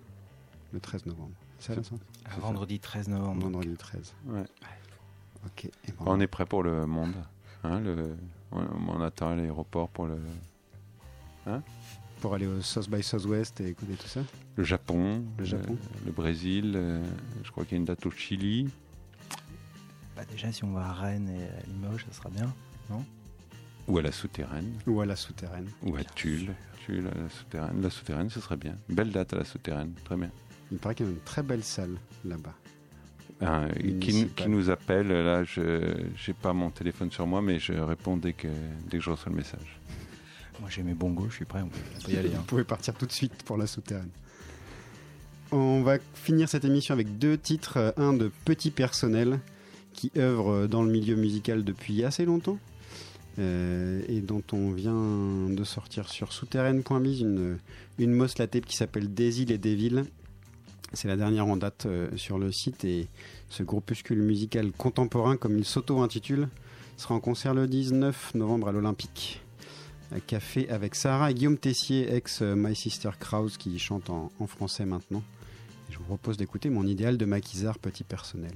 Le 0.73 0.81
13 0.81 1.07
novembre. 1.07 1.33
C'est 1.59 1.75
ça, 1.75 1.83
ça 1.83 1.95
À 2.25 2.39
vendredi 2.39 2.79
13 2.81 3.09
novembre. 3.09 3.43
Vendredi 3.43 3.75
13. 3.77 4.15
Ouais. 4.27 4.45
Ok. 5.47 5.65
Et 5.67 5.71
On 6.01 6.21
est 6.21 6.27
prêt 6.27 6.47
pour 6.47 6.63
le 6.63 6.87
monde. 6.87 7.15
Hein, 7.65 7.81
le... 7.81 8.17
on, 8.53 9.01
attend 9.03 9.31
à 9.31 9.35
l'aéroport 9.37 9.89
pour 9.91 10.07
le... 10.07 10.19
Hein? 11.47 11.63
Pour 12.21 12.35
aller 12.35 12.47
au 12.47 12.61
South 12.61 12.89
by 12.91 13.03
Southwest 13.03 13.61
et 13.61 13.69
écouter 13.69 13.95
tout 13.95 14.07
ça? 14.07 14.21
Le 14.57 14.65
Japon, 14.65 15.25
Le 15.39 15.45
Japon. 15.45 15.77
le 16.05 16.13
Brésil, 16.13 16.73
euh, 16.77 17.03
je 17.45 17.51
crois 17.51 17.65
qu'il 17.65 17.73
y 17.73 17.75
a 17.77 17.79
une 17.79 17.85
date 17.87 18.05
au 18.07 18.11
Chili. 18.11 18.69
Bah, 20.17 20.23
déjà, 20.31 20.53
si 20.53 20.65
on 20.65 20.73
va 20.73 20.87
à 20.87 20.93
Rennes 20.93 21.29
et 21.31 21.45
à 21.45 21.67
Limoges, 21.67 22.05
ça 22.07 22.13
sera 22.13 22.29
bien, 22.31 22.53
non? 22.91 23.05
Ou 23.91 23.99
à 23.99 24.03
la 24.03 24.13
souterraine. 24.13 24.73
Ou 24.87 25.01
à 25.01 25.07
la 25.07 25.17
souterraine. 25.17 25.67
Ou 25.83 25.97
à 25.97 26.05
Tulle. 26.05 26.55
Tulle 26.87 27.09
à 27.09 27.23
la 27.23 27.29
souterraine. 27.29 27.83
La 27.83 27.91
souterraine, 27.91 28.31
ce 28.31 28.41
serait 28.41 28.57
bien. 28.57 28.79
Belle 28.89 29.11
date 29.11 29.33
à 29.33 29.39
la 29.39 29.45
souterraine. 29.45 29.95
Très 30.05 30.17
bien. 30.17 30.31
Il 30.71 30.79
paraît 30.79 30.95
qu'il 30.95 31.07
y 31.07 31.09
a 31.09 31.13
une 31.13 31.19
très 31.19 31.43
belle 31.43 31.65
salle 31.65 31.97
là-bas. 32.25 32.55
Ah, 33.41 33.67
qui, 34.01 34.29
nous 34.47 34.71
appelle 34.71 35.09
Là, 35.09 35.43
je 35.43 35.61
n'ai 35.61 36.35
pas 36.41 36.53
mon 36.53 36.71
téléphone 36.71 37.11
sur 37.11 37.27
moi, 37.27 37.43
mais 37.43 37.59
je 37.59 37.73
réponds 37.73 38.17
dès 38.17 38.33
que, 38.33 38.47
dès 38.89 38.99
que 38.99 39.03
je 39.05 39.11
reçois 39.11 39.31
le 39.31 39.37
message. 39.39 39.81
Moi, 40.61 40.69
j'ai 40.71 40.83
mes 40.83 40.95
bongos, 40.95 41.31
je 41.31 41.37
suis 41.37 41.45
prêt, 41.47 41.63
on 41.63 41.69
peut, 41.69 41.79
on 41.99 42.05
peut 42.05 42.13
y 42.13 42.17
aller. 42.19 42.29
Vous 42.29 42.37
hein. 42.37 42.45
pouvez 42.47 42.65
partir 42.65 42.95
tout 42.95 43.07
de 43.07 43.13
suite 43.13 43.43
pour 43.45 43.57
la 43.57 43.67
souterraine. 43.67 44.11
On 45.53 45.83
va 45.83 45.97
finir 46.15 46.49
cette 46.49 46.65
émission 46.65 46.93
avec 46.93 47.19
deux 47.19 47.39
titres. 47.39 47.95
Un 47.97 48.13
de 48.13 48.31
Petit 48.45 48.71
Personnel, 48.71 49.41
qui 49.95 50.13
œuvre 50.17 50.67
dans 50.67 50.83
le 50.83 50.93
milieu 50.93 51.17
musical 51.17 51.65
depuis 51.65 52.05
assez 52.05 52.27
longtemps. 52.27 52.59
Euh, 53.39 54.03
et 54.09 54.21
dont 54.21 54.43
on 54.53 54.71
vient 54.71 55.49
de 55.49 55.65
sortir 55.65 56.09
sur 56.09 56.33
souterraine.biz 56.33 57.21
une, 57.21 57.59
une 57.99 58.27
la 58.39 58.47
tape 58.47 58.67
qui 58.67 58.77
s'appelle 58.77 59.13
Des 59.13 59.43
îles 59.43 59.53
et 59.53 59.59
des 59.59 59.75
villes. 59.75 60.05
C'est 60.93 61.09
la 61.09 61.17
dernière 61.17 61.47
en 61.47 61.57
date 61.57 61.87
euh, 61.87 62.09
sur 62.17 62.39
le 62.39 62.51
site 62.51 62.85
et 62.85 63.07
ce 63.49 63.63
groupuscule 63.63 64.21
musical 64.23 64.73
contemporain, 64.73 65.37
comme 65.37 65.57
il 65.57 65.65
s'auto-intitule, 65.65 66.49
sera 66.97 67.15
en 67.15 67.21
concert 67.21 67.55
le 67.55 67.69
19 67.69 68.35
novembre 68.35 68.69
à 68.69 68.73
l'Olympique. 68.73 69.41
Café 70.27 70.69
avec 70.69 70.97
Sarah 70.97 71.31
et 71.31 71.35
Guillaume 71.35 71.59
Tessier, 71.59 72.13
ex 72.13 72.43
euh, 72.43 72.57
My 72.57 72.75
Sister 72.75 73.11
Krause, 73.19 73.57
qui 73.57 73.79
chante 73.79 74.11
en, 74.11 74.31
français 74.49 74.85
maintenant. 74.85 75.23
Je 75.89 75.99
vous 75.99 76.05
propose 76.05 76.37
d'écouter 76.37 76.69
mon 76.69 76.87
idéal 76.87 77.17
de 77.17 77.25
maquisard 77.25 77.79
petit 77.79 78.03
personnel. 78.03 78.55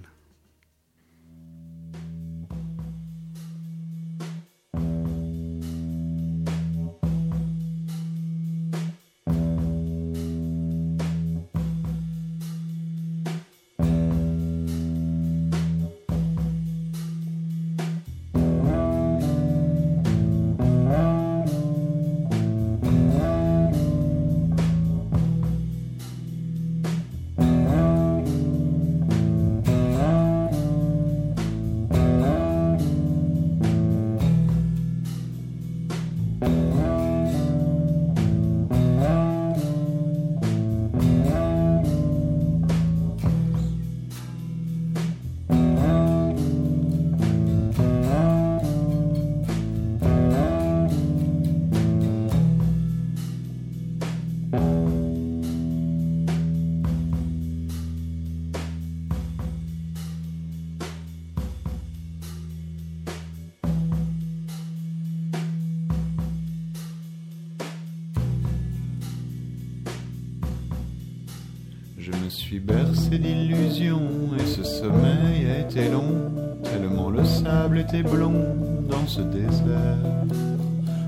Bercé 73.05 73.19
d'illusions 73.19 74.01
et 74.39 74.47
ce 74.47 74.63
sommeil 74.63 75.47
a 75.51 75.61
été 75.61 75.89
long, 75.91 76.31
tellement 76.63 77.11
le 77.11 77.25
sable 77.25 77.79
était 77.79 78.03
blond 78.03 78.57
dans 78.89 79.07
ce 79.07 79.21
désert. 79.21 79.99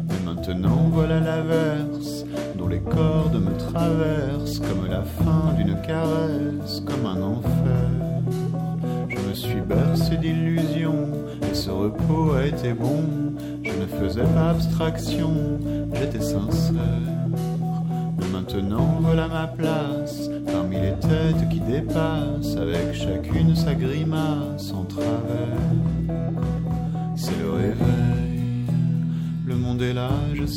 Mais 0.08 0.32
maintenant 0.32 0.90
voilà 0.92 1.20
l'averse 1.20 2.24
dont 2.56 2.68
les 2.68 2.80
cordes 2.80 3.40
me 3.40 3.56
traversent 3.56 4.58
comme 4.58 4.86
la 4.88 5.02
fin 5.02 5.52
d'une 5.56 5.76
caresse, 5.82 6.82
comme 6.84 7.06
un 7.06 7.22
enfer. 7.22 7.90
Je 9.08 9.28
me 9.28 9.34
suis 9.34 9.60
bercé 9.60 10.16
d'illusions 10.16 11.08
et 11.50 11.54
ce 11.54 11.70
repos 11.70 12.32
a 12.32 12.46
été 12.46 12.72
bon. 12.72 13.04
Je 13.62 13.72
ne 13.72 13.86
faisais 13.86 14.24
pas 14.34 14.50
abstraction, 14.50 15.58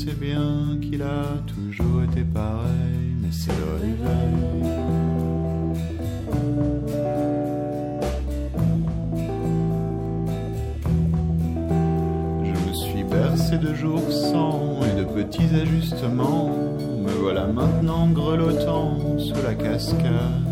sais 0.05 0.13
bien 0.13 0.77
qu'il 0.81 1.01
a 1.01 1.26
toujours 1.45 2.03
été 2.03 2.23
pareil, 2.23 3.15
mais 3.21 3.27
c'est 3.31 3.51
le 3.51 3.73
réveil. 3.81 4.38
Je 12.45 12.69
me 12.69 12.73
suis 12.73 13.03
bercé 13.03 13.57
de 13.57 13.73
jours 13.73 14.09
sans 14.09 14.80
et 14.84 14.99
de 14.99 15.03
petits 15.03 15.53
ajustements. 15.61 16.55
Me 17.03 17.11
voilà 17.21 17.47
maintenant 17.47 18.07
grelottant 18.07 19.17
sous 19.17 19.43
la 19.43 19.53
cascade. 19.53 20.47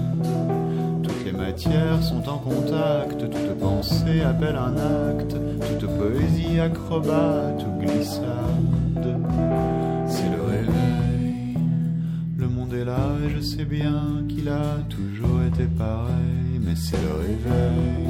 Toutes 1.04 1.24
les 1.26 1.32
matières 1.32 2.04
sont 2.04 2.28
en 2.28 2.38
contact, 2.38 3.18
toute 3.18 3.60
pensée 3.60 4.22
appelle 4.22 4.58
un 4.58 4.76
acte, 4.76 5.38
toute 5.80 5.90
poésie 5.98 6.60
acrobate 6.60 7.57
bien 13.68 14.24
qu'il 14.30 14.48
a 14.50 14.78
toujours 14.90 15.44
été 15.44 15.66
pareil, 15.66 16.60
mais 16.62 16.76
c'est 16.76 16.98
le 16.98 17.14
réveil. 17.14 18.08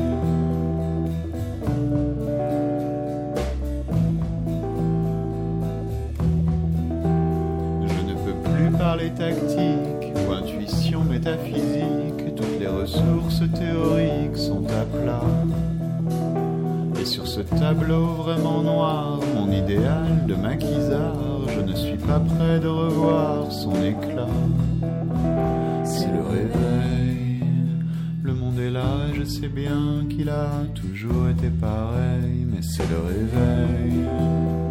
Je 7.88 8.02
ne 8.04 8.14
peux 8.14 8.50
plus 8.50 8.78
parler 8.78 9.10
tactique 9.12 10.14
ou 10.16 10.32
intuition 10.32 11.04
métaphysique. 11.04 12.36
Toutes 12.36 12.60
les 12.60 12.68
ressources 12.68 13.42
théoriques 13.54 14.38
sont 14.38 14.66
à 14.66 14.86
plat. 14.86 15.24
Et 17.02 17.06
sur 17.06 17.28
ce 17.28 17.42
tableau 17.42 18.06
vraiment 18.06 18.62
noir, 18.62 19.20
mon 19.36 19.52
idéal 19.52 20.26
de 20.28 20.36
maquisard, 20.36 21.48
je 21.48 21.62
ne 21.62 21.74
suis 21.74 21.98
pas 21.98 22.20
prêt 22.20 22.60
de 22.60 22.68
revoir 22.68 23.52
son 23.52 23.74
éclat. 23.84 24.28
C'est 26.08 26.14
le 26.14 26.22
réveil, 26.22 27.44
le 28.24 28.34
monde 28.34 28.58
est 28.60 28.70
là, 28.70 29.12
je 29.14 29.26
sais 29.26 29.50
bien 29.50 30.06
qu'il 30.10 30.30
a 30.30 30.64
toujours 30.74 31.28
été 31.28 31.50
pareil, 31.50 32.48
mais 32.50 32.62
c'est 32.62 32.90
le 32.90 33.00
réveil. 33.00 34.67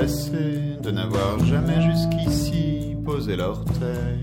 De 0.00 0.90
n'avoir 0.92 1.44
jamais 1.44 1.80
jusqu'ici 1.82 2.96
posé 3.04 3.34
l'orteil. 3.34 4.22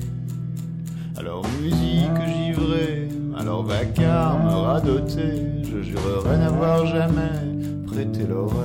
Alors 1.18 1.44
musique 1.62 2.26
givrée, 2.28 3.10
alors 3.38 3.64
vacarme 3.64 4.48
radoté, 4.48 5.64
je 5.64 5.82
jurerais 5.82 6.38
n'avoir 6.38 6.86
jamais 6.86 7.84
prêté 7.88 8.26
l'oreille. 8.26 8.56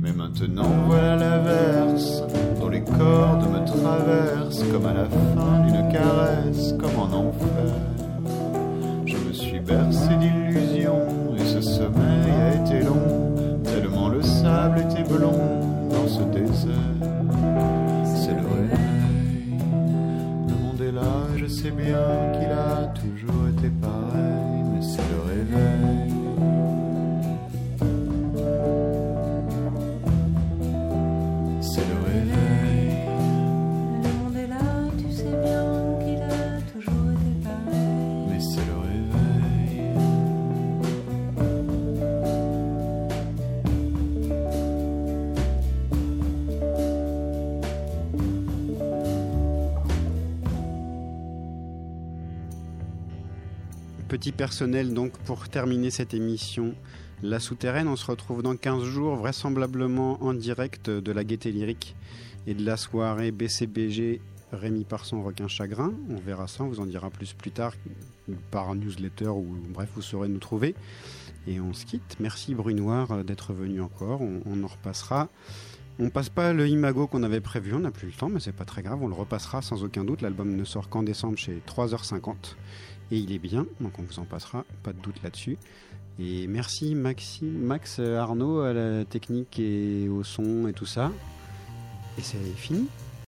Mais 0.00 0.12
maintenant 0.12 0.68
voilà 0.86 1.16
l'averse, 1.16 2.24
dont 2.60 2.68
les 2.68 2.82
cordes 2.82 3.48
me 3.48 3.64
traversent 3.64 4.64
comme 4.72 4.86
à 4.86 4.94
la 4.94 5.04
fin 5.04 5.60
d'une 5.64 5.92
caresse, 5.92 6.74
comme 6.76 6.98
en 6.98 7.28
enfer. 7.28 7.74
Je 9.06 9.16
me 9.16 9.32
suis 9.32 9.60
bercé 9.60 10.16
sais 21.62 21.70
bien 21.70 22.32
qu'il 22.32 22.50
a 22.50 22.92
toujours 22.92 23.48
été 23.56 23.68
pareil, 23.80 24.41
Petit 54.22 54.30
personnel 54.30 54.94
donc 54.94 55.18
pour 55.24 55.48
terminer 55.48 55.90
cette 55.90 56.14
émission. 56.14 56.76
La 57.24 57.40
souterraine, 57.40 57.88
on 57.88 57.96
se 57.96 58.08
retrouve 58.08 58.40
dans 58.40 58.54
15 58.54 58.84
jours, 58.84 59.16
vraisemblablement 59.16 60.22
en 60.22 60.32
direct 60.32 60.88
de 60.88 61.10
la 61.10 61.24
Gaieté 61.24 61.50
Lyrique 61.50 61.96
et 62.46 62.54
de 62.54 62.64
la 62.64 62.76
soirée 62.76 63.32
BCBG 63.32 64.20
Rémi 64.52 64.84
Parson 64.84 65.20
Requin 65.24 65.48
Chagrin. 65.48 65.92
On 66.08 66.20
verra 66.20 66.46
ça, 66.46 66.62
on 66.62 66.68
vous 66.68 66.78
en 66.78 66.86
dira 66.86 67.10
plus 67.10 67.32
plus 67.32 67.50
tard 67.50 67.74
par 68.52 68.72
newsletter 68.76 69.30
ou 69.30 69.56
bref, 69.70 69.88
vous 69.96 70.02
saurez 70.02 70.28
nous 70.28 70.38
trouver. 70.38 70.76
Et 71.48 71.58
on 71.58 71.72
se 71.72 71.84
quitte. 71.84 72.18
Merci 72.20 72.54
Brunoir 72.54 73.24
d'être 73.24 73.52
venu 73.52 73.80
encore. 73.80 74.22
On, 74.22 74.40
on 74.46 74.62
en 74.62 74.68
repassera. 74.68 75.30
On 75.98 76.10
passe 76.10 76.28
pas 76.28 76.52
le 76.52 76.68
Imago 76.68 77.08
qu'on 77.08 77.22
avait 77.24 77.40
prévu, 77.40 77.74
on 77.74 77.80
n'a 77.80 77.90
plus 77.90 78.06
le 78.06 78.14
temps, 78.14 78.28
mais 78.30 78.40
c'est 78.40 78.52
pas 78.52 78.64
très 78.64 78.82
grave, 78.82 79.02
on 79.02 79.08
le 79.08 79.14
repassera 79.14 79.60
sans 79.60 79.84
aucun 79.84 80.04
doute. 80.04 80.22
L'album 80.22 80.56
ne 80.56 80.64
sort 80.64 80.88
qu'en 80.88 81.02
décembre 81.02 81.36
chez 81.36 81.60
3h50 81.66 82.54
et 83.12 83.18
il 83.18 83.32
est 83.32 83.38
bien, 83.38 83.66
donc 83.80 83.98
on 83.98 84.02
vous 84.02 84.18
en 84.18 84.24
passera, 84.24 84.64
pas 84.82 84.94
de 84.94 84.98
doute 84.98 85.22
là-dessus. 85.22 85.58
Et 86.18 86.46
merci 86.46 86.94
Max 86.94 87.98
Arnaud 87.98 88.60
à 88.60 88.72
la 88.72 89.04
technique 89.04 89.58
et 89.58 90.08
au 90.08 90.24
son 90.24 90.66
et 90.66 90.72
tout 90.72 90.86
ça. 90.86 91.12
Et 92.18 92.22
c'est 92.22 92.38
fini. 92.56 92.88